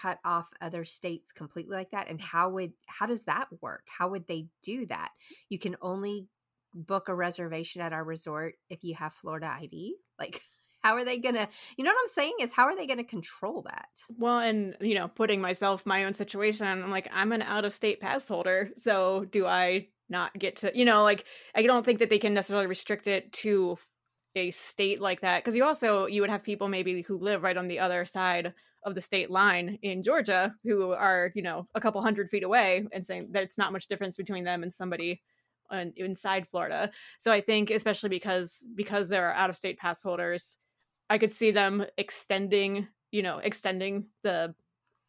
cut 0.00 0.18
off 0.24 0.48
other 0.60 0.84
states 0.84 1.32
completely 1.32 1.76
like 1.76 1.90
that 1.90 2.08
and 2.08 2.20
how 2.20 2.50
would 2.50 2.72
how 2.86 3.06
does 3.06 3.24
that 3.24 3.48
work? 3.60 3.84
How 3.86 4.08
would 4.10 4.26
they 4.26 4.46
do 4.62 4.86
that? 4.86 5.10
You 5.48 5.58
can 5.58 5.76
only 5.80 6.28
book 6.76 7.08
a 7.08 7.14
reservation 7.14 7.80
at 7.80 7.92
our 7.92 8.04
resort 8.04 8.54
if 8.68 8.84
you 8.84 8.94
have 8.94 9.14
florida 9.14 9.50
id 9.62 9.94
like 10.18 10.42
how 10.82 10.94
are 10.94 11.04
they 11.04 11.18
gonna 11.18 11.48
you 11.76 11.84
know 11.84 11.90
what 11.90 12.00
i'm 12.00 12.08
saying 12.08 12.34
is 12.40 12.52
how 12.52 12.64
are 12.64 12.76
they 12.76 12.86
gonna 12.86 13.02
control 13.02 13.62
that? 13.62 13.88
Well 14.18 14.38
and 14.38 14.76
you 14.80 14.94
know 14.94 15.08
putting 15.08 15.40
myself 15.40 15.86
my 15.86 16.04
own 16.04 16.12
situation 16.12 16.66
i'm 16.66 16.90
like 16.90 17.08
i'm 17.12 17.32
an 17.32 17.42
out 17.42 17.64
of 17.64 17.72
state 17.72 18.00
pass 18.00 18.28
holder 18.28 18.70
so 18.76 19.24
do 19.30 19.46
i 19.46 19.88
not 20.08 20.38
get 20.38 20.56
to 20.56 20.70
you 20.78 20.84
know 20.84 21.02
like 21.02 21.24
i 21.54 21.62
don't 21.62 21.84
think 21.84 21.98
that 21.98 22.10
they 22.10 22.18
can 22.18 22.34
necessarily 22.34 22.68
restrict 22.68 23.06
it 23.06 23.32
to 23.32 23.78
a 24.36 24.50
state 24.50 25.00
like 25.00 25.22
that 25.22 25.42
because 25.42 25.56
you 25.56 25.64
also 25.64 26.06
you 26.06 26.20
would 26.20 26.30
have 26.30 26.42
people 26.42 26.68
maybe 26.68 27.00
who 27.02 27.16
live 27.16 27.42
right 27.42 27.56
on 27.56 27.68
the 27.68 27.78
other 27.78 28.04
side 28.04 28.52
of 28.86 28.94
the 28.94 29.00
state 29.00 29.30
line 29.30 29.78
in 29.82 30.02
Georgia 30.02 30.54
who 30.64 30.92
are, 30.92 31.32
you 31.34 31.42
know, 31.42 31.66
a 31.74 31.80
couple 31.80 32.00
hundred 32.00 32.30
feet 32.30 32.44
away 32.44 32.86
and 32.92 33.04
saying 33.04 33.28
that 33.32 33.42
it's 33.42 33.58
not 33.58 33.72
much 33.72 33.88
difference 33.88 34.16
between 34.16 34.44
them 34.44 34.62
and 34.62 34.72
somebody 34.72 35.20
inside 35.96 36.46
Florida. 36.48 36.92
So 37.18 37.32
I 37.32 37.40
think 37.40 37.70
especially 37.70 38.08
because 38.08 38.64
because 38.76 39.08
there 39.08 39.28
are 39.28 39.34
out 39.34 39.50
of 39.50 39.56
state 39.56 39.78
pass 39.78 40.02
holders, 40.02 40.56
I 41.10 41.18
could 41.18 41.32
see 41.32 41.50
them 41.50 41.84
extending, 41.98 42.86
you 43.10 43.22
know, 43.22 43.38
extending 43.38 44.06
the 44.22 44.54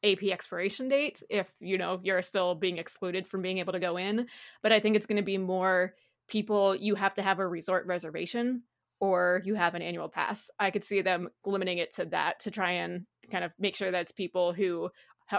AP 0.03 0.23
expiration 0.23 0.89
date 0.89 1.21
if, 1.29 1.53
you 1.59 1.77
know, 1.77 1.99
you're 2.03 2.23
still 2.23 2.55
being 2.55 2.79
excluded 2.79 3.27
from 3.27 3.43
being 3.43 3.59
able 3.59 3.73
to 3.73 3.79
go 3.79 3.97
in, 3.97 4.27
but 4.63 4.71
I 4.71 4.79
think 4.79 4.95
it's 4.95 5.05
going 5.05 5.17
to 5.17 5.23
be 5.23 5.37
more 5.37 5.93
people 6.27 6.75
you 6.75 6.95
have 6.95 7.13
to 7.15 7.21
have 7.21 7.39
a 7.39 7.47
resort 7.47 7.85
reservation 7.85 8.63
or 8.99 9.41
you 9.45 9.53
have 9.53 9.75
an 9.75 9.81
annual 9.83 10.09
pass. 10.09 10.49
I 10.59 10.71
could 10.71 10.83
see 10.83 11.01
them 11.01 11.29
limiting 11.45 11.77
it 11.77 11.93
to 11.95 12.05
that 12.05 12.39
to 12.41 12.51
try 12.51 12.71
and 12.71 13.05
kind 13.31 13.43
of 13.43 13.51
make 13.59 13.75
sure 13.75 13.91
that 13.91 14.01
it's 14.01 14.11
people 14.11 14.53
who 14.53 14.89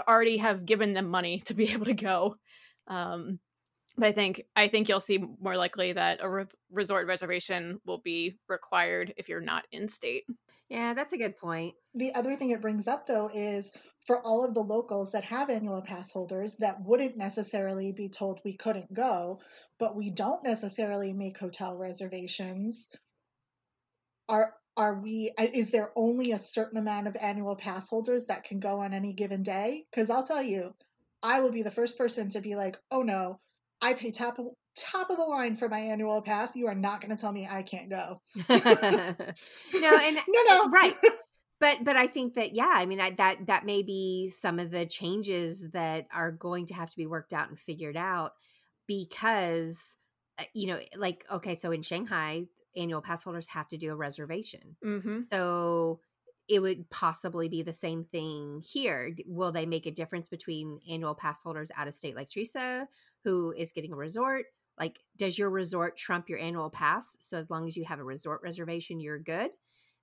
already 0.07 0.37
have 0.37 0.65
given 0.65 0.93
them 0.93 1.09
money 1.09 1.39
to 1.45 1.53
be 1.53 1.71
able 1.73 1.85
to 1.85 1.93
go. 1.93 2.35
Um, 2.87 3.39
but 3.97 4.07
I 4.07 4.11
think 4.13 4.45
I 4.55 4.69
think 4.69 4.87
you'll 4.87 4.99
see 5.01 5.23
more 5.41 5.57
likely 5.57 5.93
that 5.93 6.19
a 6.21 6.29
re- 6.29 6.45
resort 6.71 7.07
reservation 7.07 7.79
will 7.85 7.97
be 7.97 8.37
required 8.47 9.13
if 9.17 9.27
you're 9.27 9.41
not 9.41 9.65
in 9.71 9.87
state. 9.87 10.23
Yeah, 10.69 10.93
that's 10.93 11.13
a 11.13 11.17
good 11.17 11.35
point. 11.35 11.73
The 11.95 12.13
other 12.15 12.35
thing 12.35 12.51
it 12.51 12.61
brings 12.61 12.87
up 12.87 13.07
though 13.07 13.29
is 13.33 13.71
for 14.05 14.25
all 14.25 14.45
of 14.45 14.53
the 14.53 14.61
locals 14.61 15.11
that 15.11 15.25
have 15.25 15.49
annual 15.49 15.81
pass 15.81 16.11
holders 16.11 16.55
that 16.57 16.81
wouldn't 16.81 17.17
necessarily 17.17 17.91
be 17.91 18.07
told 18.07 18.39
we 18.45 18.55
couldn't 18.55 18.93
go, 18.93 19.39
but 19.79 19.95
we 19.95 20.11
don't 20.11 20.43
necessarily 20.43 21.11
make 21.11 21.37
hotel 21.37 21.75
reservations. 21.75 22.89
Are 24.29 24.53
are 24.77 24.95
we 24.95 25.31
is 25.37 25.71
there 25.71 25.91
only 25.95 26.31
a 26.31 26.39
certain 26.39 26.77
amount 26.77 27.07
of 27.07 27.15
annual 27.15 27.55
pass 27.55 27.89
holders 27.89 28.25
that 28.25 28.43
can 28.43 28.59
go 28.59 28.79
on 28.79 28.93
any 28.93 29.13
given 29.13 29.43
day? 29.43 29.85
Cuz 29.93 30.09
I'll 30.09 30.23
tell 30.23 30.43
you, 30.43 30.73
I 31.21 31.41
will 31.41 31.51
be 31.51 31.63
the 31.63 31.71
first 31.71 31.97
person 31.97 32.29
to 32.29 32.41
be 32.41 32.55
like, 32.55 32.77
"Oh 32.91 33.01
no, 33.01 33.39
I 33.81 33.93
pay 33.93 34.11
top 34.11 34.39
of, 34.39 34.47
top 34.75 35.09
of 35.09 35.17
the 35.17 35.23
line 35.23 35.55
for 35.55 35.69
my 35.69 35.79
annual 35.79 36.21
pass. 36.21 36.55
You 36.55 36.67
are 36.67 36.75
not 36.75 37.01
going 37.01 37.15
to 37.15 37.21
tell 37.21 37.31
me 37.31 37.47
I 37.49 37.63
can't 37.63 37.89
go. 37.89 38.21
no, 38.49 38.55
and 38.55 40.17
no, 40.27 40.43
no, 40.47 40.69
right. 40.69 40.95
But 41.61 41.83
but 41.83 41.97
I 41.97 42.07
think 42.07 42.35
that 42.35 42.55
yeah, 42.55 42.71
I 42.73 42.85
mean 42.85 43.01
I, 43.01 43.09
that 43.11 43.47
that 43.47 43.65
may 43.65 43.83
be 43.83 44.29
some 44.29 44.59
of 44.59 44.71
the 44.71 44.85
changes 44.85 45.67
that 45.73 46.07
are 46.09 46.31
going 46.31 46.67
to 46.67 46.73
have 46.73 46.89
to 46.89 46.95
be 46.95 47.05
worked 47.05 47.33
out 47.33 47.49
and 47.49 47.59
figured 47.59 47.97
out 47.97 48.31
because 48.87 49.97
uh, 50.37 50.45
you 50.53 50.67
know 50.67 50.79
like 50.95 51.25
okay, 51.29 51.55
so 51.55 51.71
in 51.71 51.81
Shanghai, 51.81 52.45
annual 52.75 53.01
pass 53.01 53.23
holders 53.23 53.47
have 53.47 53.67
to 53.69 53.77
do 53.77 53.91
a 53.91 53.95
reservation. 53.95 54.75
Mm-hmm. 54.83 55.21
So 55.21 55.99
it 56.47 56.61
would 56.61 56.89
possibly 56.89 57.47
be 57.47 57.61
the 57.61 57.73
same 57.73 58.03
thing 58.03 58.63
here. 58.65 59.15
Will 59.27 59.51
they 59.51 59.65
make 59.65 59.85
a 59.85 59.91
difference 59.91 60.27
between 60.27 60.79
annual 60.89 61.13
pass 61.13 61.43
holders 61.43 61.71
out 61.77 61.87
of 61.87 61.93
state 61.93 62.15
like 62.15 62.29
Teresa, 62.29 62.87
who 63.23 63.53
is 63.55 63.71
getting 63.71 63.93
a 63.93 63.95
resort? 63.95 64.45
Like, 64.79 64.99
does 65.17 65.37
your 65.37 65.49
resort 65.49 65.97
trump 65.97 66.29
your 66.29 66.39
annual 66.39 66.69
pass? 66.69 67.17
So 67.19 67.37
as 67.37 67.49
long 67.49 67.67
as 67.67 67.77
you 67.77 67.85
have 67.85 67.99
a 67.99 68.03
resort 68.03 68.41
reservation, 68.43 68.99
you're 68.99 69.19
good. 69.19 69.51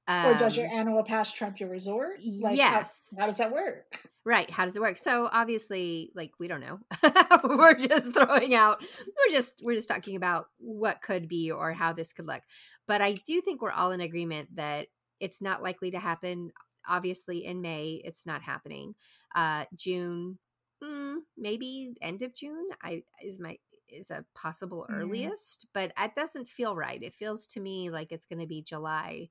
Um, 0.08 0.26
or 0.26 0.38
does 0.38 0.56
your 0.56 0.66
um, 0.66 0.78
annual 0.78 1.02
pass 1.02 1.32
trump 1.32 1.58
your 1.58 1.68
resort? 1.68 2.20
Like, 2.24 2.56
yes. 2.56 3.14
How, 3.16 3.22
how, 3.22 3.26
does 3.28 3.38
that 3.38 3.52
work? 3.52 3.98
Right. 4.26 4.50
How 4.50 4.64
does 4.64 4.74
it 4.74 4.82
work? 4.82 4.98
So 4.98 5.28
obviously, 5.30 6.10
like 6.16 6.32
we 6.40 6.48
don't 6.48 6.60
know. 6.60 6.80
we're 7.44 7.74
just 7.74 8.12
throwing 8.12 8.56
out. 8.56 8.80
We're 8.80 9.32
just 9.32 9.60
we're 9.62 9.76
just 9.76 9.88
talking 9.88 10.16
about 10.16 10.48
what 10.58 11.00
could 11.00 11.28
be 11.28 11.52
or 11.52 11.72
how 11.72 11.92
this 11.92 12.12
could 12.12 12.26
look. 12.26 12.42
But 12.88 13.00
I 13.00 13.12
do 13.12 13.40
think 13.40 13.62
we're 13.62 13.70
all 13.70 13.92
in 13.92 14.00
agreement 14.00 14.56
that 14.56 14.88
it's 15.20 15.40
not 15.40 15.62
likely 15.62 15.92
to 15.92 16.00
happen. 16.00 16.50
Obviously, 16.88 17.44
in 17.44 17.60
May, 17.60 18.02
it's 18.04 18.26
not 18.26 18.42
happening. 18.42 18.96
Uh, 19.32 19.66
June, 19.76 20.38
mm, 20.82 21.18
maybe 21.38 21.94
end 22.02 22.22
of 22.22 22.34
June. 22.34 22.66
I 22.82 23.04
is 23.24 23.38
my 23.38 23.58
is 23.88 24.10
a 24.10 24.24
possible 24.34 24.86
mm-hmm. 24.90 25.02
earliest, 25.02 25.66
but 25.72 25.92
it 25.98 26.14
doesn't 26.16 26.48
feel 26.48 26.74
right. 26.74 27.02
It 27.02 27.14
feels 27.14 27.46
to 27.48 27.60
me 27.60 27.90
like 27.90 28.12
it's 28.12 28.26
going 28.26 28.40
to 28.40 28.46
be 28.46 28.62
July, 28.62 29.28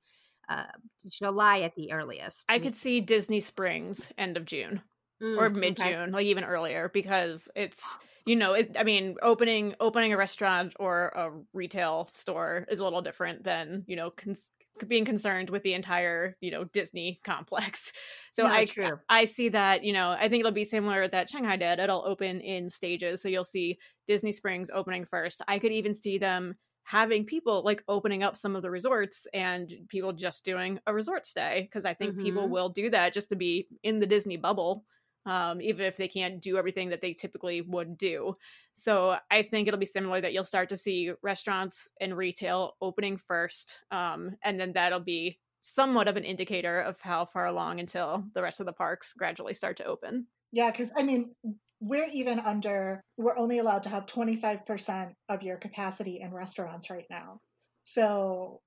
uh, 0.48 0.66
July 1.06 1.60
at 1.60 1.74
the 1.74 1.92
earliest. 1.92 2.50
I 2.50 2.58
could 2.58 2.74
see 2.74 3.00
Disney 3.00 3.40
Springs 3.40 4.08
end 4.16 4.36
of 4.36 4.44
June 4.44 4.82
mm, 5.22 5.38
or 5.38 5.50
mid 5.50 5.76
June, 5.76 5.86
okay. 5.86 6.10
like 6.10 6.26
even 6.26 6.44
earlier, 6.44 6.90
because 6.92 7.48
it's 7.54 7.82
you 8.26 8.36
know 8.36 8.54
it. 8.54 8.76
I 8.78 8.84
mean, 8.84 9.16
opening 9.22 9.74
opening 9.80 10.12
a 10.12 10.16
restaurant 10.16 10.74
or 10.78 11.12
a 11.14 11.30
retail 11.52 12.08
store 12.10 12.66
is 12.70 12.78
a 12.78 12.84
little 12.84 13.02
different 13.02 13.44
than 13.44 13.84
you 13.86 13.96
know 13.96 14.10
cons- 14.10 14.50
being 14.86 15.04
concerned 15.04 15.48
with 15.50 15.62
the 15.62 15.72
entire 15.72 16.36
you 16.40 16.50
know 16.50 16.64
disney 16.64 17.18
complex 17.24 17.92
so 18.32 18.42
no, 18.42 18.52
i 18.52 18.64
true. 18.64 18.98
i 19.08 19.24
see 19.24 19.48
that 19.48 19.82
you 19.82 19.92
know 19.92 20.10
i 20.10 20.28
think 20.28 20.40
it'll 20.40 20.52
be 20.52 20.64
similar 20.64 21.08
that 21.08 21.30
shanghai 21.30 21.56
did 21.56 21.78
it'll 21.78 22.04
open 22.06 22.40
in 22.40 22.68
stages 22.68 23.22
so 23.22 23.28
you'll 23.28 23.44
see 23.44 23.78
disney 24.06 24.32
springs 24.32 24.70
opening 24.72 25.04
first 25.04 25.40
i 25.48 25.58
could 25.58 25.72
even 25.72 25.94
see 25.94 26.18
them 26.18 26.54
having 26.86 27.24
people 27.24 27.62
like 27.64 27.82
opening 27.88 28.22
up 28.22 28.36
some 28.36 28.54
of 28.54 28.62
the 28.62 28.70
resorts 28.70 29.26
and 29.34 29.72
people 29.88 30.12
just 30.12 30.44
doing 30.44 30.78
a 30.86 30.94
resort 30.94 31.26
stay 31.26 31.62
because 31.62 31.84
i 31.84 31.92
think 31.92 32.12
mm-hmm. 32.12 32.22
people 32.22 32.48
will 32.48 32.68
do 32.68 32.88
that 32.88 33.12
just 33.12 33.28
to 33.28 33.36
be 33.36 33.66
in 33.82 33.98
the 33.98 34.06
disney 34.06 34.36
bubble 34.36 34.84
um, 35.26 35.60
even 35.60 35.84
if 35.84 35.96
they 35.96 36.08
can't 36.08 36.40
do 36.40 36.56
everything 36.56 36.90
that 36.90 37.00
they 37.00 37.12
typically 37.12 37.60
would 37.60 37.98
do. 37.98 38.36
So 38.74 39.16
I 39.30 39.42
think 39.42 39.66
it'll 39.66 39.80
be 39.80 39.86
similar 39.86 40.20
that 40.20 40.32
you'll 40.32 40.44
start 40.44 40.68
to 40.68 40.76
see 40.76 41.10
restaurants 41.22 41.90
and 42.00 42.16
retail 42.16 42.74
opening 42.80 43.16
first, 43.16 43.80
um, 43.90 44.36
and 44.44 44.58
then 44.58 44.72
that'll 44.72 45.00
be 45.00 45.38
somewhat 45.60 46.06
of 46.06 46.16
an 46.16 46.24
indicator 46.24 46.80
of 46.80 47.00
how 47.00 47.24
far 47.24 47.46
along 47.46 47.80
until 47.80 48.24
the 48.34 48.42
rest 48.42 48.60
of 48.60 48.66
the 48.66 48.72
parks 48.72 49.12
gradually 49.12 49.54
start 49.54 49.76
to 49.78 49.84
open. 49.84 50.26
Yeah, 50.52 50.70
because 50.70 50.92
I 50.96 51.02
mean, 51.02 51.34
we're 51.80 52.08
even 52.12 52.40
under, 52.40 53.02
we're 53.16 53.36
only 53.36 53.58
allowed 53.58 53.82
to 53.84 53.88
have 53.88 54.06
25% 54.06 55.12
of 55.28 55.42
your 55.42 55.56
capacity 55.56 56.20
in 56.20 56.32
restaurants 56.32 56.90
right 56.90 57.06
now. 57.10 57.40
So, 57.84 58.60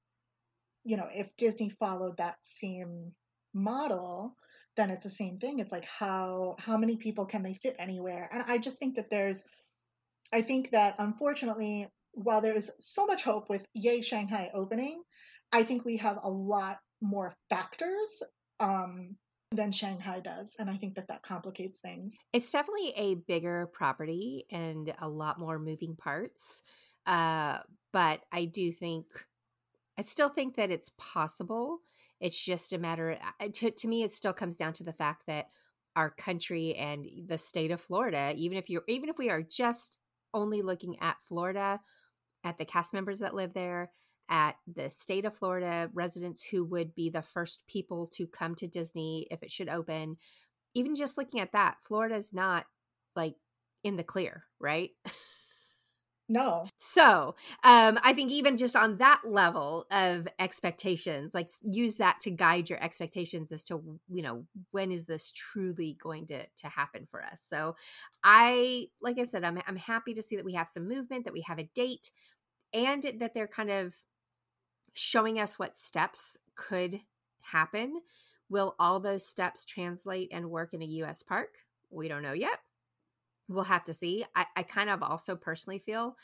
you 0.84 0.98
know, 0.98 1.08
if 1.12 1.36
Disney 1.36 1.70
followed 1.70 2.18
that 2.18 2.36
same 2.42 3.14
model, 3.54 4.36
then 4.76 4.92
it's 4.92 5.04
the 5.04 5.10
same 5.10 5.38
thing. 5.38 5.60
It's 5.60 5.72
like 5.72 5.86
how 5.86 6.56
how 6.60 6.78
many 6.78 6.96
people 6.96 7.26
can 7.26 7.44
they 7.44 7.54
fit 7.56 7.76
anywhere? 7.80 8.30
And 8.32 8.44
I 8.48 8.58
just 8.58 8.78
think 8.78 8.96
that 8.96 9.10
there's 9.10 9.44
I 10.32 10.42
think 10.42 10.72
that 10.72 10.96
unfortunately, 11.00 11.88
while 12.14 12.42
there 12.42 12.56
is 12.56 12.72
so 12.80 13.06
much 13.06 13.24
hope 13.24 13.50
with 13.50 13.66
Yay 13.74 14.02
Shanghai 14.02 14.52
opening, 14.54 15.02
I 15.52 15.64
think 15.64 15.84
we 15.84 15.98
have 15.98 16.18
a 16.22 16.30
lot 16.30 16.78
more 17.02 17.34
factors 17.50 18.24
um, 18.60 19.16
than 19.52 19.72
Shanghai 19.72 20.20
does. 20.20 20.56
And 20.60 20.70
I 20.70 20.78
think 20.78 20.96
that 20.96 21.08
that 21.08 21.24
complicates 21.24 21.80
things. 21.80 22.18
It's 22.34 22.52
definitely 22.52 22.94
a 22.96 23.16
bigger 23.16 23.70
property 23.74 24.46
and 24.52 24.94
a 25.00 25.10
lot 25.10 25.40
more 25.40 25.58
moving 25.58 25.96
parts. 25.96 26.62
Uh, 27.06 27.60
but 27.92 28.22
I 28.32 28.46
do 28.46 28.72
think, 28.72 29.06
I 29.98 30.04
still 30.04 30.30
think 30.30 30.56
that 30.56 30.70
it's 30.70 30.92
possible. 30.98 31.80
It's 32.20 32.38
just 32.38 32.74
a 32.74 32.78
matter, 32.78 33.18
to, 33.54 33.72
to 33.72 33.88
me, 33.88 34.04
it 34.04 34.12
still 34.12 34.34
comes 34.34 34.56
down 34.56 34.74
to 34.74 34.84
the 34.84 34.94
fact 34.94 35.24
that 35.28 35.48
our 35.96 36.12
country 36.12 36.76
and 36.76 37.06
the 37.28 37.38
state 37.38 37.72
of 37.72 37.82
Florida, 37.82 38.34
even 38.38 38.58
if 38.58 38.70
you're, 38.70 38.84
even 38.88 39.10
if 39.10 39.18
we 39.18 39.30
are 39.30 39.42
just 39.42 39.98
only 40.34 40.62
looking 40.62 41.00
at 41.02 41.18
Florida, 41.28 41.80
at 42.44 42.58
the 42.58 42.66
cast 42.66 42.94
members 42.94 43.20
that 43.20 43.34
live 43.34 43.54
there, 43.54 43.92
at 44.30 44.56
the 44.68 44.90
state 44.90 45.26
of 45.26 45.36
Florida 45.36 45.90
residents 45.94 46.44
who 46.44 46.64
would 46.66 46.94
be 46.96 47.10
the 47.10 47.22
first 47.22 47.66
people 47.68 48.08
to 48.08 48.28
come 48.28 48.56
to 48.56 48.68
Disney 48.68 49.28
if 49.32 49.44
it 49.44 49.52
should 49.52 49.70
open. 49.70 50.18
Even 50.76 50.96
just 50.96 51.18
looking 51.18 51.40
at 51.40 51.52
that, 51.52 51.78
Florida 51.82 52.16
is 52.16 52.32
not 52.34 52.66
like 53.16 53.36
in 53.84 53.96
the 53.96 54.04
clear, 54.04 54.46
right? 54.60 54.92
No. 56.32 56.68
So, 56.78 57.36
um, 57.64 57.98
I 58.04 58.14
think 58.14 58.30
even 58.30 58.56
just 58.56 58.76
on 58.76 58.98
that 58.98 59.22
level 59.26 59.88
of 59.90 60.28
expectations, 60.38 61.34
like 61.34 61.50
use 61.64 61.96
that 61.96 62.20
to 62.22 62.30
guide 62.30 62.70
your 62.70 62.82
expectations 62.84 63.52
as 63.52 63.64
to 63.66 64.00
you 64.08 64.22
know 64.22 64.46
when 64.70 64.92
is 64.92 65.06
this 65.06 65.32
truly 65.32 65.98
going 66.02 66.28
to 66.28 66.46
to 66.46 66.68
happen 66.68 67.08
for 67.10 67.24
us. 67.24 67.44
So, 67.44 67.76
I 68.24 68.90
like 69.02 69.18
I 69.18 69.24
said, 69.24 69.44
I'm 69.44 69.60
I'm 69.68 69.76
happy 69.76 70.14
to 70.14 70.22
see 70.22 70.36
that 70.36 70.46
we 70.46 70.54
have 70.54 70.70
some 70.70 70.88
movement, 70.88 71.26
that 71.26 71.34
we 71.34 71.42
have 71.48 71.58
a 71.58 71.70
date, 71.74 72.12
and 72.74 73.02
that 73.18 73.34
they're 73.34 73.48
kind 73.48 73.72
of 73.72 73.96
showing 74.94 75.40
us 75.40 75.60
what 75.60 75.78
steps 75.78 76.38
could 76.56 77.00
happen. 77.42 78.02
Will 78.50 78.76
all 78.80 79.00
those 79.00 79.26
steps 79.26 79.66
translate 79.66 80.30
and 80.32 80.50
work 80.50 80.74
in 80.74 80.82
a 80.82 80.86
U.S. 80.86 81.24
park? 81.24 81.58
We 81.90 82.08
don't 82.08 82.24
know 82.24 82.34
yet 82.34 82.60
we'll 83.50 83.64
have 83.64 83.84
to 83.84 83.94
see. 83.94 84.24
I, 84.36 84.46
I 84.56 84.64
kind 84.64 84.90
of 84.90 85.02
also 85.04 85.36
personally 85.36 85.80
feel 85.80 86.16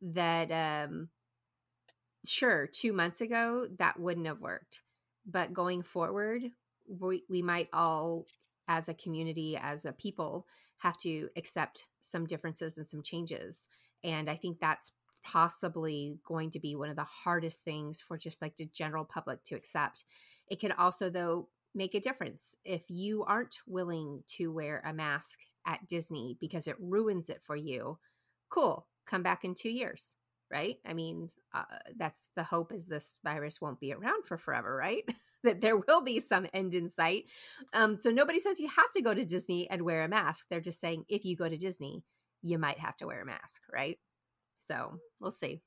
that 0.00 0.50
um 0.52 1.08
sure, 2.26 2.66
two 2.66 2.92
months 2.92 3.20
ago 3.20 3.68
that 3.78 3.98
wouldn't 3.98 4.26
have 4.26 4.40
worked. 4.40 4.82
But 5.26 5.52
going 5.52 5.82
forward, 5.82 6.42
we, 6.88 7.24
we 7.28 7.42
might 7.42 7.68
all 7.72 8.26
as 8.66 8.88
a 8.88 8.94
community, 8.94 9.58
as 9.60 9.84
a 9.84 9.92
people, 9.92 10.46
have 10.78 10.96
to 10.98 11.28
accept 11.36 11.86
some 12.00 12.26
differences 12.26 12.76
and 12.76 12.86
some 12.86 13.02
changes. 13.02 13.66
And 14.04 14.28
I 14.28 14.36
think 14.36 14.58
that's 14.60 14.92
possibly 15.24 16.18
going 16.26 16.50
to 16.50 16.60
be 16.60 16.74
one 16.74 16.90
of 16.90 16.96
the 16.96 17.04
hardest 17.04 17.64
things 17.64 18.00
for 18.00 18.16
just 18.16 18.40
like 18.42 18.56
the 18.56 18.66
general 18.66 19.04
public 19.04 19.42
to 19.44 19.54
accept. 19.54 20.04
It 20.48 20.60
can 20.60 20.72
also, 20.72 21.10
though, 21.10 21.48
make 21.74 21.94
a 21.94 22.00
difference 22.00 22.56
if 22.64 22.84
you 22.88 23.24
aren't 23.24 23.58
willing 23.66 24.22
to 24.36 24.52
wear 24.52 24.82
a 24.84 24.92
mask 24.92 25.38
at 25.66 25.86
Disney 25.86 26.36
because 26.40 26.66
it 26.66 26.76
ruins 26.80 27.28
it 27.28 27.40
for 27.42 27.56
you, 27.56 27.98
cool, 28.48 28.86
come 29.06 29.22
back 29.22 29.44
in 29.44 29.54
two 29.54 29.70
years, 29.70 30.14
right? 30.50 30.76
I 30.86 30.94
mean, 30.94 31.28
uh, 31.54 31.64
that's 31.96 32.24
the 32.36 32.42
hope 32.42 32.72
is 32.72 32.86
this 32.86 33.18
virus 33.22 33.60
won't 33.60 33.80
be 33.80 33.92
around 33.92 34.26
for 34.26 34.38
forever, 34.38 34.74
right? 34.74 35.04
that 35.44 35.60
there 35.60 35.76
will 35.76 36.02
be 36.02 36.20
some 36.20 36.46
end 36.52 36.74
in 36.74 36.88
sight. 36.88 37.24
Um, 37.72 37.98
so 38.00 38.10
nobody 38.10 38.40
says 38.40 38.58
you 38.58 38.68
have 38.68 38.90
to 38.94 39.02
go 39.02 39.14
to 39.14 39.24
Disney 39.24 39.70
and 39.70 39.82
wear 39.82 40.02
a 40.02 40.08
mask. 40.08 40.46
They're 40.50 40.60
just 40.60 40.80
saying 40.80 41.04
if 41.08 41.24
you 41.24 41.36
go 41.36 41.48
to 41.48 41.56
Disney, 41.56 42.02
you 42.42 42.58
might 42.58 42.78
have 42.78 42.96
to 42.96 43.06
wear 43.06 43.22
a 43.22 43.26
mask, 43.26 43.62
right? 43.72 43.98
So 44.68 45.00
we'll 45.20 45.30
see. 45.30 45.62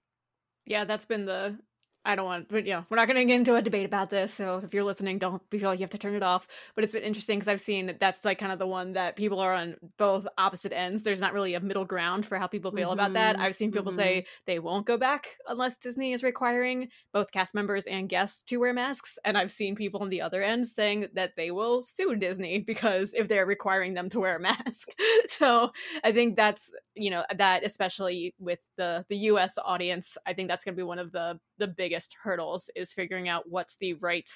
Yeah, 0.66 0.86
that's 0.86 1.08
been 1.08 1.26
the 1.26 1.58
I 2.04 2.16
don't 2.16 2.26
want, 2.26 2.50
but 2.50 2.66
you 2.66 2.74
know, 2.74 2.86
we're 2.90 2.98
not 2.98 3.08
going 3.08 3.18
to 3.18 3.26
get 3.26 3.36
into 3.36 3.56
a 3.56 3.62
debate 3.62 3.86
about 3.86 4.10
this. 4.10 4.34
So 4.34 4.62
if 4.64 4.74
you're 4.74 4.84
listening, 4.84 5.20
don't 5.20 5.42
feel 5.52 5.70
like 5.70 5.80
you 5.80 5.84
have 5.84 5.92
to 5.92 6.00
turn 6.00 6.16
it 6.16 6.24
off. 6.24 6.48
But 6.74 6.84
it's 6.84 6.94
been 6.94 7.04
interesting 7.04 7.38
because 7.38 7.48
I've 7.48 7.62
seen 7.62 7.86
that 7.86 8.00
that's 8.00 8.26
like 8.26 8.40
kind 8.40 8.52
of 8.52 8.58
the 8.58 8.66
one 8.66 8.94
that 8.94 9.16
people 9.16 9.40
are 9.40 9.54
on 9.54 9.76
both 9.98 10.28
opposite 10.38 10.74
ends. 10.74 11.04
There's 11.04 11.22
not 11.22 11.34
really 11.34 11.54
a 11.54 11.60
middle 11.60 11.86
ground 11.86 12.26
for 12.26 12.40
how 12.40 12.48
people 12.48 12.72
feel 12.72 12.90
mm-hmm. 12.90 12.94
about 12.94 13.14
that. 13.14 13.36
Mm-hmm, 13.36 13.44
I've 13.44 13.56
seen 13.56 13.72
people 13.72 13.92
mm-hmm. 13.92 14.00
say 14.00 14.26
they 14.48 14.58
won't 14.58 14.88
go 14.88 14.98
back 14.98 15.28
unless 15.48 15.78
Disney 15.78 16.14
is 16.14 16.24
requiring 16.24 16.90
both 17.14 17.32
cast 17.32 17.54
members 17.54 17.86
and 17.86 18.10
guests 18.10 18.42
to 18.44 18.58
wear 18.58 18.74
masks. 18.74 19.20
And 19.24 19.38
I've 19.38 19.52
seen 19.52 19.76
people 19.76 20.02
on 20.02 20.10
the 20.10 20.22
other 20.22 20.42
end 20.42 20.66
saying 20.66 21.08
that 21.14 21.36
they 21.38 21.52
will 21.52 21.84
sue 21.84 22.16
Disney 22.16 22.60
because 22.72 23.14
if 23.14 23.28
they're 23.28 23.46
requiring 23.46 23.94
them 23.94 24.10
to 24.10 24.20
wear 24.20 24.38
a 24.38 24.40
mask. 24.40 24.90
so 25.28 25.72
I 26.04 26.12
think 26.12 26.36
that's, 26.36 26.72
you 26.96 27.12
know, 27.12 27.26
that 27.38 27.64
especially 27.64 28.34
with 28.40 28.60
the 28.78 29.06
the 29.08 29.18
US 29.18 29.60
audience, 29.64 30.18
I 30.26 30.34
think 30.34 30.48
that's 30.50 30.64
going 30.64 30.74
to 30.74 30.80
be 30.80 30.84
one 30.84 30.98
of 30.98 31.12
the 31.12 31.40
the 31.60 31.68
biggest 31.92 32.16
hurdles 32.24 32.70
is 32.74 32.94
figuring 32.94 33.28
out 33.28 33.50
what's 33.50 33.76
the 33.78 33.94
right 33.96 34.30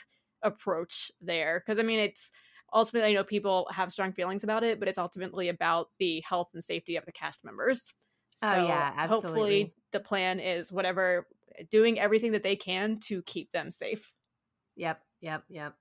approach 0.44 1.10
there 1.22 1.64
because 1.66 1.80
i 1.80 1.84
mean 1.84 2.00
it's 2.00 2.32
ultimately 2.74 3.12
i 3.12 3.14
know 3.14 3.24
people 3.24 3.66
have 3.72 3.92
strong 3.92 4.12
feelings 4.12 4.44
about 4.44 4.62
it 4.62 4.78
but 4.78 4.90
it's 4.90 4.98
ultimately 4.98 5.48
about 5.48 5.88
the 6.00 6.22
health 6.28 6.50
and 6.54 6.64
safety 6.64 6.98
of 6.98 7.06
the 7.06 7.12
cast 7.12 7.46
members. 7.46 7.94
Oh, 8.44 8.52
so 8.52 8.56
oh 8.56 8.68
yeah 8.68 8.92
absolutely. 8.98 9.30
hopefully 9.30 9.74
the 9.94 10.00
plan 10.02 10.40
is 10.42 10.72
whatever 10.72 11.28
doing 11.72 11.98
everything 11.98 12.34
that 12.34 12.44
they 12.44 12.58
can 12.58 12.98
to 13.08 13.22
keep 13.22 13.50
them 13.54 13.72
safe. 13.72 14.12
Yep 14.76 15.00
yep 15.22 15.44
yep. 15.50 15.76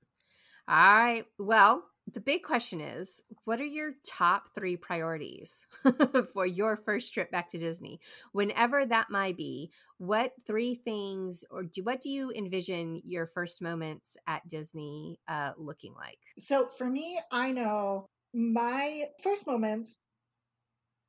All 0.68 0.76
right 0.76 1.24
well 1.38 1.84
the 2.12 2.20
big 2.20 2.42
question 2.42 2.80
is 2.80 3.22
what 3.44 3.60
are 3.60 3.64
your 3.64 3.92
top 4.06 4.54
three 4.54 4.76
priorities 4.76 5.66
for 6.32 6.46
your 6.46 6.76
first 6.76 7.14
trip 7.14 7.30
back 7.30 7.48
to 7.48 7.58
disney? 7.58 8.00
Whenever 8.32 8.84
that 8.86 9.10
might 9.10 9.36
be 9.36 9.70
what 9.98 10.32
three 10.46 10.74
things 10.74 11.44
or 11.50 11.62
do 11.62 11.82
what 11.82 12.00
do 12.00 12.10
you 12.10 12.30
envision 12.32 13.00
your 13.04 13.26
first 13.26 13.62
moments 13.62 14.16
at 14.26 14.46
disney 14.48 15.18
uh, 15.28 15.52
looking 15.56 15.94
like? 15.94 16.18
So 16.38 16.68
for 16.78 16.86
me 16.86 17.18
i 17.30 17.52
know 17.52 18.06
my 18.34 19.04
first 19.22 19.46
moments 19.46 19.96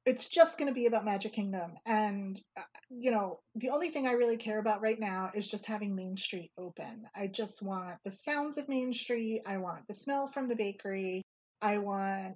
it's 0.05 0.27
just 0.27 0.57
going 0.59 0.67
to 0.67 0.73
be 0.73 0.85
about 0.85 1.05
Magic 1.05 1.33
Kingdom. 1.33 1.73
And, 1.85 2.39
uh, 2.55 2.61
you 2.89 3.11
know, 3.11 3.39
the 3.55 3.71
only 3.71 3.89
thing 3.89 4.07
I 4.07 4.11
really 4.11 4.37
care 4.37 4.59
about 4.59 4.81
right 4.81 4.99
now 4.99 5.31
is 5.33 5.47
just 5.47 5.65
having 5.65 5.95
Main 5.95 6.15
Street 6.15 6.51
open. 6.57 7.05
I 7.15 7.27
just 7.27 7.63
want 7.63 7.97
the 8.03 8.11
sounds 8.11 8.57
of 8.57 8.69
Main 8.69 8.93
Street. 8.93 9.41
I 9.47 9.57
want 9.57 9.87
the 9.87 9.95
smell 9.95 10.27
from 10.27 10.47
the 10.47 10.55
bakery. 10.55 11.23
I 11.61 11.79
want 11.79 12.35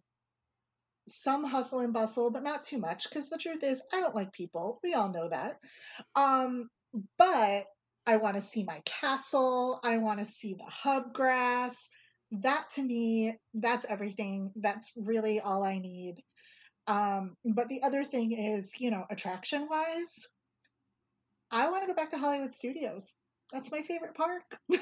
some 1.07 1.43
hustle 1.43 1.79
and 1.79 1.93
bustle, 1.93 2.31
but 2.31 2.43
not 2.43 2.63
too 2.63 2.79
much 2.79 3.09
because 3.09 3.29
the 3.29 3.37
truth 3.37 3.63
is, 3.63 3.83
I 3.93 3.99
don't 3.99 4.15
like 4.15 4.31
people. 4.31 4.79
We 4.83 4.93
all 4.93 5.11
know 5.11 5.29
that. 5.29 5.57
Um, 6.15 6.69
but 7.17 7.65
I 8.07 8.17
want 8.17 8.35
to 8.35 8.41
see 8.41 8.63
my 8.63 8.81
castle. 8.85 9.79
I 9.83 9.97
want 9.97 10.19
to 10.19 10.25
see 10.25 10.55
the 10.55 10.65
hub 10.65 11.13
grass. 11.13 11.89
That 12.31 12.69
to 12.75 12.81
me, 12.83 13.37
that's 13.53 13.85
everything. 13.85 14.51
That's 14.55 14.91
really 14.95 15.39
all 15.39 15.63
I 15.63 15.79
need. 15.79 16.23
Um, 16.89 17.37
but 17.45 17.69
the 17.69 17.83
other 17.83 18.03
thing 18.03 18.31
is, 18.31 18.79
you 18.79 18.89
know, 18.89 19.05
attraction 19.11 19.67
wise, 19.69 20.27
I 21.51 21.69
want 21.69 21.83
to 21.83 21.87
go 21.87 21.93
back 21.93 22.09
to 22.09 22.17
Hollywood 22.17 22.51
Studios. 22.51 23.13
That's 23.53 23.71
my 23.71 23.83
favorite 23.83 24.15
park. 24.15 24.43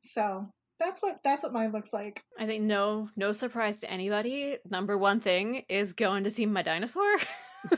so 0.00 0.44
that's 0.80 1.00
what 1.00 1.20
that's 1.22 1.44
what 1.44 1.52
mine 1.52 1.70
looks 1.70 1.92
like. 1.92 2.24
I 2.36 2.46
think 2.46 2.64
no 2.64 3.08
no 3.16 3.30
surprise 3.30 3.78
to 3.78 3.90
anybody. 3.90 4.56
Number 4.68 4.98
one 4.98 5.20
thing 5.20 5.62
is 5.68 5.92
going 5.92 6.24
to 6.24 6.30
see 6.30 6.44
my 6.44 6.62
dinosaur. 6.62 7.16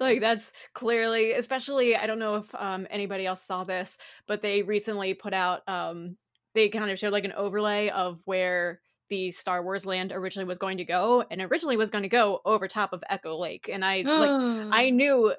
like 0.00 0.20
that's 0.20 0.52
clearly 0.74 1.32
especially 1.32 1.96
I 1.96 2.06
don't 2.06 2.18
know 2.18 2.36
if 2.36 2.54
um 2.54 2.86
anybody 2.90 3.24
else 3.24 3.42
saw 3.42 3.64
this, 3.64 3.96
but 4.26 4.42
they 4.42 4.62
recently 4.62 5.14
put 5.14 5.32
out 5.32 5.66
um 5.66 6.18
they 6.54 6.68
kind 6.68 6.90
of 6.90 6.98
showed 6.98 7.12
like 7.12 7.24
an 7.24 7.32
overlay 7.32 7.88
of 7.88 8.20
where 8.24 8.80
the 9.08 9.30
Star 9.30 9.62
Wars 9.62 9.86
land 9.86 10.12
originally 10.12 10.46
was 10.46 10.58
going 10.58 10.78
to 10.78 10.84
go, 10.84 11.24
and 11.30 11.40
originally 11.40 11.76
was 11.76 11.90
going 11.90 12.02
to 12.02 12.08
go 12.08 12.40
over 12.44 12.68
top 12.68 12.92
of 12.92 13.02
Echo 13.08 13.36
Lake. 13.36 13.68
And 13.72 13.84
I 13.84 14.02
like 14.02 14.68
I 14.72 14.90
knew 14.90 15.34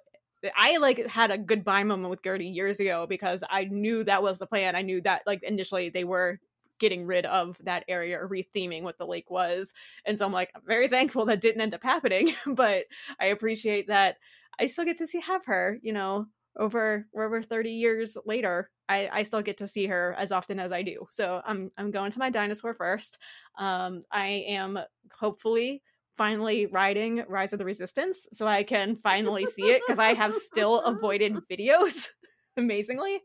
I 0.56 0.78
like 0.78 1.06
had 1.08 1.32
a 1.32 1.38
goodbye 1.38 1.84
moment 1.84 2.10
with 2.10 2.24
Gertie 2.24 2.48
years 2.48 2.80
ago 2.80 3.06
because 3.08 3.44
I 3.50 3.66
knew 3.66 4.04
that 4.04 4.24
was 4.24 4.40
the 4.40 4.46
plan. 4.46 4.76
I 4.76 4.82
knew 4.82 5.02
that 5.02 5.24
like 5.26 5.44
initially 5.44 5.90
they 5.90 6.04
were 6.04 6.40
getting 6.80 7.06
rid 7.06 7.26
of 7.26 7.58
that 7.64 7.84
area 7.88 8.20
or 8.20 8.30
retheming 8.30 8.84
what 8.84 8.98
the 8.98 9.06
lake 9.06 9.32
was. 9.32 9.74
And 10.06 10.18
so 10.18 10.26
I'm 10.26 10.32
like, 10.32 10.52
I'm 10.56 10.62
very 10.66 10.88
thankful 10.88 11.26
that 11.26 11.42
didn't 11.42 11.62
end 11.62 11.74
up 11.74 11.84
happening, 11.84 12.34
but 12.46 12.86
I 13.20 13.26
appreciate 13.28 13.88
that 13.88 14.18
I 14.60 14.68
still 14.68 14.86
get 14.86 14.98
to 14.98 15.08
see 15.08 15.20
have 15.22 15.46
her, 15.46 15.80
you 15.82 15.94
know, 15.94 16.28
over 16.56 17.08
over 17.16 17.42
30 17.42 17.72
years 17.72 18.18
later 18.26 18.70
I, 18.90 19.10
I 19.12 19.24
still 19.24 19.42
get 19.42 19.58
to 19.58 19.68
see 19.68 19.86
her 19.88 20.16
as 20.18 20.32
often 20.32 20.60
as 20.60 20.72
I 20.72 20.82
do. 20.82 21.08
So 21.12 21.42
I'm 21.46 21.72
I'm 21.78 21.92
going 21.92 22.12
to 22.12 22.20
my 22.20 22.30
dinosaur 22.30 22.74
first. 22.74 23.18
Um, 23.58 24.02
I 24.12 24.46
am 24.48 24.80
hopefully 25.18 25.82
finally 26.18 26.66
riding 26.66 27.24
Rise 27.28 27.54
of 27.54 27.60
the 27.60 27.66
Resistance, 27.66 28.28
so 28.34 28.48
I 28.48 28.64
can 28.64 28.96
finally 28.96 29.46
see 29.46 29.70
it 29.72 29.82
because 29.86 30.00
I 30.00 30.14
have 30.14 30.34
still 30.34 30.82
avoided 30.82 31.34
videos, 31.52 32.10
amazingly. 32.58 33.22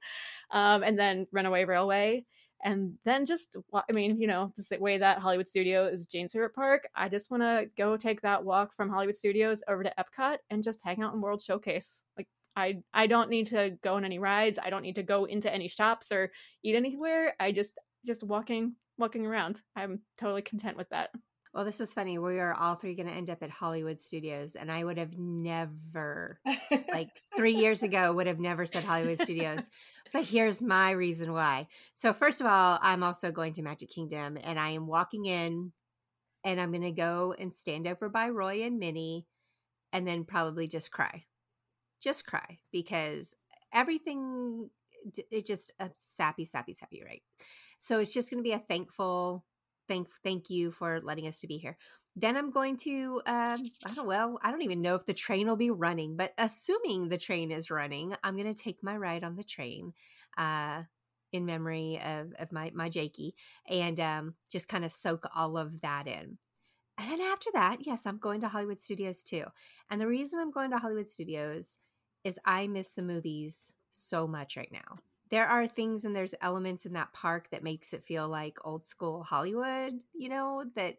Um, 0.51 0.83
and 0.83 0.99
then 0.99 1.27
Runaway 1.33 1.65
Railway, 1.65 2.25
and 2.63 2.95
then 3.05 3.27
just 3.27 3.57
I 3.73 3.93
mean, 3.93 4.21
you 4.21 4.27
know, 4.27 4.53
the 4.57 4.79
way 4.79 4.99
that 4.99 5.19
Hollywood 5.19 5.49
Studio 5.49 5.87
is 5.87 6.07
Jane's 6.07 6.33
favorite 6.33 6.55
park. 6.55 6.89
I 6.95 7.09
just 7.09 7.31
want 7.31 7.43
to 7.43 7.67
go 7.77 7.97
take 7.97 8.21
that 8.23 8.45
walk 8.45 8.75
from 8.75 8.91
Hollywood 8.91 9.17
Studios 9.17 9.63
over 9.69 9.83
to 9.83 9.93
Epcot 9.99 10.39
and 10.51 10.63
just 10.63 10.85
hang 10.85 11.03
out 11.03 11.15
in 11.15 11.21
World 11.21 11.43
Showcase. 11.43 12.05
Like 12.17 12.29
I 12.57 12.83
I 12.93 13.07
don't 13.07 13.31
need 13.31 13.47
to 13.47 13.71
go 13.83 13.95
on 13.95 14.05
any 14.05 14.19
rides. 14.19 14.59
I 14.63 14.71
don't 14.71 14.83
need 14.83 14.97
to 14.97 15.03
go 15.03 15.25
into 15.25 15.53
any 15.53 15.69
shops 15.69 16.13
or 16.13 16.31
eat 16.63 16.75
anywhere. 16.75 17.35
I 17.41 17.53
just 17.53 17.79
just 18.05 18.23
walking 18.23 18.75
walking 18.99 19.27
around. 19.27 19.61
I'm 19.77 20.01
totally 20.19 20.43
content 20.43 20.77
with 20.77 20.89
that. 20.91 21.11
Well, 21.55 21.67
this 21.67 21.81
is 21.81 21.93
funny. 21.93 22.19
We 22.19 22.39
are 22.39 22.55
all 22.55 22.77
three 22.77 22.95
going 22.95 23.09
to 23.09 23.13
end 23.13 23.29
up 23.29 23.43
at 23.43 23.51
Hollywood 23.51 24.01
Studios, 24.01 24.55
and 24.55 24.73
I 24.73 24.83
would 24.83 24.97
have 24.97 25.19
never, 25.19 26.41
like 26.91 27.11
three 27.37 27.55
years 27.55 27.83
ago, 27.83 28.15
would 28.15 28.27
have 28.27 28.39
never 28.39 28.65
said 28.65 28.85
Hollywood 28.85 29.21
Studios. 29.21 29.69
But 30.15 30.25
here's 30.25 30.63
my 30.63 30.93
reason 30.93 31.31
why. 31.33 31.69
So, 31.95 32.15
first 32.15 32.41
of 32.41 32.47
all, 32.47 32.79
I'm 32.81 33.03
also 33.03 33.31
going 33.31 33.53
to 33.55 33.63
Magic 33.63 33.91
Kingdom, 33.91 34.39
and 34.43 34.59
I 34.59 34.71
am 34.71 34.87
walking 34.87 35.27
in, 35.27 35.73
and 36.43 36.59
I'm 36.59 36.71
going 36.71 36.83
to 36.83 36.91
go 36.91 37.35
and 37.39 37.55
stand 37.55 37.87
over 37.87 38.09
by 38.09 38.31
Roy 38.31 38.63
and 38.63 38.79
Minnie, 38.79 39.27
and 39.93 40.09
then 40.09 40.25
probably 40.25 40.69
just 40.69 40.91
cry 40.91 41.25
just 42.03 42.27
cry 42.27 42.59
because 42.73 43.35
everything 43.73 44.71
it 45.31 45.47
just 45.47 45.73
a 45.81 45.91
sappy 45.97 46.45
sappy 46.45 46.73
sappy 46.73 47.03
right? 47.05 47.23
So 47.79 47.99
it's 47.99 48.15
just 48.15 48.31
going 48.31 48.43
to 48.43 48.49
be 48.49 48.53
a 48.53 48.59
thankful 48.59 49.45
thank 49.89 50.09
thank 50.23 50.51
you 50.51 50.71
for 50.71 51.01
letting 51.03 51.27
us 51.27 51.41
to 51.41 51.47
be 51.47 51.59
here. 51.59 51.77
Then 52.15 52.37
i'm 52.37 52.51
going 52.51 52.77
to 52.79 53.23
um 53.27 53.63
i 53.87 53.95
don't 53.95 54.07
well 54.07 54.39
i 54.43 54.51
don't 54.51 54.61
even 54.63 54.83
know 54.83 54.95
if 54.95 55.07
the 55.07 55.15
train 55.15 55.47
will 55.49 55.57
be 55.57 55.71
running 55.71 56.15
but 56.15 56.35
assuming 56.37 57.09
the 57.09 57.17
train 57.17 57.51
is 57.51 57.71
running 57.71 58.15
i'm 58.23 58.37
going 58.37 58.53
to 58.53 58.63
take 58.63 58.83
my 58.83 58.95
ride 58.95 59.25
on 59.25 59.35
the 59.35 59.43
train 59.43 59.95
uh 60.37 60.83
in 61.33 61.47
memory 61.47 61.99
of 62.05 62.33
of 62.39 62.53
my 62.53 62.71
my 62.75 62.89
jakey 62.89 63.35
and 63.69 63.99
um 63.99 64.35
just 64.51 64.69
kind 64.69 64.85
of 64.85 64.93
soak 64.93 65.27
all 65.35 65.57
of 65.57 65.81
that 65.81 66.07
in. 66.07 66.39
And 66.99 67.11
then 67.11 67.21
after 67.21 67.51
that 67.55 67.79
yes 67.81 68.07
i'm 68.07 68.19
going 68.19 68.43
to 68.43 68.49
hollywood 68.49 68.79
studios 68.79 69.23
too. 69.23 69.45
And 69.91 70.01
the 70.01 70.07
reason 70.07 70.39
i'm 70.39 70.51
going 70.51 70.71
to 70.71 70.79
hollywood 70.79 71.09
studios 71.09 71.79
is 72.25 72.39
I 72.45 72.67
miss 72.67 72.93
the 72.93 73.03
movies 73.03 73.73
so 73.91 74.27
much 74.27 74.57
right 74.57 74.73
now. 74.73 74.99
There 75.31 75.47
are 75.47 75.67
things 75.67 76.05
and 76.05 76.15
there's 76.15 76.35
elements 76.43 76.85
in 76.85 76.93
that 76.93 77.13
park 77.13 77.49
that 77.51 77.63
makes 77.63 77.93
it 77.93 78.05
feel 78.05 78.29
like 78.29 78.59
old 78.65 78.85
school 78.85 79.23
Hollywood, 79.23 79.95
you 80.15 80.29
know, 80.29 80.65
that 80.77 80.99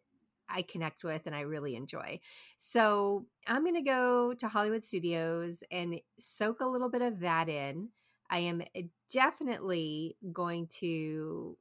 I 0.50 0.62
connect 0.64 1.04
with 1.04 1.24
and 1.26 1.36
I 1.36 1.42
really 1.42 1.76
enjoy. 1.76 2.20
So 2.58 3.26
I'm 3.48 3.64
going 3.64 3.76
to 3.76 3.82
go 3.82 4.34
to 4.34 4.48
Hollywood 4.48 4.84
Studios 4.84 5.64
and 5.72 6.00
soak 6.20 6.62
a 6.62 6.68
little 6.68 6.90
bit 6.90 7.02
of 7.02 7.20
that 7.20 7.48
in. 7.48 7.90
I 8.30 8.40
am 8.40 8.62
eh, 8.76 8.84
definitely 9.12 10.18
going 10.32 10.68
to 10.80 11.58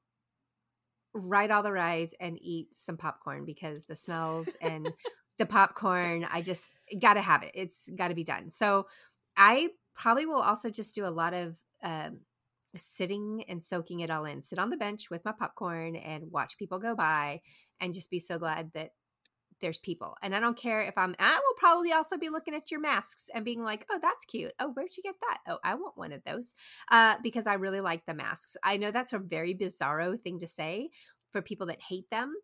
ride 1.14 1.50
all 1.50 1.62
the 1.62 1.72
rides 1.72 2.14
and 2.20 2.38
eat 2.40 2.68
some 2.72 2.96
popcorn 2.96 3.44
because 3.44 3.84
the 3.84 3.96
smells 3.96 4.48
and 4.60 4.88
the 5.38 5.46
popcorn, 5.46 6.26
I 6.30 6.42
just 6.42 6.72
got 6.98 7.14
to 7.14 7.22
have 7.22 7.42
it. 7.42 7.52
It's 7.54 7.88
got 7.94 8.08
to 8.08 8.14
be 8.14 8.24
done. 8.24 8.50
So 8.50 8.86
I 9.36 9.70
probably 9.94 10.26
will 10.26 10.40
also 10.40 10.70
just 10.70 10.94
do 10.94 11.04
a 11.04 11.08
lot 11.08 11.34
of 11.34 11.56
um, 11.82 12.20
sitting 12.76 13.44
and 13.48 13.62
soaking 13.62 14.00
it 14.00 14.10
all 14.10 14.24
in. 14.24 14.42
Sit 14.42 14.58
on 14.58 14.70
the 14.70 14.76
bench 14.76 15.10
with 15.10 15.24
my 15.24 15.32
popcorn 15.32 15.96
and 15.96 16.30
watch 16.30 16.58
people 16.58 16.78
go 16.78 16.94
by 16.94 17.40
and 17.80 17.94
just 17.94 18.10
be 18.10 18.20
so 18.20 18.38
glad 18.38 18.72
that 18.74 18.90
there's 19.60 19.78
people. 19.78 20.16
And 20.22 20.34
I 20.34 20.40
don't 20.40 20.56
care 20.56 20.82
if 20.82 20.98
I'm, 20.98 21.14
I 21.18 21.34
will 21.34 21.54
probably 21.56 21.92
also 21.92 22.16
be 22.18 22.28
looking 22.28 22.54
at 22.54 22.70
your 22.70 22.80
masks 22.80 23.28
and 23.32 23.44
being 23.44 23.62
like, 23.62 23.86
oh, 23.90 23.98
that's 24.02 24.24
cute. 24.24 24.52
Oh, 24.58 24.70
where'd 24.70 24.96
you 24.96 25.02
get 25.02 25.14
that? 25.20 25.38
Oh, 25.48 25.58
I 25.64 25.74
want 25.74 25.96
one 25.96 26.12
of 26.12 26.22
those 26.24 26.54
uh, 26.90 27.16
because 27.22 27.46
I 27.46 27.54
really 27.54 27.80
like 27.80 28.04
the 28.04 28.14
masks. 28.14 28.56
I 28.62 28.76
know 28.76 28.90
that's 28.90 29.12
a 29.12 29.18
very 29.18 29.54
bizarro 29.54 30.20
thing 30.20 30.40
to 30.40 30.48
say 30.48 30.90
for 31.30 31.40
people 31.40 31.68
that 31.68 31.80
hate 31.80 32.10
them 32.10 32.34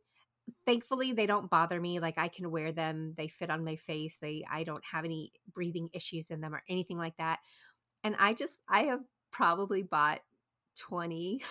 thankfully 0.64 1.12
they 1.12 1.26
don't 1.26 1.50
bother 1.50 1.80
me 1.80 2.00
like 2.00 2.18
i 2.18 2.28
can 2.28 2.50
wear 2.50 2.72
them 2.72 3.14
they 3.16 3.28
fit 3.28 3.50
on 3.50 3.64
my 3.64 3.76
face 3.76 4.18
they 4.20 4.44
i 4.50 4.64
don't 4.64 4.84
have 4.90 5.04
any 5.04 5.32
breathing 5.52 5.88
issues 5.92 6.30
in 6.30 6.40
them 6.40 6.54
or 6.54 6.62
anything 6.68 6.98
like 6.98 7.16
that 7.18 7.38
and 8.04 8.16
I 8.18 8.34
just 8.34 8.61
I 8.68 8.84
have 8.84 9.00
probably 9.32 9.82
bought 9.82 10.20
20 10.78 11.42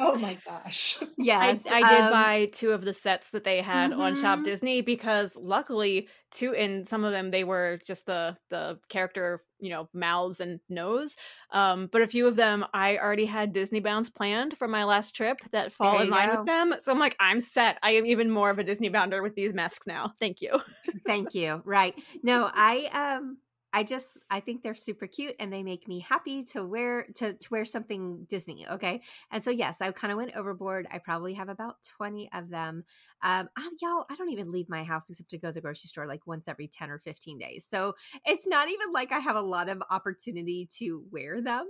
oh 0.00 0.16
my 0.16 0.38
gosh. 0.44 0.98
Yes. 1.18 1.66
I, 1.66 1.76
I 1.76 1.88
did 1.88 2.00
um, 2.00 2.10
buy 2.10 2.48
two 2.52 2.72
of 2.72 2.84
the 2.84 2.92
sets 2.92 3.30
that 3.30 3.44
they 3.44 3.60
had 3.60 3.90
mm-hmm. 3.90 4.00
on 4.00 4.16
Shop 4.16 4.38
mm-hmm. 4.38 4.44
Disney 4.44 4.80
because 4.80 5.36
luckily 5.36 6.08
two 6.32 6.52
in 6.52 6.84
some 6.84 7.04
of 7.04 7.12
them 7.12 7.30
they 7.30 7.44
were 7.44 7.78
just 7.86 8.06
the 8.06 8.36
the 8.50 8.78
character, 8.88 9.40
you 9.60 9.70
know, 9.70 9.88
mouths 9.94 10.40
and 10.40 10.60
nose. 10.68 11.14
Um, 11.52 11.88
but 11.92 12.02
a 12.02 12.06
few 12.06 12.26
of 12.26 12.36
them 12.36 12.64
I 12.74 12.98
already 12.98 13.26
had 13.26 13.52
Disney 13.52 13.80
bounds 13.80 14.10
planned 14.10 14.56
for 14.56 14.66
my 14.66 14.84
last 14.84 15.14
trip 15.14 15.38
that 15.52 15.72
fall 15.72 16.00
in 16.00 16.10
line 16.10 16.30
go. 16.30 16.38
with 16.38 16.46
them. 16.46 16.74
So 16.78 16.92
I'm 16.92 16.98
like, 16.98 17.16
I'm 17.20 17.40
set. 17.40 17.78
I 17.82 17.92
am 17.92 18.06
even 18.06 18.30
more 18.30 18.50
of 18.50 18.58
a 18.58 18.64
Disney 18.64 18.88
bounder 18.88 19.22
with 19.22 19.34
these 19.34 19.54
masks 19.54 19.86
now. 19.86 20.14
Thank 20.18 20.40
you. 20.40 20.60
Thank 21.06 21.34
you. 21.34 21.62
Right. 21.64 21.94
No, 22.22 22.50
I 22.52 23.18
um 23.18 23.38
I 23.72 23.84
just 23.84 24.18
I 24.30 24.40
think 24.40 24.62
they're 24.62 24.74
super 24.74 25.06
cute 25.06 25.34
and 25.40 25.52
they 25.52 25.62
make 25.62 25.88
me 25.88 26.00
happy 26.00 26.42
to 26.44 26.64
wear 26.64 27.06
to 27.16 27.32
to 27.32 27.48
wear 27.50 27.64
something 27.64 28.26
Disney. 28.28 28.66
Okay, 28.68 29.00
and 29.30 29.42
so 29.42 29.50
yes, 29.50 29.80
I 29.80 29.90
kind 29.92 30.12
of 30.12 30.18
went 30.18 30.36
overboard. 30.36 30.86
I 30.92 30.98
probably 30.98 31.34
have 31.34 31.48
about 31.48 31.76
twenty 31.96 32.30
of 32.34 32.50
them. 32.50 32.84
Um, 33.22 33.48
I, 33.56 33.70
y'all, 33.80 34.04
I 34.10 34.16
don't 34.16 34.30
even 34.30 34.52
leave 34.52 34.68
my 34.68 34.84
house 34.84 35.08
except 35.08 35.30
to 35.30 35.38
go 35.38 35.48
to 35.48 35.54
the 35.54 35.60
grocery 35.60 35.88
store 35.88 36.06
like 36.06 36.26
once 36.26 36.48
every 36.48 36.68
ten 36.68 36.90
or 36.90 36.98
fifteen 36.98 37.38
days. 37.38 37.66
So 37.68 37.94
it's 38.26 38.46
not 38.46 38.68
even 38.68 38.92
like 38.92 39.10
I 39.12 39.20
have 39.20 39.36
a 39.36 39.40
lot 39.40 39.68
of 39.68 39.82
opportunity 39.90 40.68
to 40.78 41.04
wear 41.10 41.40
them. 41.40 41.66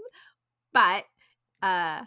But 0.72 1.04
uh, 1.62 2.02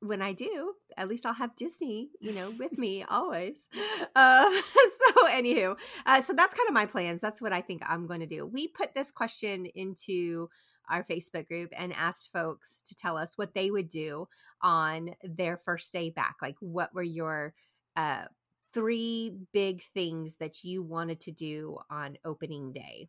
when 0.00 0.22
I 0.22 0.32
do, 0.32 0.74
at 0.96 1.08
least 1.08 1.26
I'll 1.26 1.34
have 1.34 1.56
Disney, 1.56 2.10
you 2.20 2.32
know, 2.32 2.50
with 2.58 2.76
me 2.78 3.04
always. 3.04 3.68
Uh, 4.14 4.50
so, 4.60 5.28
anywho, 5.28 5.76
uh, 6.06 6.20
so 6.20 6.32
that's 6.32 6.54
kind 6.54 6.68
of 6.68 6.74
my 6.74 6.86
plans. 6.86 7.20
That's 7.20 7.42
what 7.42 7.52
I 7.52 7.60
think 7.60 7.82
I'm 7.86 8.06
going 8.06 8.20
to 8.20 8.26
do. 8.26 8.46
We 8.46 8.68
put 8.68 8.94
this 8.94 9.10
question 9.10 9.66
into 9.66 10.48
our 10.90 11.04
Facebook 11.04 11.48
group 11.48 11.72
and 11.76 11.92
asked 11.92 12.30
folks 12.32 12.80
to 12.86 12.94
tell 12.94 13.16
us 13.16 13.36
what 13.36 13.54
they 13.54 13.70
would 13.70 13.88
do 13.88 14.26
on 14.62 15.10
their 15.22 15.56
first 15.56 15.92
day 15.92 16.10
back. 16.10 16.36
Like, 16.40 16.56
what 16.60 16.94
were 16.94 17.02
your 17.02 17.54
uh, 17.96 18.24
three 18.72 19.32
big 19.52 19.82
things 19.94 20.36
that 20.36 20.64
you 20.64 20.82
wanted 20.82 21.20
to 21.20 21.32
do 21.32 21.78
on 21.90 22.16
opening 22.24 22.72
day? 22.72 23.08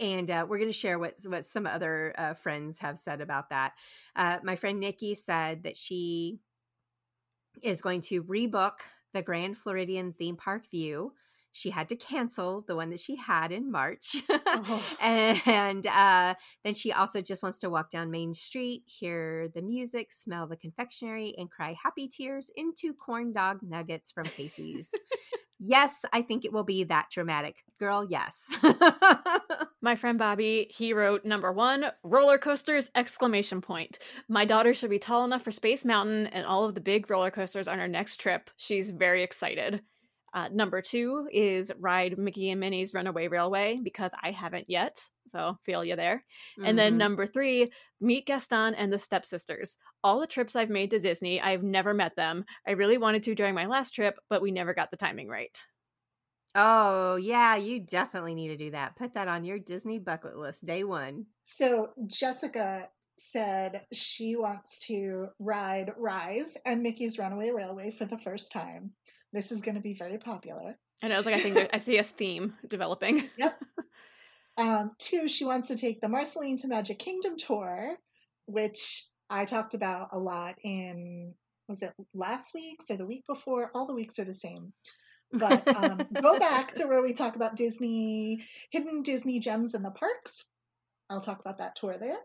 And 0.00 0.30
uh, 0.30 0.46
we're 0.48 0.58
going 0.58 0.70
to 0.70 0.72
share 0.72 0.98
what 0.98 1.18
what 1.26 1.46
some 1.46 1.66
other 1.66 2.14
uh, 2.16 2.34
friends 2.34 2.78
have 2.78 2.98
said 2.98 3.20
about 3.20 3.50
that. 3.50 3.72
Uh, 4.16 4.38
my 4.42 4.56
friend 4.56 4.80
Nikki 4.80 5.14
said 5.14 5.62
that 5.64 5.76
she 5.76 6.38
is 7.62 7.80
going 7.80 8.00
to 8.02 8.22
rebook 8.24 8.78
the 9.12 9.22
Grand 9.22 9.56
Floridian 9.56 10.12
theme 10.12 10.36
park 10.36 10.68
view. 10.68 11.12
She 11.54 11.70
had 11.70 11.88
to 11.90 11.96
cancel 11.96 12.64
the 12.66 12.74
one 12.74 12.90
that 12.90 12.98
she 12.98 13.14
had 13.14 13.52
in 13.52 13.70
March. 13.70 14.16
oh. 14.28 14.84
And 15.00 15.86
uh, 15.86 16.34
then 16.64 16.74
she 16.74 16.92
also 16.92 17.22
just 17.22 17.44
wants 17.44 17.60
to 17.60 17.70
walk 17.70 17.90
down 17.90 18.10
Main 18.10 18.34
Street, 18.34 18.82
hear 18.86 19.48
the 19.54 19.62
music, 19.62 20.12
smell 20.12 20.48
the 20.48 20.56
confectionery, 20.56 21.32
and 21.38 21.48
cry 21.48 21.76
happy 21.80 22.08
tears 22.08 22.50
into 22.56 22.92
corn 22.92 23.32
dog 23.32 23.60
nuggets 23.62 24.10
from 24.10 24.24
Casey's. 24.24 24.92
Yes, 25.60 26.04
I 26.12 26.22
think 26.22 26.44
it 26.44 26.52
will 26.52 26.64
be 26.64 26.84
that 26.84 27.06
dramatic. 27.10 27.64
Girl, 27.78 28.04
yes. 28.04 28.52
My 29.80 29.94
friend 29.94 30.18
Bobby, 30.18 30.66
he 30.70 30.92
wrote 30.92 31.24
number 31.24 31.52
one, 31.52 31.86
roller 32.02 32.36
coasters, 32.36 32.90
exclamation 32.94 33.60
point. 33.60 33.98
My 34.28 34.44
daughter 34.44 34.74
should 34.74 34.90
be 34.90 34.98
tall 34.98 35.24
enough 35.24 35.42
for 35.42 35.50
Space 35.50 35.84
Mountain 35.84 36.26
and 36.28 36.44
all 36.44 36.64
of 36.64 36.74
the 36.74 36.80
big 36.80 37.08
roller 37.08 37.30
coasters 37.30 37.68
on 37.68 37.78
our 37.80 37.88
next 37.88 38.18
trip. 38.18 38.50
She's 38.56 38.90
very 38.90 39.22
excited. 39.22 39.82
Uh, 40.34 40.48
number 40.52 40.82
two 40.82 41.28
is 41.32 41.70
ride 41.78 42.18
Mickey 42.18 42.50
and 42.50 42.58
Minnie's 42.60 42.92
Runaway 42.92 43.28
Railway 43.28 43.78
because 43.82 44.10
I 44.20 44.32
haven't 44.32 44.68
yet. 44.68 45.00
So 45.28 45.56
feel 45.64 45.84
you 45.84 45.94
there. 45.94 46.24
Mm-hmm. 46.58 46.68
And 46.68 46.78
then 46.78 46.92
mm-hmm. 46.92 46.98
number 46.98 47.26
three, 47.26 47.70
meet 48.00 48.26
Gaston 48.26 48.74
and 48.74 48.92
the 48.92 48.98
stepsisters. 48.98 49.78
All 50.02 50.20
the 50.20 50.26
trips 50.26 50.56
I've 50.56 50.70
made 50.70 50.90
to 50.90 50.98
Disney, 50.98 51.40
I've 51.40 51.62
never 51.62 51.94
met 51.94 52.16
them. 52.16 52.44
I 52.66 52.72
really 52.72 52.98
wanted 52.98 53.22
to 53.22 53.34
during 53.36 53.54
my 53.54 53.66
last 53.66 53.92
trip, 53.92 54.16
but 54.28 54.42
we 54.42 54.50
never 54.50 54.74
got 54.74 54.90
the 54.90 54.96
timing 54.96 55.28
right. 55.28 55.56
Oh, 56.56 57.16
yeah, 57.16 57.56
you 57.56 57.80
definitely 57.80 58.34
need 58.34 58.48
to 58.48 58.56
do 58.56 58.72
that. 58.72 58.96
Put 58.96 59.14
that 59.14 59.28
on 59.28 59.44
your 59.44 59.58
Disney 59.58 59.98
bucket 59.98 60.36
list, 60.36 60.64
day 60.64 60.84
one. 60.84 61.26
So, 61.42 61.90
Jessica 62.06 62.88
said 63.16 63.82
she 63.92 64.36
wants 64.36 64.78
to 64.86 65.28
ride 65.38 65.92
Rise 65.96 66.56
and 66.64 66.82
Mickey's 66.82 67.18
Runaway 67.18 67.50
Railway 67.50 67.90
for 67.90 68.04
the 68.04 68.18
first 68.18 68.52
time. 68.52 68.94
This 69.34 69.50
is 69.50 69.62
going 69.62 69.74
to 69.74 69.80
be 69.80 69.94
very 69.94 70.18
popular. 70.18 70.76
And 71.02 71.12
I 71.12 71.16
was 71.16 71.26
like 71.26 71.34
I 71.34 71.40
think 71.40 71.70
I 71.72 71.78
see 71.78 71.98
a 71.98 72.04
theme 72.04 72.54
developing. 72.66 73.28
Yep. 73.36 73.60
Um, 74.56 74.92
two, 75.00 75.26
she 75.26 75.44
wants 75.44 75.66
to 75.68 75.76
take 75.76 76.00
the 76.00 76.08
Marceline 76.08 76.58
to 76.58 76.68
Magic 76.68 77.00
Kingdom 77.00 77.36
tour, 77.36 77.96
which 78.46 79.04
I 79.28 79.46
talked 79.46 79.74
about 79.74 80.10
a 80.12 80.18
lot 80.18 80.54
in 80.62 81.34
was 81.68 81.82
it 81.82 81.92
last 82.14 82.54
week's 82.54 82.88
or 82.90 82.96
the 82.96 83.06
week 83.06 83.24
before? 83.26 83.70
All 83.74 83.86
the 83.86 83.94
weeks 83.94 84.20
are 84.20 84.24
the 84.24 84.32
same. 84.32 84.72
But 85.32 85.66
um, 85.66 85.98
go 86.22 86.38
back 86.38 86.74
to 86.74 86.86
where 86.86 87.02
we 87.02 87.12
talk 87.14 87.34
about 87.34 87.56
Disney 87.56 88.44
hidden 88.70 89.02
Disney 89.02 89.40
gems 89.40 89.74
in 89.74 89.82
the 89.82 89.90
parks. 89.90 90.44
I'll 91.10 91.20
talk 91.20 91.40
about 91.40 91.58
that 91.58 91.74
tour 91.74 91.96
there. 91.98 92.18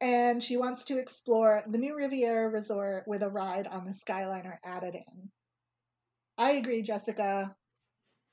And 0.00 0.42
she 0.42 0.56
wants 0.56 0.86
to 0.86 0.98
explore 0.98 1.62
the 1.66 1.78
new 1.78 1.94
Riviera 1.94 2.48
Resort 2.48 3.04
with 3.06 3.22
a 3.22 3.28
ride 3.28 3.66
on 3.66 3.84
the 3.84 3.92
Skyliner 3.92 4.56
added 4.64 4.94
in. 4.94 5.30
I 6.38 6.52
agree, 6.52 6.82
Jessica. 6.82 7.54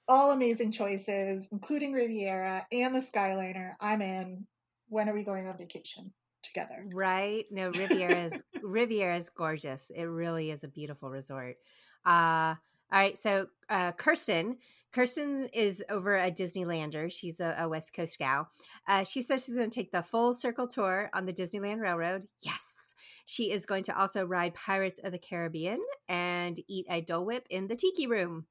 All 0.08 0.32
amazing 0.32 0.72
choices, 0.72 1.50
including 1.52 1.94
Riviera 1.94 2.66
and 2.72 2.96
the 2.96 3.00
Skyliner. 3.00 3.74
I'm 3.80 4.02
in. 4.02 4.48
When 4.88 5.08
are 5.08 5.14
we 5.14 5.24
going 5.24 5.48
on 5.48 5.58
vacation 5.58 6.12
together? 6.42 6.84
Right? 6.94 7.46
No, 7.52 7.70
Riviera 7.70 8.26
is 8.26 8.44
Riviera 8.64 9.18
is 9.18 9.30
gorgeous. 9.30 9.92
It 9.96 10.06
really 10.06 10.50
is 10.50 10.64
a 10.64 10.68
beautiful 10.68 11.10
resort. 11.10 11.58
Uh 12.06 12.56
all 12.92 13.00
right, 13.00 13.18
so 13.18 13.48
uh 13.70 13.92
Kirsten 13.92 14.58
Kirsten 14.92 15.50
is 15.54 15.84
over 15.90 16.18
a 16.18 16.32
Disneylander. 16.32 17.12
She's 17.12 17.40
a, 17.40 17.56
a 17.60 17.70
West 17.70 17.94
Coast 17.94 18.18
gal. 18.18 18.50
Uh, 18.88 19.04
she 19.04 19.22
says 19.22 19.46
she's 19.46 19.54
going 19.54 19.70
to 19.70 19.76
take 19.76 19.92
the 19.92 20.02
full 20.02 20.34
circle 20.34 20.68
tour 20.68 21.12
on 21.14 21.26
the 21.28 21.34
Disneyland 21.34 21.80
Railroad. 21.80 22.28
Yes. 22.42 22.79
She 23.30 23.52
is 23.52 23.68
going 23.68 23.84
to 23.84 23.96
also 23.96 24.26
ride 24.26 24.56
Pirates 24.56 25.00
of 25.04 25.12
the 25.12 25.20
Caribbean 25.20 25.80
and 26.08 26.60
eat 26.68 26.88
a 26.90 27.00
Dole 27.00 27.24
Whip 27.24 27.46
in 27.52 27.68
the 27.68 27.76
Tiki 27.76 28.08
Room. 28.08 28.48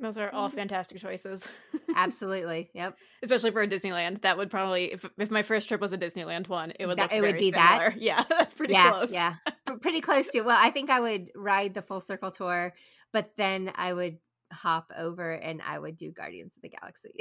Those 0.00 0.18
are 0.18 0.34
all 0.34 0.48
mm-hmm. 0.48 0.56
fantastic 0.56 0.98
choices. 0.98 1.48
Absolutely. 1.94 2.68
Yep. 2.74 2.98
Especially 3.22 3.52
for 3.52 3.62
a 3.62 3.68
Disneyland. 3.68 4.22
That 4.22 4.36
would 4.36 4.50
probably 4.50 4.92
if 4.92 5.04
if 5.16 5.30
my 5.30 5.44
first 5.44 5.68
trip 5.68 5.80
was 5.80 5.92
a 5.92 5.96
Disneyland 5.96 6.48
one, 6.48 6.72
it 6.80 6.86
would 6.86 6.98
that, 6.98 7.12
it 7.12 7.20
would 7.20 7.36
be 7.36 7.52
similar. 7.52 7.90
that. 7.90 7.96
Yeah, 8.00 8.24
that's 8.28 8.52
pretty 8.52 8.74
yeah, 8.74 8.90
close. 8.90 9.12
Yeah. 9.12 9.34
pretty 9.80 10.00
close 10.00 10.28
to. 10.30 10.40
Well, 10.40 10.58
I 10.60 10.70
think 10.70 10.90
I 10.90 10.98
would 10.98 11.30
ride 11.36 11.74
the 11.74 11.82
full 11.82 12.00
circle 12.00 12.32
tour, 12.32 12.74
but 13.12 13.30
then 13.36 13.70
I 13.76 13.92
would 13.92 14.18
hop 14.52 14.92
over 14.96 15.32
and 15.32 15.60
I 15.62 15.78
would 15.78 15.96
do 15.96 16.10
Guardians 16.10 16.56
of 16.56 16.62
the 16.62 16.68
Galaxy. 16.68 17.12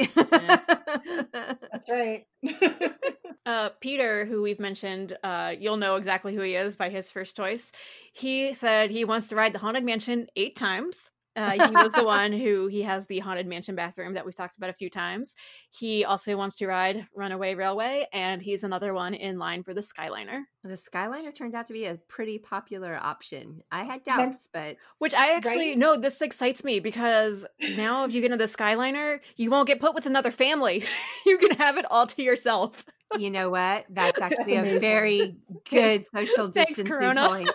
That's 1.72 1.90
right. 1.90 2.26
uh, 3.46 3.70
Peter, 3.80 4.26
who 4.26 4.42
we've 4.42 4.60
mentioned, 4.60 5.18
uh, 5.24 5.54
you'll 5.58 5.78
know 5.78 5.96
exactly 5.96 6.36
who 6.36 6.42
he 6.42 6.56
is 6.56 6.76
by 6.76 6.90
his 6.90 7.12
first 7.12 7.36
choice. 7.36 7.72
He 8.14 8.54
said 8.54 8.92
he 8.92 9.06
wants 9.06 9.28
to 9.28 9.36
ride 9.36 9.54
the 9.54 9.60
Haunted 9.60 9.84
Mansion 9.84 10.28
eight 10.36 10.56
times. 10.56 11.12
Uh, 11.36 11.52
he 11.52 11.74
was 11.76 11.92
the 11.94 12.06
one 12.06 12.32
who 12.32 12.68
he 12.68 12.82
has 12.82 13.08
the 13.08 13.20
haunted 13.20 13.48
mansion 13.48 13.76
bathroom 13.76 14.14
that 14.14 14.26
we've 14.26 14.36
talked 14.36 14.58
about 14.58 14.70
a 14.70 14.74
few 14.74 14.90
times. 14.90 15.36
He 15.70 16.06
also 16.06 16.38
wants 16.38 16.58
to 16.58 16.68
ride 16.68 17.08
Runaway 17.16 17.56
Railway, 17.56 18.08
and 18.14 18.42
he's 18.42 18.64
another 18.64 18.94
one 18.94 19.14
in 19.14 19.38
line 19.38 19.64
for 19.64 19.74
the 19.74 19.82
Skyliner. 19.82 20.44
The 20.64 20.74
Skyliner 20.74 21.34
turned 21.36 21.56
out 21.56 21.68
to 21.68 21.74
be 21.74 21.86
a 21.86 21.96
pretty 22.08 22.40
popular 22.40 22.98
option. 23.02 23.62
I 23.72 23.84
had 23.84 24.04
doubts, 24.04 24.48
but 24.52 24.78
which 25.00 25.14
I 25.14 25.36
actually 25.36 25.70
right? 25.70 25.78
no, 25.78 25.98
this 25.98 26.22
excites 26.22 26.64
me 26.64 26.80
because 26.80 27.46
now 27.76 28.06
if 28.06 28.14
you 28.14 28.22
get 28.22 28.32
into 28.32 28.44
the 28.44 28.52
Skyliner, 28.52 29.20
you 29.36 29.52
won't 29.52 29.68
get 29.68 29.80
put 29.80 29.94
with 29.94 30.06
another 30.06 30.32
family. 30.32 30.84
you 31.26 31.38
can 31.38 31.52
have 31.58 31.78
it 31.78 31.86
all 31.92 32.08
to 32.08 32.24
yourself. 32.24 32.86
You 33.18 33.30
know 33.30 33.50
what? 33.50 33.86
That's 33.90 34.20
actually 34.22 34.56
That's 34.56 34.70
a 34.70 34.80
very 34.80 35.36
good 35.70 36.06
social 36.06 36.48
distancing 36.48 36.88
Thanks, 36.88 37.28
point. 37.30 37.50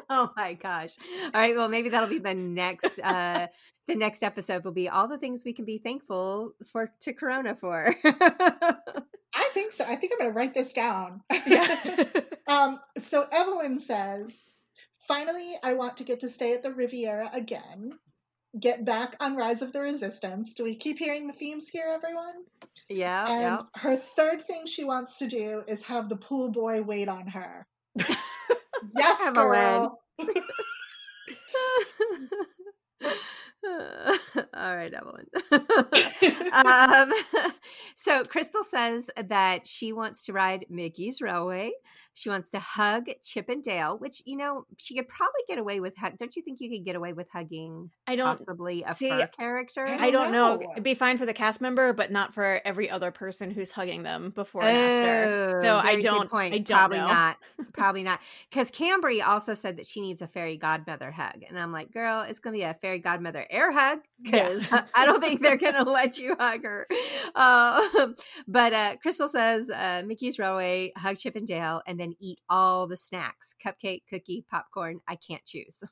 oh 0.10 0.30
my 0.36 0.54
gosh. 0.54 0.96
All 1.24 1.40
right. 1.40 1.56
Well, 1.56 1.68
maybe 1.68 1.88
that'll 1.88 2.08
be 2.08 2.18
the 2.18 2.34
next 2.34 2.98
uh 3.00 3.46
the 3.88 3.94
next 3.94 4.22
episode 4.22 4.64
will 4.64 4.72
be 4.72 4.88
all 4.88 5.08
the 5.08 5.18
things 5.18 5.42
we 5.44 5.52
can 5.52 5.64
be 5.64 5.78
thankful 5.78 6.52
for 6.70 6.92
to 7.00 7.12
Corona 7.12 7.54
for. 7.54 7.94
I 8.04 9.48
think 9.52 9.72
so. 9.72 9.84
I 9.84 9.96
think 9.96 10.12
I'm 10.12 10.18
gonna 10.18 10.30
write 10.30 10.54
this 10.54 10.72
down. 10.72 11.22
Yeah. 11.46 12.04
um, 12.46 12.78
so 12.96 13.26
Evelyn 13.32 13.80
says, 13.80 14.42
finally 15.08 15.54
I 15.62 15.74
want 15.74 15.96
to 15.98 16.04
get 16.04 16.20
to 16.20 16.28
stay 16.28 16.54
at 16.54 16.62
the 16.62 16.72
Riviera 16.72 17.30
again. 17.32 17.98
Get 18.60 18.84
back 18.84 19.16
on 19.18 19.34
Rise 19.34 19.62
of 19.62 19.72
the 19.72 19.80
Resistance. 19.80 20.52
Do 20.52 20.64
we 20.64 20.76
keep 20.76 20.98
hearing 20.98 21.26
the 21.26 21.32
themes 21.32 21.68
here, 21.68 21.90
everyone? 21.90 22.44
Yeah. 22.90 23.24
And 23.26 23.40
yeah. 23.42 23.58
her 23.76 23.96
third 23.96 24.42
thing 24.42 24.66
she 24.66 24.84
wants 24.84 25.18
to 25.18 25.26
do 25.26 25.62
is 25.66 25.86
have 25.86 26.10
the 26.10 26.16
pool 26.16 26.50
boy 26.50 26.82
wait 26.82 27.08
on 27.08 27.28
her. 27.28 27.66
Yes, 28.96 29.20
Evelyn. 29.26 29.88
all 33.64 34.76
right, 34.76 34.92
Evelyn. 34.92 35.26
um, 36.52 37.12
so 37.94 38.24
Crystal 38.24 38.64
says 38.64 39.10
that 39.16 39.66
she 39.66 39.92
wants 39.92 40.24
to 40.26 40.32
ride 40.32 40.66
Mickey's 40.68 41.20
Railway. 41.20 41.72
She 42.14 42.28
wants 42.28 42.50
to 42.50 42.58
hug 42.58 43.06
Chip 43.22 43.48
and 43.48 43.62
Dale, 43.62 43.98
which 43.98 44.22
you 44.24 44.36
know 44.36 44.66
she 44.78 44.94
could 44.94 45.08
probably 45.08 45.40
get 45.48 45.58
away 45.58 45.80
with. 45.80 45.96
Hug. 45.96 46.18
Don't 46.18 46.34
you 46.36 46.42
think 46.42 46.60
you 46.60 46.70
could 46.70 46.84
get 46.84 46.96
away 46.96 47.12
with 47.12 47.28
hugging? 47.32 47.90
I 48.06 48.16
don't 48.16 48.38
possibly 48.38 48.82
a 48.86 48.92
see, 48.92 49.08
fur 49.08 49.26
character. 49.28 49.86
I 49.86 50.10
don't, 50.10 50.32
know. 50.32 50.56
know. 50.56 50.72
It'd 50.72 50.84
be 50.84 50.94
fine 50.94 51.18
for 51.18 51.26
the 51.26 51.32
cast 51.32 51.60
member, 51.60 51.92
but 51.92 52.10
not 52.10 52.34
for 52.34 52.60
every 52.64 52.90
other 52.90 53.10
person 53.10 53.50
who's 53.50 53.70
hugging 53.70 54.02
them 54.02 54.30
before 54.30 54.62
and 54.62 54.76
after. 54.76 55.60
So 55.62 55.76
I 55.76 56.00
don't. 56.00 56.30
Point. 56.30 56.54
I 56.54 56.58
don't 56.58 56.78
probably 56.78 56.98
know. 56.98 57.06
not. 57.06 57.36
Probably 57.72 58.02
not. 58.02 58.20
Because 58.50 58.70
Cambry 58.70 59.26
also 59.26 59.54
said 59.54 59.76
that 59.78 59.86
she 59.86 60.00
needs 60.00 60.20
a 60.20 60.28
fairy 60.28 60.56
godmother 60.56 61.10
hug, 61.10 61.42
and 61.48 61.58
I'm 61.58 61.72
like, 61.72 61.92
girl, 61.92 62.22
it's 62.22 62.38
gonna 62.38 62.56
be 62.56 62.62
a 62.62 62.74
fairy 62.74 62.98
godmother 62.98 63.46
air 63.50 63.72
hug 63.72 64.00
because 64.22 64.70
yeah. 64.70 64.84
I 64.94 65.04
don't 65.04 65.22
think 65.22 65.42
they're 65.42 65.56
gonna 65.56 65.84
let 65.84 66.18
you 66.18 66.36
hug 66.38 66.64
her. 66.64 66.86
Uh, 67.34 68.08
but 68.48 68.72
uh, 68.72 68.96
Crystal 69.00 69.28
says 69.28 69.70
uh, 69.70 70.02
Mickey's 70.04 70.38
Railway 70.38 70.92
hug 70.96 71.16
Chip 71.16 71.34
and 71.34 71.46
Dale, 71.46 71.80
and 71.86 71.98
then 72.02 72.16
eat 72.20 72.40
all 72.48 72.86
the 72.86 72.96
snacks 72.96 73.54
cupcake, 73.64 74.02
cookie, 74.10 74.44
popcorn. 74.50 75.00
I 75.06 75.16
can't 75.16 75.44
choose. 75.44 75.84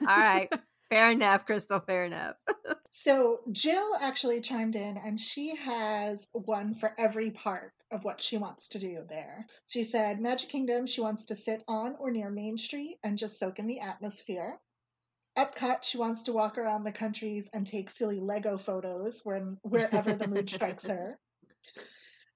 All 0.00 0.06
right. 0.06 0.52
fair 0.90 1.10
enough, 1.10 1.46
Crystal. 1.46 1.80
Fair 1.80 2.04
enough. 2.04 2.34
so 2.90 3.40
Jill 3.50 3.94
actually 4.00 4.40
chimed 4.40 4.74
in 4.74 4.98
and 4.98 5.18
she 5.18 5.54
has 5.56 6.28
one 6.32 6.74
for 6.74 6.92
every 6.98 7.30
part 7.30 7.72
of 7.90 8.04
what 8.04 8.20
she 8.20 8.36
wants 8.36 8.68
to 8.70 8.78
do 8.78 9.04
there. 9.08 9.46
She 9.66 9.84
said 9.84 10.20
Magic 10.20 10.48
Kingdom, 10.48 10.86
she 10.86 11.00
wants 11.00 11.26
to 11.26 11.36
sit 11.36 11.62
on 11.68 11.96
or 11.98 12.10
near 12.10 12.30
Main 12.30 12.58
Street 12.58 12.98
and 13.04 13.16
just 13.16 13.38
soak 13.38 13.58
in 13.58 13.66
the 13.66 13.80
atmosphere. 13.80 14.58
Epcot, 15.38 15.82
she 15.82 15.96
wants 15.96 16.24
to 16.24 16.32
walk 16.32 16.58
around 16.58 16.84
the 16.84 16.92
countries 16.92 17.48
and 17.54 17.66
take 17.66 17.88
silly 17.88 18.20
Lego 18.20 18.58
photos 18.58 19.22
when 19.24 19.56
wherever 19.62 20.14
the 20.14 20.28
mood 20.28 20.50
strikes 20.50 20.86
her. 20.86 21.18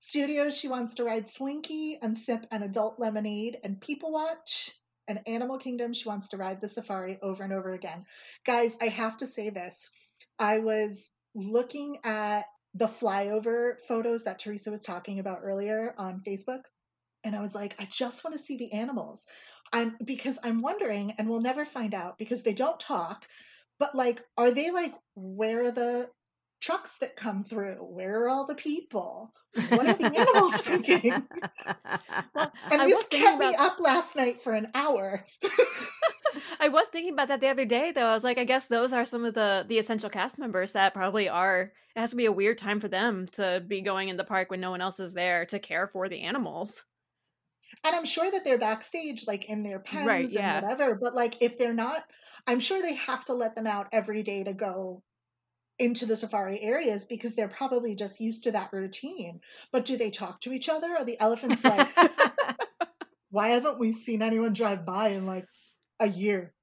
Studios, 0.07 0.57
she 0.57 0.69
wants 0.69 0.95
to 0.95 1.05
ride 1.05 1.27
Slinky 1.27 1.99
and 2.01 2.17
sip 2.17 2.47
an 2.53 2.63
adult 2.63 3.01
lemonade 3.01 3.59
and 3.65 3.81
people 3.81 4.13
watch. 4.13 4.71
And 5.09 5.19
Animal 5.27 5.59
Kingdom, 5.59 5.95
she 5.95 6.09
wants 6.09 6.29
to 6.29 6.37
ride 6.37 6.61
the 6.61 6.69
safari 6.69 7.19
over 7.21 7.43
and 7.43 7.53
over 7.53 7.75
again. 7.75 8.05
Guys, 8.45 8.77
I 8.81 8.87
have 8.87 9.17
to 9.17 9.27
say 9.27 9.51
this. 9.51 9.91
I 10.39 10.59
was 10.59 11.11
looking 11.35 11.99
at 12.05 12.45
the 12.75 12.87
flyover 12.87 13.81
photos 13.89 14.25
that 14.25 14.39
Teresa 14.39 14.71
was 14.71 14.83
talking 14.83 15.19
about 15.19 15.41
earlier 15.43 15.93
on 15.99 16.23
Facebook. 16.25 16.63
And 17.25 17.35
I 17.35 17.41
was 17.41 17.57
like, 17.57 17.75
I 17.81 17.87
just 17.87 18.23
want 18.23 18.35
to 18.35 18.43
see 18.43 18.59
the 18.59 18.75
animals. 18.75 19.27
I'm 19.73 19.97
because 20.05 20.39
I'm 20.45 20.63
wondering, 20.63 21.15
and 21.19 21.29
we'll 21.29 21.41
never 21.41 21.65
find 21.65 21.95
out 21.95 22.17
because 22.17 22.45
they 22.45 22.55
don't 22.55 22.79
talk, 22.79 23.27
but 23.81 23.97
like, 23.97 24.23
are 24.39 24.53
they 24.53 24.71
like 24.71 24.95
where 25.17 25.65
are 25.65 25.73
the 25.73 26.09
trucks 26.61 26.99
that 26.99 27.17
come 27.17 27.45
through? 27.45 27.77
Where 27.77 28.23
are 28.23 28.29
all 28.29 28.47
the 28.47 28.55
people? 28.55 29.33
What 29.69 29.87
are 29.87 29.95
the 29.95 30.07
animals 30.07 30.57
thinking? 30.61 31.13
and 31.13 31.25
I 32.35 32.87
this 32.87 33.07
kept 33.07 33.37
about... 33.37 33.51
me 33.51 33.55
up 33.59 33.81
last 33.81 34.17
night 34.17 34.43
for 34.43 34.55
an 34.55 34.69
hour. 34.75 35.25
I 36.61 36.69
was 36.69 36.89
thinking 36.89 37.13
about 37.13 37.29
that 37.29 37.41
the 37.41 37.49
other 37.49 37.65
day 37.65 37.93
though. 37.93 38.07
I 38.07 38.13
was 38.13 38.25
like, 38.25 38.39
I 38.39 38.45
guess 38.45 38.67
those 38.67 38.93
are 38.93 39.05
some 39.05 39.25
of 39.25 39.35
the 39.35 39.65
the 39.69 39.79
essential 39.79 40.11
cast 40.11 40.39
members 40.39 40.73
that 40.73 40.95
probably 40.95 41.29
are 41.29 41.73
it 41.95 42.01
has 42.01 42.11
to 42.11 42.17
be 42.17 42.27
a 42.27 42.33
weird 42.33 42.59
time 42.59 42.81
for 42.81 42.89
them 42.89 43.27
to 43.33 43.63
be 43.67 43.81
going 43.81 44.09
in 44.09 44.17
the 44.17 44.25
park 44.25 44.51
when 44.51 44.61
no 44.61 44.71
one 44.71 44.83
else 44.83 45.01
is 45.01 45.15
there 45.15 45.47
to 45.47 45.59
care 45.59 45.87
for 45.87 46.09
the 46.09 46.23
animals. 46.23 46.85
And 47.85 47.97
I'm 47.97 48.05
sure 48.05 48.31
that 48.31 48.45
they're 48.45 48.59
backstage, 48.59 49.27
like 49.27 49.49
in 49.49 49.63
their 49.63 49.81
pens 49.81 50.07
right, 50.07 50.29
yeah. 50.31 50.59
and 50.59 50.67
whatever. 50.67 50.95
But 50.95 51.15
like, 51.15 51.43
if 51.43 51.59
they're 51.59 51.75
not, 51.75 52.05
I'm 52.47 52.61
sure 52.61 52.81
they 52.81 52.95
have 52.95 53.25
to 53.27 53.35
let 53.35 53.55
them 53.55 53.67
out 53.67 53.89
every 53.93 54.23
day 54.23 54.45
to 54.45 54.53
go 54.53 55.03
into 55.79 56.07
the 56.07 56.17
safari 56.17 56.61
areas 56.61 57.05
because 57.05 57.35
they're 57.35 57.49
probably 57.49 57.95
just 57.95 58.21
used 58.21 58.45
to 58.45 58.53
that 58.53 58.73
routine. 58.73 59.41
But 59.73 59.85
do 59.85 59.97
they 59.97 60.11
talk 60.11 60.41
to 60.43 60.53
each 60.53 60.69
other? 60.69 60.89
Are 60.89 61.05
the 61.05 61.21
elephants 61.21 61.65
like, 61.65 61.89
why 63.31 63.49
haven't 63.49 63.79
we 63.79 63.93
seen 63.93 64.23
anyone 64.23 64.53
drive 64.53 64.87
by 64.87 65.09
in 65.09 65.27
like 65.27 65.47
a 66.01 66.09
year? 66.09 66.55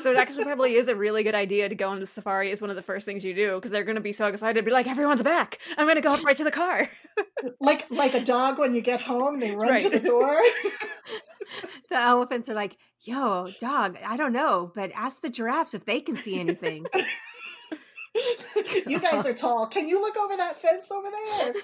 so 0.00 0.10
it 0.10 0.16
actually 0.16 0.44
probably 0.44 0.74
is 0.74 0.88
a 0.88 0.96
really 0.96 1.22
good 1.22 1.34
idea 1.34 1.68
to 1.68 1.74
go 1.74 1.88
on 1.88 2.00
the 2.00 2.06
safari 2.06 2.50
is 2.50 2.60
one 2.60 2.70
of 2.70 2.76
the 2.76 2.82
first 2.82 3.04
things 3.04 3.24
you 3.24 3.34
do 3.34 3.54
because 3.56 3.70
they're 3.70 3.84
going 3.84 3.96
to 3.96 4.00
be 4.00 4.12
so 4.12 4.26
excited 4.26 4.58
to 4.58 4.64
be 4.64 4.70
like 4.70 4.86
everyone's 4.86 5.22
back 5.22 5.58
i'm 5.76 5.86
going 5.86 5.96
to 5.96 6.00
go 6.00 6.12
up 6.12 6.24
right 6.24 6.36
to 6.36 6.44
the 6.44 6.50
car 6.50 6.88
like 7.60 7.86
like 7.90 8.14
a 8.14 8.20
dog 8.20 8.58
when 8.58 8.74
you 8.74 8.80
get 8.80 9.00
home 9.00 9.40
they 9.40 9.54
run 9.54 9.68
right. 9.68 9.82
to 9.82 9.90
the 9.90 10.00
door 10.00 10.40
the 11.90 11.96
elephants 11.96 12.48
are 12.48 12.54
like 12.54 12.76
yo 13.02 13.46
dog 13.60 13.98
i 14.06 14.16
don't 14.16 14.32
know 14.32 14.72
but 14.74 14.90
ask 14.94 15.20
the 15.20 15.30
giraffes 15.30 15.74
if 15.74 15.84
they 15.84 16.00
can 16.00 16.16
see 16.16 16.40
anything 16.40 16.84
you 18.86 19.00
guys 19.00 19.26
are 19.26 19.34
tall. 19.34 19.66
Can 19.66 19.88
you 19.88 20.00
look 20.00 20.16
over 20.16 20.36
that 20.36 20.56
fence 20.56 20.90
over 20.90 21.08
there? 21.10 21.54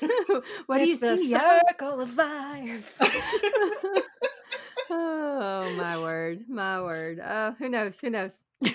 what 0.67 0.81
it's 0.81 1.01
do 1.01 1.07
you 1.07 1.17
see? 1.17 1.31
Circle 1.31 2.01
of 2.01 2.17
life. 2.17 2.97
oh 4.91 5.75
my 5.77 5.99
word, 5.99 6.45
my 6.49 6.81
word. 6.81 7.21
Uh, 7.21 7.53
who 7.53 7.69
knows? 7.69 7.99
Who 8.01 8.11
knows? 8.11 8.43
All 8.65 8.71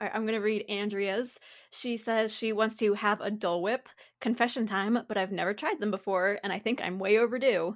right, 0.00 0.10
I'm 0.14 0.22
going 0.22 0.38
to 0.38 0.44
read 0.44 0.64
Andrea's. 0.68 1.38
She 1.70 1.96
says 1.96 2.34
she 2.34 2.52
wants 2.52 2.76
to 2.78 2.94
have 2.94 3.20
a 3.20 3.30
Dole 3.30 3.62
Whip 3.62 3.88
confession 4.20 4.66
time, 4.66 4.98
but 5.06 5.16
I've 5.18 5.32
never 5.32 5.54
tried 5.54 5.78
them 5.78 5.90
before, 5.90 6.38
and 6.42 6.52
I 6.52 6.58
think 6.58 6.82
I'm 6.82 6.98
way 6.98 7.18
overdue. 7.18 7.74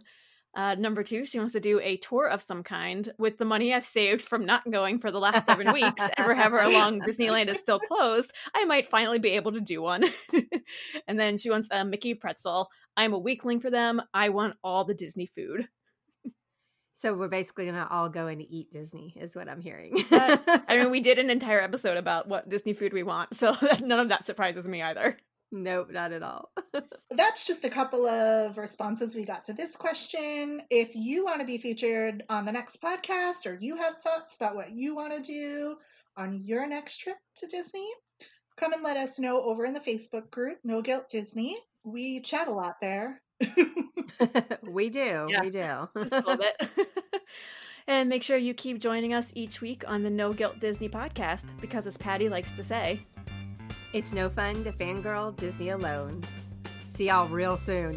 Uh, 0.54 0.74
number 0.76 1.02
two, 1.02 1.24
she 1.24 1.38
wants 1.38 1.52
to 1.52 1.60
do 1.60 1.80
a 1.80 1.96
tour 1.96 2.28
of 2.28 2.40
some 2.40 2.62
kind 2.62 3.12
with 3.18 3.38
the 3.38 3.44
money 3.44 3.74
I've 3.74 3.84
saved 3.84 4.22
from 4.22 4.44
not 4.44 4.70
going 4.70 5.00
for 5.00 5.10
the 5.10 5.18
last 5.18 5.46
seven 5.46 5.72
weeks. 5.72 6.02
Ever 6.16 6.34
however 6.34 6.68
long 6.68 7.00
Disneyland 7.00 7.48
is 7.48 7.58
still 7.58 7.80
closed, 7.80 8.32
I 8.54 8.64
might 8.64 8.88
finally 8.88 9.18
be 9.18 9.30
able 9.30 9.52
to 9.52 9.60
do 9.60 9.82
one. 9.82 10.04
and 11.08 11.18
then 11.18 11.38
she 11.38 11.50
wants 11.50 11.68
a 11.70 11.84
Mickey 11.84 12.14
pretzel. 12.14 12.68
I'm 12.96 13.12
a 13.12 13.18
weakling 13.18 13.60
for 13.60 13.70
them. 13.70 14.00
I 14.12 14.28
want 14.28 14.54
all 14.62 14.84
the 14.84 14.94
Disney 14.94 15.26
food. 15.26 15.68
So 16.96 17.12
we're 17.12 17.28
basically 17.28 17.64
going 17.64 17.76
to 17.76 17.88
all 17.88 18.08
go 18.08 18.28
and 18.28 18.40
eat 18.40 18.70
Disney, 18.70 19.14
is 19.20 19.34
what 19.34 19.48
I'm 19.48 19.60
hearing. 19.60 20.04
I 20.12 20.64
mean, 20.70 20.90
we 20.90 21.00
did 21.02 21.18
an 21.18 21.28
entire 21.28 21.60
episode 21.60 21.96
about 21.96 22.28
what 22.28 22.48
Disney 22.48 22.72
food 22.72 22.92
we 22.92 23.02
want, 23.02 23.34
so 23.34 23.56
none 23.82 23.98
of 23.98 24.10
that 24.10 24.24
surprises 24.24 24.68
me 24.68 24.80
either. 24.80 25.18
Nope, 25.54 25.92
not 25.92 26.10
at 26.10 26.24
all. 26.24 26.50
That's 27.12 27.46
just 27.46 27.64
a 27.64 27.70
couple 27.70 28.08
of 28.08 28.58
responses 28.58 29.14
we 29.14 29.24
got 29.24 29.44
to 29.44 29.52
this 29.52 29.76
question. 29.76 30.62
If 30.68 30.96
you 30.96 31.24
want 31.24 31.42
to 31.42 31.46
be 31.46 31.58
featured 31.58 32.24
on 32.28 32.44
the 32.44 32.50
next 32.50 32.82
podcast 32.82 33.46
or 33.46 33.56
you 33.60 33.76
have 33.76 33.98
thoughts 33.98 34.34
about 34.34 34.56
what 34.56 34.72
you 34.72 34.96
want 34.96 35.12
to 35.12 35.22
do 35.22 35.76
on 36.16 36.40
your 36.42 36.66
next 36.66 36.98
trip 36.98 37.16
to 37.36 37.46
Disney, 37.46 37.86
come 38.56 38.72
and 38.72 38.82
let 38.82 38.96
us 38.96 39.20
know 39.20 39.44
over 39.44 39.64
in 39.64 39.74
the 39.74 39.80
Facebook 39.80 40.28
group, 40.32 40.58
No 40.64 40.82
Guilt 40.82 41.08
Disney. 41.08 41.56
We 41.84 42.20
chat 42.20 42.48
a 42.48 42.52
lot 42.52 42.80
there. 42.80 43.20
we 44.62 44.90
do. 44.90 45.28
Yeah, 45.30 45.40
we 45.40 45.50
do. 45.50 45.88
just 46.00 46.14
a 46.14 46.16
little 46.16 46.36
bit. 46.36 46.68
and 47.86 48.08
make 48.08 48.24
sure 48.24 48.36
you 48.36 48.54
keep 48.54 48.80
joining 48.80 49.14
us 49.14 49.30
each 49.36 49.60
week 49.60 49.84
on 49.86 50.02
the 50.02 50.10
No 50.10 50.32
Guilt 50.32 50.58
Disney 50.58 50.88
podcast 50.88 51.52
because, 51.60 51.86
as 51.86 51.96
Patty 51.96 52.28
likes 52.28 52.50
to 52.54 52.64
say, 52.64 53.06
it's 53.94 54.12
no 54.12 54.28
fun 54.28 54.64
to 54.64 54.72
fangirl 54.72 55.36
Disney 55.36 55.68
alone. 55.68 56.24
See 56.88 57.06
y'all 57.06 57.28
real 57.28 57.56
soon. 57.56 57.96